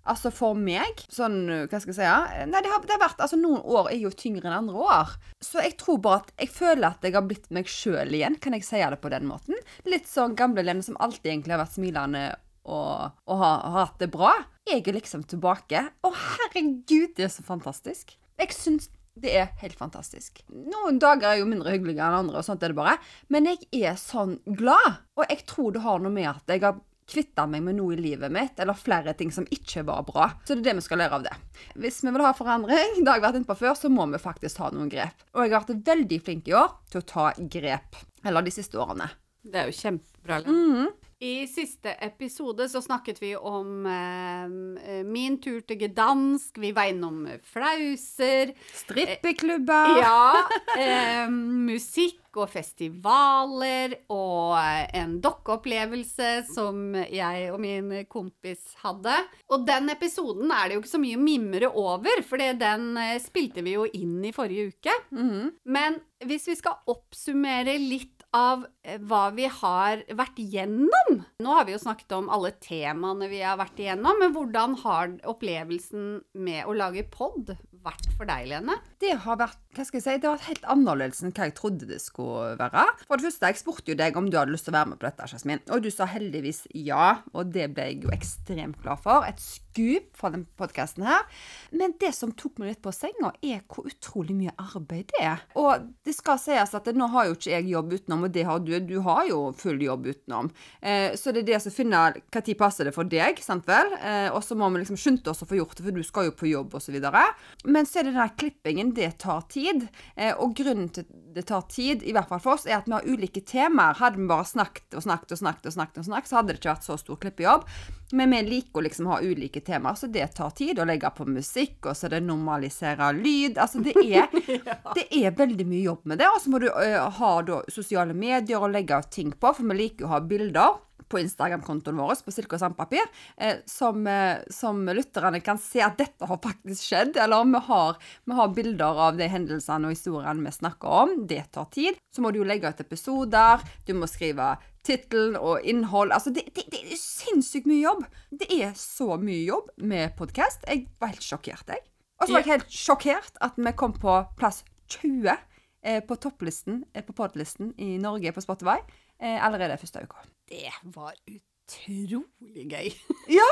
Altså 0.08 0.32
for 0.32 0.56
meg, 0.56 1.02
sånn, 1.12 1.42
hva 1.68 1.80
skal 1.84 1.92
jeg 1.92 1.98
si? 1.98 2.44
Nei, 2.48 2.62
det 2.64 2.72
har, 2.72 2.84
det 2.88 2.94
har 2.96 3.02
vært, 3.02 3.20
altså 3.24 3.36
Noen 3.40 3.60
år 3.60 3.90
er 3.92 4.00
jo 4.00 4.12
tyngre 4.16 4.48
enn 4.48 4.56
andre 4.62 4.84
år. 4.88 5.16
Så 5.44 5.60
jeg 5.64 5.76
tror 5.82 6.00
bare 6.04 6.22
at 6.22 6.30
jeg 6.46 6.54
føler 6.56 6.88
at 6.90 7.04
jeg 7.04 7.16
har 7.18 7.26
blitt 7.28 7.50
meg 7.54 7.68
sjøl 7.72 8.16
igjen, 8.16 8.38
kan 8.40 8.56
jeg 8.56 8.64
si 8.64 8.80
det 8.80 9.02
på 9.04 9.12
den 9.12 9.28
måten. 9.28 9.60
Litt 9.90 10.08
sånn 10.08 10.38
gamle 10.40 10.64
Lene 10.64 10.86
som 10.86 11.00
alltid 11.04 11.34
egentlig 11.34 11.58
har 11.58 11.66
vært 11.66 11.76
smilende 11.76 12.24
og, 12.68 13.18
og 13.28 13.42
har, 13.42 13.60
har 13.66 13.78
hatt 13.82 14.00
det 14.04 14.10
bra. 14.14 14.32
Jeg 14.68 14.86
er 14.86 14.98
liksom 14.98 15.28
tilbake. 15.28 15.84
Å, 16.04 16.14
herregud, 16.24 17.14
det 17.20 17.28
er 17.28 17.34
så 17.34 17.44
fantastisk. 17.48 18.16
Jeg 18.38 18.54
syns 18.54 18.90
det 19.18 19.32
er 19.34 19.48
helt 19.64 19.78
fantastisk. 19.80 20.44
Noen 20.54 21.00
dager 21.02 21.32
er 21.32 21.40
jo 21.40 21.48
mindre 21.50 21.74
hyggelige 21.74 22.04
enn 22.06 22.20
andre, 22.20 22.38
og 22.38 22.46
sånt 22.46 22.62
er 22.62 22.70
det 22.74 22.78
bare. 22.78 23.00
Men 23.34 23.50
jeg 23.50 23.64
er 23.90 23.96
sånn 23.98 24.38
glad. 24.46 25.02
Og 25.18 25.26
jeg 25.26 25.42
tror 25.50 25.74
det 25.74 25.82
har 25.82 26.04
noe 26.04 26.14
med 26.14 26.30
at 26.30 26.54
jeg 26.54 26.62
har 26.62 26.78
kvitta 27.08 27.46
meg 27.48 27.64
med 27.64 27.78
noe 27.80 27.96
i 27.96 28.02
livet 28.02 28.32
mitt, 28.34 28.60
eller 28.60 28.78
flere 28.78 29.14
ting 29.18 29.32
som 29.34 29.48
ikke 29.50 29.86
var 29.88 30.04
bra. 30.06 30.28
Så 30.44 30.54
det 30.54 30.60
er 30.60 30.68
det 30.68 30.76
vi 30.82 30.86
skal 30.86 31.02
lære 31.02 31.18
av 31.18 31.26
det. 31.26 31.34
Hvis 31.80 32.02
vi 32.04 32.12
vil 32.14 32.26
ha 32.26 32.34
forandring, 32.36 33.00
det 33.00 33.08
har 33.08 33.18
jeg 33.18 33.26
vært 33.26 33.40
inne 33.40 33.50
på 33.50 33.58
før, 33.58 33.74
så 33.80 33.90
må 33.90 34.06
vi 34.12 34.22
faktisk 34.22 34.60
ta 34.60 34.70
noen 34.76 34.92
grep. 34.92 35.26
Og 35.34 35.46
jeg 35.46 35.56
har 35.56 35.64
vært 35.64 35.88
veldig 35.88 36.20
flink 36.28 36.52
i 36.52 36.58
år 36.60 36.76
til 36.92 37.02
å 37.02 37.08
ta 37.08 37.30
grep. 37.58 38.02
Eller 38.28 38.46
de 38.46 38.54
siste 38.54 38.78
årene. 38.82 39.08
Det 39.48 39.64
er 39.64 39.72
jo 39.72 39.78
kjempebra. 39.80 40.42
Lene. 40.44 40.90
I 41.20 41.48
siste 41.50 41.96
episode 42.06 42.70
så 42.70 42.82
snakket 42.82 43.22
vi 43.22 43.32
om 43.36 43.86
eh, 43.90 45.02
min 45.06 45.40
tur 45.42 45.64
til 45.66 45.80
Gdansk. 45.82 46.60
Vi 46.62 46.70
var 46.78 46.92
innom 46.92 47.24
flauser. 47.42 48.54
Strippeklubber. 48.84 49.98
Ja. 49.98 50.48
Eh, 50.78 51.26
musikk 51.32 52.38
og 52.38 52.52
festivaler 52.54 53.96
og 54.14 54.60
en 54.94 55.16
dokkeopplevelse 55.24 56.30
som 56.52 56.94
jeg 56.94 57.48
og 57.50 57.58
min 57.64 57.90
kompis 58.12 58.76
hadde. 58.84 59.16
Og 59.50 59.66
den 59.66 59.90
episoden 59.90 60.54
er 60.54 60.68
det 60.70 60.78
jo 60.78 60.84
ikke 60.84 60.92
så 60.92 61.02
mye 61.02 61.18
å 61.18 61.24
mimre 61.24 61.72
over, 61.74 62.22
for 62.30 62.38
den 62.62 62.92
eh, 63.02 63.18
spilte 63.24 63.66
vi 63.66 63.74
jo 63.74 63.88
inn 63.90 64.22
i 64.22 64.36
forrige 64.38 64.70
uke. 64.76 65.00
Mhm. 65.18 65.50
Men 65.66 65.98
hvis 66.30 66.48
vi 66.50 66.60
skal 66.62 66.78
oppsummere 66.94 67.74
litt 67.82 68.17
av 68.36 68.66
eh, 68.84 69.00
hva 69.08 69.28
vi 69.36 69.48
har 69.48 70.04
vært 70.18 70.40
gjennom. 70.42 71.22
Nå 71.44 71.56
har 71.56 71.68
vi 71.68 71.76
jo 71.76 71.82
snakket 71.82 72.18
om 72.18 72.30
alle 72.34 72.54
temaene 72.64 73.30
vi 73.32 73.42
har 73.44 73.60
vært 73.60 73.80
igjennom, 73.80 74.20
men 74.22 74.36
hvordan 74.36 74.78
har 74.84 75.16
opplevelsen 75.30 76.22
med 76.36 76.68
å 76.68 76.76
lage 76.78 77.06
pod 77.14 77.56
vært 77.88 78.10
for 78.18 78.28
deg, 78.28 78.50
Lene? 78.52 78.78
Det 79.00 79.14
har 79.24 79.40
vært 79.40 79.60
hva 79.78 79.86
skal 79.86 80.00
jeg 80.00 80.06
si, 80.06 80.16
det 80.20 80.28
har 80.28 80.38
vært 80.38 80.50
helt 80.50 80.68
annerledes 80.74 81.22
enn 81.24 81.34
hva 81.36 81.48
jeg 81.48 81.56
trodde 81.60 81.90
det 81.90 82.02
skulle 82.04 82.58
være. 82.60 82.84
For 83.06 83.20
det 83.20 83.30
første, 83.30 83.52
jeg 83.52 83.62
spurte 83.62 83.94
jo 83.94 84.00
deg 84.00 84.20
om 84.20 84.28
du 84.32 84.40
hadde 84.40 84.56
lyst 84.56 84.68
til 84.68 84.74
å 84.74 84.80
være 84.80 84.92
med 84.92 85.02
på 85.02 85.08
dette, 85.08 85.30
Jasmin. 85.32 85.64
Og 85.72 85.86
du 85.86 85.92
sa 85.94 86.10
heldigvis 86.10 86.66
ja, 86.76 87.22
og 87.34 87.54
det 87.56 87.70
ble 87.76 87.92
jeg 87.92 88.04
jo 88.08 88.14
ekstremt 88.16 88.82
glad 88.84 89.04
for. 89.06 89.28
Et 89.30 89.42
skup 89.78 90.18
fra 90.18 90.30
den 90.34 90.46
podkasten 90.58 91.06
her. 91.06 91.26
Men 91.72 91.94
det 92.00 92.14
som 92.16 92.32
tok 92.32 92.58
meg 92.60 92.74
litt 92.74 92.82
på 92.84 92.94
senga, 92.96 93.32
er 93.42 93.62
hvor 93.70 93.88
utrolig 93.88 94.36
mye 94.36 94.54
arbeid 94.58 95.12
det 95.14 95.24
er. 95.24 95.44
Og 95.60 95.90
det 96.06 96.16
skal 96.18 96.40
sies 96.42 96.74
at 96.74 96.90
nå 96.96 97.10
har 97.14 97.28
jo 97.28 97.38
ikke 97.38 97.54
jeg 97.54 97.70
jobb 97.72 97.94
utenom, 97.94 98.26
og 98.26 98.34
det 98.34 98.46
har 98.48 98.64
du. 98.64 98.74
Du 98.88 99.00
har 99.06 99.26
jo 99.30 99.42
full 99.58 99.82
jobb 99.84 100.08
utenom. 100.08 100.50
Eh, 100.82 101.14
så 101.18 101.34
det 101.34 101.44
er 101.46 101.52
det 101.52 101.62
som 101.66 101.76
finner 101.76 102.18
hva 102.34 102.42
tid 102.44 102.58
passer 102.60 102.88
det 102.88 102.96
for 102.96 103.10
deg, 103.10 103.42
sant 103.44 103.68
vel? 103.70 103.94
Eh, 104.00 104.30
og 104.32 104.42
så 104.46 104.58
må 104.58 104.70
vi 104.74 104.82
liksom 104.82 105.00
skynde 105.00 105.32
oss 105.32 105.44
å 105.46 105.50
få 105.50 105.60
gjort 105.60 105.78
det, 105.78 105.86
for 105.86 105.98
du 105.98 106.04
skal 106.06 106.30
jo 106.30 106.36
på 106.38 106.52
jobb, 106.52 106.78
videre. 106.88 107.24
Men 107.66 107.88
så 107.88 108.00
er 108.00 108.08
det 108.08 108.14
den 108.16 108.22
der 108.22 108.36
klippingen, 108.40 108.94
det 108.96 109.12
tar 109.24 109.46
tid. 109.52 109.88
Eh, 110.16 110.34
og 110.34 110.56
grunnen 110.58 110.90
til 110.94 111.08
det 111.38 111.46
tar 111.50 111.68
tid, 111.70 112.02
i 112.02 112.14
hvert 112.16 112.30
fall 112.32 112.42
for 112.42 112.56
oss, 112.56 112.66
er 112.66 112.80
at 112.80 112.88
vi 112.90 112.96
har 112.96 113.06
ulike 113.06 113.44
temaer. 113.46 113.98
Hadde 114.00 114.18
vi 114.18 114.30
bare 114.30 114.48
snakket 114.48 114.98
og 114.98 115.06
snakket 115.06 115.36
og 115.36 115.42
snakket, 115.44 115.70
og 115.70 115.76
snakket, 115.76 116.02
og 116.02 116.08
snakket, 116.10 116.30
så 116.32 116.40
hadde 116.40 116.50
det 116.50 116.60
ikke 116.62 116.74
vært 116.74 116.88
så 116.88 116.98
stor 116.98 117.20
klippejobb. 117.22 117.68
Men 118.12 118.32
vi 118.32 118.42
liker 118.48 118.80
å 118.80 118.84
liksom 118.86 119.10
ha 119.12 119.18
ulike 119.20 119.60
temaer, 119.68 119.98
så 120.00 120.08
det 120.08 120.28
tar 120.38 120.54
tid 120.56 120.80
å 120.80 120.86
legge 120.88 121.10
på 121.12 121.26
musikk, 121.28 121.90
og 121.90 121.98
så 121.98 122.08
det 122.12 122.22
normaliserer 122.24 123.18
lyd. 123.18 123.58
Altså 123.60 123.82
det 123.84 123.98
er, 124.00 124.30
det 124.96 125.08
er 125.12 125.36
veldig 125.36 125.68
mye 125.68 125.84
jobb 125.90 126.06
med 126.08 126.22
det. 126.24 126.30
Og 126.32 126.40
så 126.44 126.54
må 126.54 126.62
du 126.64 126.70
ø, 126.72 126.88
ha 127.20 127.32
da 127.44 127.62
sosiale 127.74 128.16
medier 128.16 128.64
og 128.64 128.72
legge 128.72 129.02
ting 129.12 129.34
på, 129.36 129.52
for 129.52 129.68
vi 129.68 129.80
liker 129.82 130.08
å 130.08 130.14
ha 130.16 130.22
bilder 130.24 130.80
på 131.08 131.20
Instagram-kontoen 131.22 131.98
vår 132.00 132.22
på 132.26 132.34
silke 132.34 132.58
og 132.58 132.62
sandpapir, 132.62 133.06
eh, 133.38 133.62
som, 133.70 134.06
eh, 134.08 134.44
som 134.52 134.82
lytterne 134.86 135.42
kan 135.44 135.60
se 135.62 135.82
at 135.82 135.98
dette 135.98 136.26
har 136.28 136.40
faktisk 136.44 136.82
skjedd. 136.84 137.18
Eller 137.18 137.46
vi 137.46 137.62
har, 137.68 137.98
vi 138.26 138.34
har 138.34 138.56
bilder 138.56 139.04
av 139.08 139.18
de 139.18 139.28
hendelsene 139.32 139.88
og 139.88 139.96
historiene 139.96 140.44
vi 140.44 140.52
snakker 140.52 140.88
om. 141.04 141.28
Det 141.28 141.44
tar 141.52 141.70
tid. 141.72 142.00
Så 142.14 142.22
må 142.22 142.32
du 142.32 142.42
jo 142.42 142.48
legge 142.48 142.70
ut 142.70 142.82
episoder. 142.82 143.64
Du 143.86 143.94
må 143.94 144.10
skrive 144.10 144.56
tittelen 144.88 145.38
og 145.40 145.64
innhold. 145.68 146.12
Altså, 146.16 146.32
det, 146.34 146.48
det, 146.56 146.68
det 146.72 146.84
er 146.86 147.00
sinnssykt 147.00 147.68
mye 147.70 147.84
jobb. 147.84 148.06
Det 148.32 148.50
er 148.52 148.74
så 148.80 149.18
mye 149.22 149.44
jobb 149.44 149.72
med 149.78 150.16
podkast. 150.20 150.68
Jeg 150.68 150.88
var 151.00 151.14
helt 151.14 151.24
sjokkert, 151.26 151.68
jeg. 151.68 151.84
Og 152.18 152.28
så 152.28 152.34
var 152.34 152.42
jeg 152.42 152.54
helt 152.56 152.72
sjokkert 152.74 153.44
at 153.46 153.60
vi 153.62 153.74
kom 153.78 153.94
på 153.94 154.14
plass 154.40 154.64
20 154.90 155.30
eh, 155.30 156.00
på 156.02 156.18
topplisten 156.18 156.82
eh, 156.94 157.06
på 157.06 157.14
podlisten 157.14 157.76
i 157.78 157.98
Norge 158.02 158.32
på 158.34 158.42
Spotify 158.42 158.80
allerede 159.20 159.78
første 159.82 160.04
uka. 160.06 160.22
Det 160.48 160.70
var 160.96 161.14
utrolig 161.28 162.68
gøy. 162.72 162.92
Ja! 163.40 163.48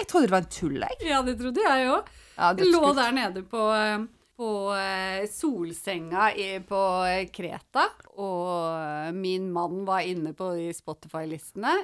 Jeg 0.00 0.06
trodde 0.08 0.26
det 0.30 0.32
var 0.32 0.44
en 0.46 0.54
tull, 0.54 0.78
jeg. 0.80 0.96
Ja, 1.10 1.18
det 1.26 1.34
trodde 1.40 1.60
jeg 1.60 1.88
òg. 1.92 2.06
Ja, 2.38 2.52
lå 2.56 2.92
der 2.96 3.10
nede 3.12 3.42
på, 3.44 3.60
eh, 3.76 4.04
på 4.38 4.46
eh, 4.72 5.26
solsenga 5.28 6.30
i, 6.40 6.46
på 6.64 6.78
eh, 7.04 7.26
Kreta, 7.34 7.82
og 8.16 9.12
min 9.18 9.50
mann 9.52 9.82
var 9.84 10.06
inne 10.08 10.32
på 10.38 10.54
de 10.56 10.70
Spotify-listene. 10.72 11.74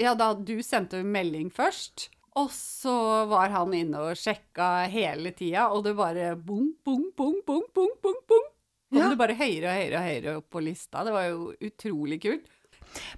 Ja, 0.00 0.14
da 0.16 0.30
du 0.38 0.54
sendte 0.64 1.02
melding 1.04 1.50
først. 1.52 2.06
Og 2.40 2.48
så 2.54 2.94
var 3.28 3.50
han 3.52 3.74
inne 3.76 4.06
og 4.06 4.16
sjekka 4.16 4.86
hele 4.88 5.34
tida, 5.36 5.66
og 5.74 5.84
det 5.84 5.92
bare 5.98 6.30
bong, 6.38 6.70
bong, 6.86 7.10
bong, 7.18 7.42
bong, 7.44 7.66
bong, 7.76 7.92
bong, 8.00 8.22
bong. 8.30 8.46
Kom 8.90 9.02
Ja. 9.02 9.10
det 9.12 9.18
bare 9.20 9.36
høyere 9.36 9.68
og 9.68 9.76
høyere 9.82 9.98
og 10.00 10.08
høyere 10.08 10.36
opp 10.40 10.48
på 10.50 10.62
lista. 10.64 11.04
Det 11.04 11.12
var 11.12 11.28
jo 11.28 11.50
utrolig 11.60 12.22
kult. 12.24 12.48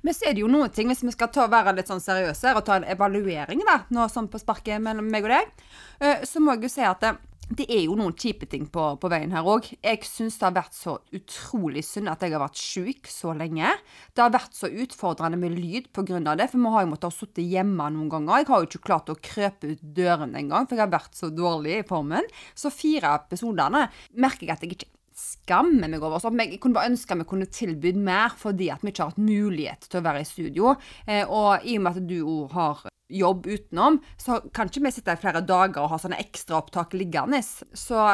Men 0.02 0.16
så 0.16 0.28
er 0.28 0.37
det 0.37 0.44
jo 0.44 0.52
noen 0.52 0.72
ting, 0.74 0.90
hvis 0.92 1.04
vi 1.04 1.14
skal 1.14 1.30
ta, 1.35 1.48
være 1.50 1.76
litt 1.76 1.90
sånn 1.90 2.02
seriøse 2.02 2.54
og 2.56 2.64
ta 2.66 2.78
en 2.78 2.88
evaluering, 2.94 3.64
da, 3.68 3.82
nå 3.92 4.08
sånn 4.12 4.30
på 4.32 4.40
sparket 4.42 4.82
mellom 4.82 5.11
meg 5.11 5.28
og 5.28 5.35
deg, 5.35 5.68
eh, 6.00 6.24
så 6.28 6.42
må 6.42 6.56
jeg 6.56 6.66
jo 6.68 6.74
si 6.76 6.87
at 6.87 7.04
det, 7.04 7.14
det 7.52 7.66
er 7.72 7.82
jo 7.85 7.96
noen 7.98 8.14
kjipe 8.16 8.46
ting 8.48 8.64
på, 8.72 8.85
på 9.00 9.11
veien 9.12 9.32
her 9.35 9.46
òg. 9.48 9.66
Jeg 9.82 10.06
syns 10.06 10.38
det 10.38 10.46
har 10.46 10.54
vært 10.56 10.76
så 10.76 10.94
utrolig 11.14 11.82
synd 11.85 12.08
at 12.12 12.22
jeg 12.24 12.32
har 12.32 12.42
vært 12.44 12.61
sjuk 12.61 13.11
så 13.11 13.35
lenge. 13.37 13.74
Det 14.14 14.24
har 14.24 14.32
vært 14.32 14.56
så 14.56 14.70
utfordrende 14.70 15.40
med 15.40 15.58
lyd 15.58 15.90
pga. 15.92 16.20
det, 16.38 16.48
for 16.52 16.62
vi 16.62 16.72
har 16.72 16.87
jo 16.87 16.92
måttet 16.94 17.11
ha 17.11 17.16
sittet 17.16 17.50
hjemme 17.50 17.90
noen 17.92 18.08
ganger. 18.12 18.40
Jeg 18.40 18.48
har 18.48 18.62
jo 18.62 18.70
ikke 18.70 18.87
klart 18.88 19.12
å 19.12 19.18
krøpe 19.18 19.74
ut 19.74 19.85
døren 19.98 20.37
engang, 20.38 20.68
for 20.68 20.78
jeg 20.78 20.87
har 20.87 20.96
vært 20.96 21.18
så 21.18 21.28
dårlig 21.35 21.80
i 21.80 21.87
formen. 21.88 22.30
Så 22.54 22.72
fire 22.72 23.16
episodene 23.20 23.88
merker 24.16 24.48
jeg 24.48 24.56
at 24.56 24.64
jeg 24.64 24.78
ikke 24.78 24.92
skammer 25.18 25.90
meg 25.90 26.03
over. 26.03 26.20
Så 26.22 26.33
jeg 26.38 26.61
kunne 26.62 26.79
bare 26.79 26.92
ønske 26.92 27.18
vi 27.18 27.29
kunne 27.29 27.51
tilbudt 27.51 27.98
mer, 28.01 28.35
fordi 28.38 28.70
at 28.72 28.83
vi 28.83 28.92
ikke 28.92 29.07
har 29.07 29.12
hatt 29.14 29.22
mulighet 29.22 29.88
til 29.88 30.01
å 30.01 30.07
være 30.07 30.22
i 30.22 30.29
studio. 30.29 30.77
Eh, 31.07 31.25
og 31.27 31.66
i 31.66 31.77
og 31.79 31.85
med 31.85 31.98
at 31.98 32.09
du 32.09 32.18
òg 32.22 32.57
har 32.57 32.87
jobb 33.12 33.46
utenom, 33.46 33.98
så 34.16 34.40
kan 34.55 34.70
ikke 34.70 34.87
vi 34.87 34.94
sitte 34.94 35.12
i 35.12 35.20
flere 35.20 35.42
dager 35.44 35.85
og 35.85 35.92
ha 35.92 35.98
sånne 36.01 36.20
ekstraopptak 36.22 36.96
liggende. 36.96 37.42
Så 37.42 38.07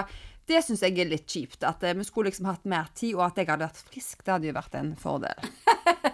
det 0.49 0.63
syns 0.65 0.83
jeg 0.83 0.97
er 0.99 1.11
litt 1.11 1.29
kjipt. 1.29 1.63
At 1.67 1.85
eh, 1.85 1.97
vi 1.99 2.07
skulle 2.07 2.33
liksom 2.33 2.49
hatt 2.51 2.67
mer 2.69 2.91
tid, 2.95 3.15
og 3.19 3.29
at 3.29 3.39
jeg 3.39 3.51
hadde 3.51 3.69
vært 3.69 3.85
frisk, 3.91 4.25
det 4.25 4.35
hadde 4.35 4.51
jo 4.51 4.57
vært 4.57 4.81
en 4.81 4.95
fordel. 4.99 5.49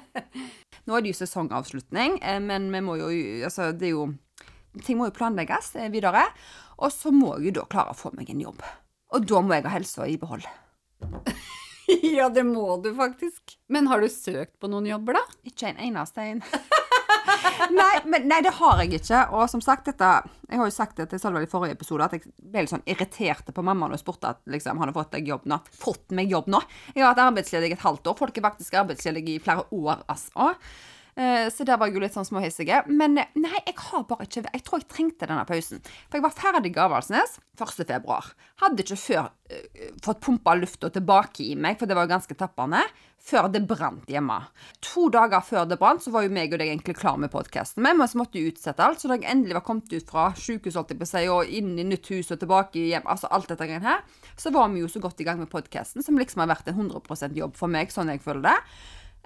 Nå 0.85 0.97
er 0.97 1.05
det 1.05 1.15
jo 1.15 1.21
sesongavslutning, 1.23 2.19
eh, 2.21 2.41
men 2.45 2.69
vi 2.75 2.85
må 2.85 2.99
jo 3.01 3.09
Altså, 3.47 3.73
det 3.73 3.91
er 3.91 3.97
jo 3.97 4.13
Ting 4.83 4.99
må 4.99 5.07
jo 5.07 5.15
planlegges 5.15 5.69
videre. 5.95 6.25
Og 6.83 6.91
så 6.91 7.13
må 7.15 7.37
jeg 7.37 7.53
jo 7.53 7.61
da 7.61 7.69
klare 7.71 7.93
å 7.95 7.99
få 7.99 8.11
meg 8.19 8.33
en 8.33 8.43
jobb. 8.43 8.65
Og 9.15 9.29
da 9.31 9.39
må 9.39 9.55
jeg 9.55 9.69
ha 9.69 9.75
helsa 9.77 10.09
i 10.11 10.17
behold. 10.19 10.43
ja, 12.17 12.29
det 12.29 12.45
må 12.45 12.77
du 12.83 12.95
faktisk. 12.97 13.59
Men 13.69 13.87
har 13.91 14.01
du 14.01 14.09
søkt 14.09 14.57
på 14.61 14.71
noen 14.71 14.89
jobber, 14.89 15.19
da? 15.19 15.25
Ikke 15.49 15.71
en 15.71 15.81
eneste 15.89 16.25
en. 16.25 16.43
nei, 17.79 17.93
men, 18.05 18.27
nei, 18.31 18.41
det 18.45 18.55
har 18.59 18.81
jeg 18.83 19.01
ikke. 19.01 19.21
Og 19.37 19.47
som 19.53 19.63
sagt, 19.65 19.89
dette 19.89 20.11
Jeg 20.49 20.61
har 20.61 20.69
jo 20.69 20.75
sagt 20.75 21.01
det 21.01 21.09
til 21.11 21.21
Salva 21.21 21.43
i 21.45 21.51
forrige 21.51 21.77
episode, 21.77 22.07
at 22.07 22.17
jeg 22.17 22.25
ble 22.39 22.65
litt 22.65 22.73
sånn 22.73 22.85
irritert 22.91 23.49
på 23.55 23.65
mamma 23.65 23.89
når 23.89 23.99
hun 23.99 24.05
spurte 24.05 24.35
at 24.35 24.43
liksom, 24.51 24.81
hadde 24.83 24.97
fått 24.97 25.15
deg 25.17 25.31
jobb 25.33 25.47
nå. 25.51 25.61
Fått 25.81 26.15
meg 26.17 26.33
jobb 26.33 26.51
nå? 26.53 26.63
Jeg 26.95 27.03
har 27.03 27.13
vært 27.13 27.25
arbeidsledig 27.29 27.75
et 27.77 27.87
halvt 27.87 28.13
år. 28.13 28.19
Folk 28.21 28.39
er 28.39 28.49
faktisk 28.49 28.81
arbeidsledige 28.81 29.37
i 29.37 29.45
flere 29.45 29.67
år, 29.75 30.05
altså. 30.13 30.53
Eh, 31.17 31.49
Så 31.51 31.65
der 31.65 31.79
var 31.79 31.87
jeg 31.87 31.95
jo 31.95 32.03
litt 32.03 32.15
sånn 32.17 32.27
småhissige. 32.27 32.83
Men 32.91 33.19
eh, 33.21 33.31
nei, 33.39 33.61
jeg 33.61 33.77
har 33.79 34.07
bare 34.09 34.27
ikke 34.27 34.43
Jeg 34.51 34.65
tror 34.67 34.83
jeg 34.83 34.91
trengte 34.91 35.29
denne 35.31 35.47
pausen. 35.47 35.83
For 36.09 36.19
jeg 36.19 36.27
var 36.27 36.35
ferdig 36.35 36.75
i 36.75 36.81
Avaldsnes 36.83 37.39
1. 37.55 37.87
februar. 37.87 38.33
Hadde 38.63 38.83
ikke 38.83 38.99
før 38.99 39.29
uh, 39.31 39.91
fått 40.03 40.23
pumpa 40.25 40.57
lufta 40.59 40.89
tilbake 40.91 41.45
i 41.45 41.55
meg, 41.55 41.77
for 41.79 41.87
det 41.87 41.95
var 41.95 42.09
jo 42.09 42.15
ganske 42.17 42.35
tappende, 42.39 42.81
før 43.23 43.47
det 43.53 43.63
brant 43.69 44.11
hjemme. 44.11 44.41
To 44.89 45.07
dager 45.15 45.45
før 45.47 45.69
det 45.71 45.79
brant, 45.79 46.03
så 46.03 46.11
var 46.15 46.27
jo 46.27 46.33
meg 46.35 46.51
og 46.51 46.59
deg 46.59 46.73
egentlig 46.73 46.97
klar 46.99 47.21
med 47.21 47.31
podkasten, 47.31 47.85
men 47.87 48.01
vi 48.01 48.19
måtte 48.19 48.43
utsette 48.43 48.83
alt. 48.83 48.99
Så 49.03 49.11
da 49.11 49.21
jeg 49.21 49.31
endelig 49.31 49.55
var 49.61 49.67
kommet 49.69 49.95
ut 49.95 50.11
fra 50.11 50.27
si, 50.35 50.59
og 51.31 51.47
inn 51.47 51.79
i 51.79 51.87
nytt 51.87 52.11
hus 52.11 52.35
og 52.35 52.43
tilbake 52.43 52.89
hjem, 52.91 53.07
altså 53.07 53.31
alt 53.31 53.49
dette 53.53 53.71
greiene 53.71 53.87
her, 53.87 54.03
så 54.35 54.51
var 54.55 54.69
vi 54.75 54.83
jo 54.83 54.91
så 54.91 55.03
godt 55.05 55.23
i 55.23 55.29
gang 55.29 55.39
med 55.39 55.53
podkasten, 55.53 56.03
som 56.03 56.19
liksom 56.19 56.43
har 56.43 56.51
vært 56.51 56.69
en 56.75 56.83
100 56.91 57.39
jobb 57.39 57.55
for 57.55 57.71
meg, 57.71 57.95
sånn 57.95 58.11
jeg 58.11 58.23
føler 58.25 58.51
det. 58.51 58.59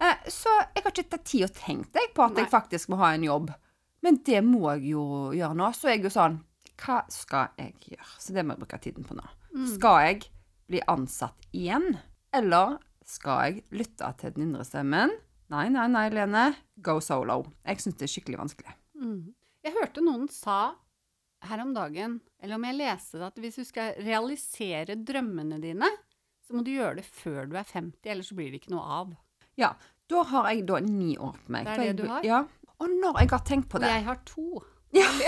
Eh, 0.01 0.28
Så 0.30 0.51
jeg 0.74 0.82
har 0.84 0.92
ikke 0.92 1.09
tatt 1.11 1.24
tid 1.26 1.44
og 1.49 1.55
tenkt 1.59 1.94
jeg 1.99 2.12
på 2.14 2.24
at 2.24 2.36
Nei. 2.36 2.44
jeg 2.44 2.53
faktisk 2.53 2.88
må 2.92 2.99
ha 3.01 3.12
en 3.14 3.24
jobb. 3.26 3.51
Men 4.03 4.20
det 4.24 4.42
må 4.46 4.68
jeg 4.76 4.92
jo 4.92 5.05
gjøre 5.34 5.57
nå. 5.59 5.70
Så 5.74 5.90
jeg 5.90 6.01
er 6.01 6.09
jo 6.09 6.14
sånn 6.14 6.36
Hva 6.78 7.01
skal 7.11 7.49
jeg 7.59 7.74
gjøre? 7.90 8.11
Så 8.22 8.32
det 8.36 8.44
må 8.46 8.55
jeg 8.55 8.62
bruke 8.62 8.78
tiden 8.84 9.05
på 9.05 9.16
nå. 9.18 9.24
Skal 9.74 10.03
jeg 10.07 10.28
bli 10.70 10.80
ansatt 10.86 11.49
igjen? 11.57 11.96
Eller 12.32 12.76
skal 13.09 13.40
jeg 13.49 13.64
lytte 13.74 14.12
til 14.20 14.36
den 14.36 14.44
indre 14.51 14.66
stemmen? 14.68 15.11
Nei, 15.51 15.64
nei, 15.72 15.86
nei, 15.88 16.05
Lene. 16.12 16.44
Go 16.84 17.01
solo. 17.01 17.40
Jeg 17.66 17.80
syns 17.82 17.96
det 17.99 18.07
er 18.07 18.12
skikkelig 18.12 18.38
vanskelig. 18.44 18.74
Jeg 19.64 19.74
hørte 19.74 20.05
noen 20.05 20.28
sa 20.30 20.74
her 21.49 21.61
om 21.62 21.72
dagen, 21.74 22.20
eller 22.42 22.59
om 22.59 22.64
jeg 22.66 22.76
leste 22.78 23.18
det, 23.18 23.26
at 23.32 23.38
hvis 23.42 23.59
du 23.61 23.64
skal 23.66 23.94
realisere 24.03 24.96
drømmene 24.99 25.59
dine, 25.62 25.88
så 26.46 26.55
må 26.55 26.62
du 26.66 26.72
gjøre 26.72 26.99
det 27.01 27.05
før 27.07 27.46
du 27.49 27.57
er 27.59 27.66
50, 27.66 28.11
ellers 28.11 28.30
så 28.30 28.36
blir 28.38 28.51
det 28.53 28.61
ikke 28.62 28.74
noe 28.74 28.84
av. 29.01 29.12
Ja, 29.59 29.72
da 30.09 30.22
har 30.30 30.48
jeg 30.52 30.64
da 30.70 30.78
ni 30.80 31.16
år 31.18 31.34
på 31.44 31.50
meg. 31.52 31.66
Det 31.66 31.74
er 31.74 31.82
jeg- 31.84 31.96
det 31.96 32.02
du 32.06 32.09
har? 32.12 32.24
Ja. 32.24 32.44
Og 32.80 32.88
når 33.02 33.18
jeg 33.24 33.30
har 33.34 33.40
tenkt 33.44 33.68
på 33.68 33.80
det 33.82 33.88
Og 33.90 33.96
jeg 33.96 34.04
har 34.06 34.18
to. 34.24 34.62
Ja. 34.94 35.09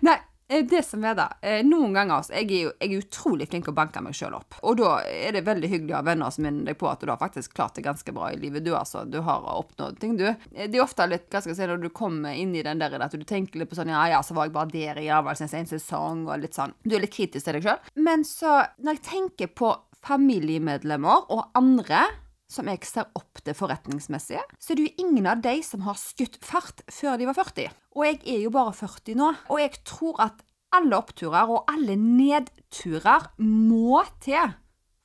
Nei, 0.00 0.16
eh, 0.48 0.64
det 0.66 0.82
som 0.84 1.04
er 1.04 1.14
da, 1.18 1.26
eh, 1.42 1.62
noen 1.66 1.94
ganger 1.94 2.18
altså, 2.20 2.34
jeg 2.36 2.50
er 2.50 2.60
jo 2.66 2.72
jeg 2.80 2.90
er 2.92 3.00
utrolig 3.02 3.46
flink 3.50 3.64
til 3.66 3.72
å 3.72 3.76
banke 3.76 4.02
meg 4.04 4.14
sjøl 4.16 4.34
opp. 4.36 4.58
Og 4.62 4.76
da 4.80 4.90
er 5.06 5.32
det 5.36 5.44
veldig 5.46 5.70
hyggelig 5.72 5.94
å 5.94 5.98
ha 6.00 6.02
venner 6.06 6.30
som 6.34 6.44
minner 6.46 6.68
deg 6.68 6.78
på 6.80 6.90
at 6.90 7.00
du 7.00 7.10
har 7.10 7.18
faktisk 7.20 7.54
klart 7.56 7.74
det 7.78 7.84
ganske 7.86 8.12
bra 8.14 8.28
i 8.32 8.36
livet. 8.40 8.64
Du 8.66 8.72
altså, 8.76 9.04
du 9.08 9.20
har 9.26 9.46
oppnådd 9.54 9.98
ting, 10.02 10.16
du. 10.20 10.26
Eh, 10.28 10.66
Det 10.68 10.74
er 10.76 10.84
ofte 10.84 11.06
litt, 11.08 11.28
hva 11.30 11.40
skal 11.40 11.54
jeg 11.54 11.60
si, 11.62 11.66
når 11.72 11.82
du 11.86 11.88
kommer 11.90 12.34
inn 12.36 12.54
i 12.54 12.62
den 12.66 12.78
der 12.82 12.98
at 13.00 13.12
du 13.16 13.24
tenker 13.24 13.58
litt 13.62 13.70
på 13.70 13.78
sånn, 13.78 13.88
ja 13.94 14.04
ja, 14.12 14.20
så 14.22 14.34
var 14.36 14.46
jeg 14.50 14.52
bare 14.58 14.70
der 14.74 15.02
i 15.02 15.08
Avaldsnes 15.08 15.54
en 15.54 15.66
sesong, 15.66 16.26
og 16.28 16.40
litt 16.42 16.54
sånn. 16.58 16.74
Du 16.84 16.96
er 16.96 17.00
litt 17.06 17.14
kritisk 17.16 17.44
til 17.48 17.54
deg 17.60 17.62
sjøl. 17.70 17.78
Men 17.96 18.24
så, 18.24 18.66
når 18.82 18.98
jeg 18.98 19.02
tenker 19.10 19.46
på 19.54 19.72
familiemedlemmer 20.04 21.30
og 21.32 21.50
andre 21.58 22.04
som 22.50 22.68
jeg 22.70 22.84
ser 22.86 23.08
opp 23.18 23.40
til 23.42 23.56
forretningsmessig, 23.58 24.38
så 24.58 24.72
er 24.72 24.78
det 24.78 24.84
jo 24.86 25.06
ingen 25.06 25.26
av 25.26 25.40
de 25.42 25.56
som 25.66 25.82
har 25.86 25.98
skutt 25.98 26.38
fart 26.46 26.84
før 26.92 27.18
de 27.18 27.26
var 27.26 27.38
40. 27.38 27.72
Og 27.96 28.06
jeg 28.06 28.20
er 28.36 28.44
jo 28.44 28.52
bare 28.54 28.74
40 28.76 29.18
nå. 29.18 29.32
Og 29.50 29.62
jeg 29.62 29.80
tror 29.88 30.20
at 30.28 30.44
alle 30.76 30.98
oppturer 30.98 31.50
og 31.50 31.70
alle 31.72 31.96
nedturer 31.98 33.30
må 33.42 34.02
til 34.22 34.54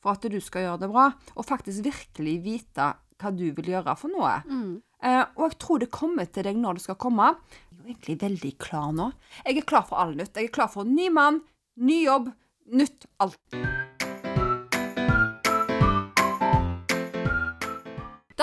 for 0.01 0.17
at 0.17 0.25
du 0.33 0.39
skal 0.41 0.65
gjøre 0.65 0.81
det 0.81 0.89
bra, 0.89 1.11
og 1.37 1.45
faktisk 1.45 1.85
virkelig 1.85 2.39
vite 2.41 2.87
hva 3.21 3.33
du 3.37 3.51
vil 3.53 3.69
gjøre 3.75 3.93
for 3.99 4.09
noe. 4.09 4.31
Eh, 5.01 5.21
og 5.37 5.43
jeg 5.45 5.59
tror 5.61 5.81
det 5.83 5.91
kommer 5.93 6.25
til 6.25 6.47
deg 6.47 6.57
når 6.57 6.79
det 6.79 6.85
skal 6.87 6.97
komme. 7.01 7.35
Jeg 7.53 7.69
er 7.69 7.77
jo 7.77 7.93
egentlig 7.93 8.17
veldig 8.25 8.53
klar 8.65 8.89
nå. 8.97 9.11
Jeg 9.45 9.61
er 9.61 9.69
klar 9.73 9.85
for 9.89 10.01
all 10.01 10.17
nytt. 10.17 10.33
Jeg 10.33 10.49
er 10.49 10.57
klar 10.57 10.73
for 10.73 10.89
ny 10.89 11.11
mann, 11.13 11.43
ny 11.77 12.03
jobb, 12.07 12.33
nytt 12.73 13.05
alt. 13.21 13.37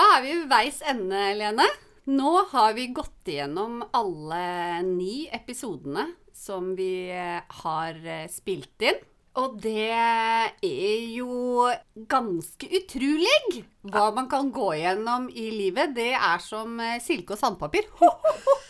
Er 0.09 0.23
vi 0.25 0.33
ved 0.33 0.49
veis 0.49 0.79
ende, 0.89 1.19
Lene. 1.37 1.65
Nå 2.09 2.31
har 2.49 2.73
vi 2.73 2.87
gått 2.95 3.29
igjennom 3.29 3.83
alle 3.93 4.81
ni 4.87 5.27
episodene 5.29 6.07
som 6.33 6.71
vi 6.77 7.11
eh, 7.13 7.43
har 7.61 7.99
eh, 8.01 8.25
spilt 8.31 8.81
inn. 8.81 8.97
Og 9.37 9.59
det 9.61 9.91
er 9.93 11.03
jo 11.13 11.69
ganske 12.09 12.71
utrolig 12.79 13.61
hva 13.87 14.09
man 14.11 14.27
kan 14.29 14.51
gå 14.51 14.73
gjennom 14.75 15.29
i 15.29 15.49
livet. 15.51 15.95
Det 15.95 16.11
er 16.13 16.41
som 16.43 16.79
eh, 16.83 16.99
silke 17.03 17.35
og 17.35 17.41
sandpapir. 17.41 17.87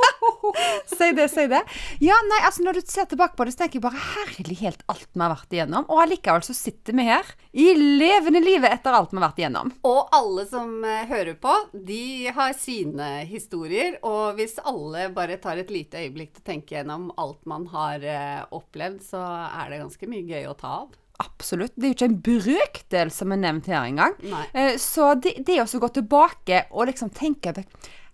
Si 0.89 1.11
det, 1.15 1.27
si 1.31 1.45
det. 1.47 1.61
Ja, 2.03 2.15
nei, 2.27 2.39
altså 2.45 2.63
Når 2.65 2.79
du 2.79 2.87
ser 2.89 3.07
tilbake 3.09 3.37
på 3.37 3.45
det, 3.45 3.53
så 3.53 3.63
tenker 3.63 3.79
jeg 3.79 3.83
bare 3.85 4.01
herlighet 4.01 4.83
alt 4.91 5.07
vi 5.13 5.21
har 5.21 5.31
vært 5.31 5.55
igjennom. 5.55 5.87
Og 5.91 6.01
allikevel 6.03 6.43
så 6.45 6.55
sitter 6.57 6.95
vi 6.97 7.05
her 7.07 7.31
i 7.51 7.67
levende 7.77 8.41
livet 8.43 8.73
etter 8.73 8.95
alt 8.95 9.13
vi 9.13 9.19
har 9.19 9.27
vært 9.27 9.41
igjennom. 9.41 9.71
Og 9.87 10.13
alle 10.15 10.45
som 10.49 10.73
eh, 10.83 11.05
hører 11.09 11.37
på, 11.41 11.55
de 11.73 12.31
har 12.35 12.55
sine 12.57 13.09
historier. 13.29 13.99
Og 14.07 14.39
hvis 14.39 14.57
alle 14.63 15.09
bare 15.15 15.39
tar 15.41 15.61
et 15.61 15.73
lite 15.73 16.01
øyeblikk 16.03 16.33
til 16.35 16.43
å 16.43 16.49
tenke 16.51 16.77
gjennom 16.77 17.09
alt 17.19 17.45
man 17.49 17.69
har 17.73 18.03
eh, 18.03 18.41
opplevd, 18.55 19.03
så 19.11 19.23
er 19.49 19.71
det 19.71 19.83
ganske 19.83 20.11
mye 20.11 20.27
gøy 20.27 20.49
å 20.49 20.57
ta 20.59 20.75
av. 20.83 20.97
Absolutt. 21.19 21.73
Det 21.75 21.83
er 21.83 21.91
jo 21.91 21.97
ikke 21.97 22.09
en 22.09 22.19
brøkdel 22.23 23.09
som 23.11 23.33
er 23.35 23.41
nevnt 23.41 23.67
her 23.67 23.83
engang. 23.83 24.15
Eh, 24.53 24.77
Så 24.79 25.13
det, 25.19 25.37
det 25.47 25.59
å 25.61 25.67
gå 25.79 25.89
tilbake 25.99 26.65
og 26.71 26.87
liksom 26.87 27.11
tenke 27.15 27.53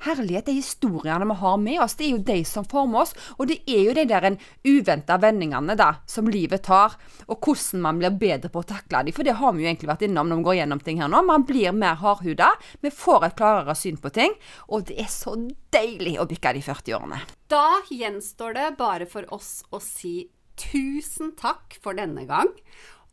Herlighet, 0.06 0.46
de 0.46 0.58
historiene 0.58 1.26
vi 1.26 1.36
har 1.40 1.58
med 1.58 1.80
oss, 1.82 1.96
det 1.96 2.06
er 2.06 2.12
jo 2.12 2.24
de 2.28 2.38
som 2.46 2.66
former 2.68 3.06
oss. 3.06 3.14
Og 3.40 3.48
det 3.50 3.62
er 3.66 3.86
jo 3.88 3.94
de 3.96 4.04
der 4.10 4.28
uventa 4.68 5.18
vendingene 5.22 5.76
da, 5.80 5.88
som 6.06 6.28
livet 6.30 6.66
tar, 6.68 6.98
og 7.28 7.40
hvordan 7.40 7.82
man 7.86 8.02
blir 8.02 8.14
bedre 8.20 8.52
på 8.52 8.62
å 8.62 8.68
takle 8.68 9.06
dem. 9.08 9.16
For 9.16 9.26
det 9.26 9.38
har 9.40 9.56
vi 9.56 9.64
jo 9.64 9.70
egentlig 9.72 9.90
vært 9.90 10.06
innom 10.06 10.30
når 10.30 10.42
vi 10.42 10.48
går 10.50 10.60
gjennom 10.60 10.84
ting 10.84 11.02
her 11.02 11.10
nå. 11.12 11.24
Man 11.26 11.48
blir 11.48 11.72
mer 11.74 11.98
hardhuda. 12.02 12.52
Vi 12.84 12.92
får 12.94 13.30
et 13.30 13.38
klarere 13.40 13.78
syn 13.80 13.98
på 14.02 14.12
ting. 14.14 14.36
Og 14.68 14.86
det 14.92 15.00
er 15.06 15.10
så 15.10 15.38
deilig 15.74 16.18
å 16.20 16.28
bikke 16.30 16.54
de 16.58 16.66
40-årene. 16.68 17.24
Da 17.50 17.66
gjenstår 17.90 18.58
det 18.60 18.70
bare 18.78 19.08
for 19.10 19.26
oss 19.34 19.62
å 19.72 19.82
si 19.82 20.28
tusen 20.60 21.34
takk 21.40 21.80
for 21.84 21.98
denne 21.98 22.28
gang. 22.30 22.52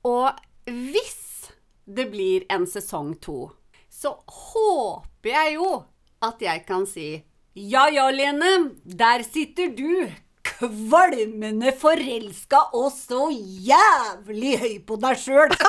Og 0.08 0.30
hvis 0.66 1.50
det 1.86 2.08
blir 2.12 2.46
en 2.52 2.66
sesong 2.66 3.14
to, 3.22 3.52
så 3.90 4.16
håper 4.26 5.30
jeg 5.30 5.54
jo 5.58 5.70
at 6.22 6.42
jeg 6.42 6.64
kan 6.66 6.86
si 6.86 7.10
ja 7.52 7.88
ja, 7.92 8.06
Lene, 8.08 8.72
der 8.84 9.24
sitter 9.26 9.74
du. 9.76 10.08
Kvalmende 10.42 11.74
forelska 11.76 12.70
og 12.74 12.88
så 12.94 13.28
jævlig 13.30 14.54
høy 14.62 14.78
på 14.88 14.96
deg 15.02 15.20
sjøl. 15.20 15.52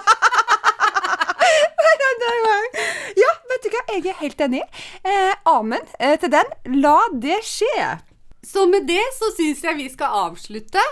Ja, 3.24 3.30
vet 3.50 3.66
du 3.66 3.70
hva, 3.74 3.82
jeg 3.92 4.10
er 4.10 4.20
helt 4.22 4.42
enig. 4.42 4.64
Eh, 5.06 5.34
amen 5.50 5.84
eh, 6.00 6.16
til 6.20 6.32
den. 6.34 6.50
La 6.82 6.98
det 7.12 7.42
skje. 7.46 7.88
Så 8.44 8.66
med 8.70 8.88
det 8.90 9.04
så 9.18 9.30
syns 9.38 9.64
jeg 9.64 9.80
vi 9.80 9.88
skal 9.92 10.18
avslutte, 10.28 10.84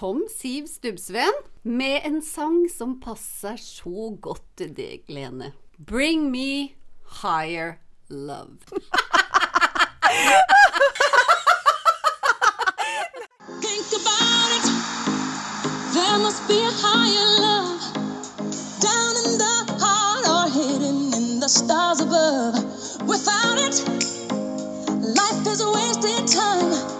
som 0.00 0.24
Siv 0.32 0.66
Stubbsveen, 0.66 1.32
med 1.62 2.00
en 2.04 2.22
sang 2.22 2.68
som 2.72 2.94
passer 3.00 3.58
så 3.60 4.08
godt 4.22 4.44
til 4.56 4.72
deg, 4.72 5.02
Lene. 5.12 5.52
Bring 5.76 6.30
me 6.32 6.72
higher 7.20 7.76
love. 8.08 8.56
Think 13.60 13.88
about 14.00 14.48
it. 14.56 14.66
There 15.92 16.18
must 16.24 16.48
be 16.48 16.64
a 16.64 16.72
higher 16.80 17.28
love 17.44 17.80
down 18.80 19.12
in 19.24 19.36
the 19.36 19.56
heart 19.84 20.24
or 20.32 20.48
hidden 20.48 21.12
in 21.12 21.40
the 21.40 21.48
stars 21.48 22.00
above. 22.00 22.56
Without 23.04 23.58
it, 23.68 23.76
life 25.20 25.44
is 25.46 25.60
a 25.60 25.70
wasted 25.70 26.26
time. 26.26 26.99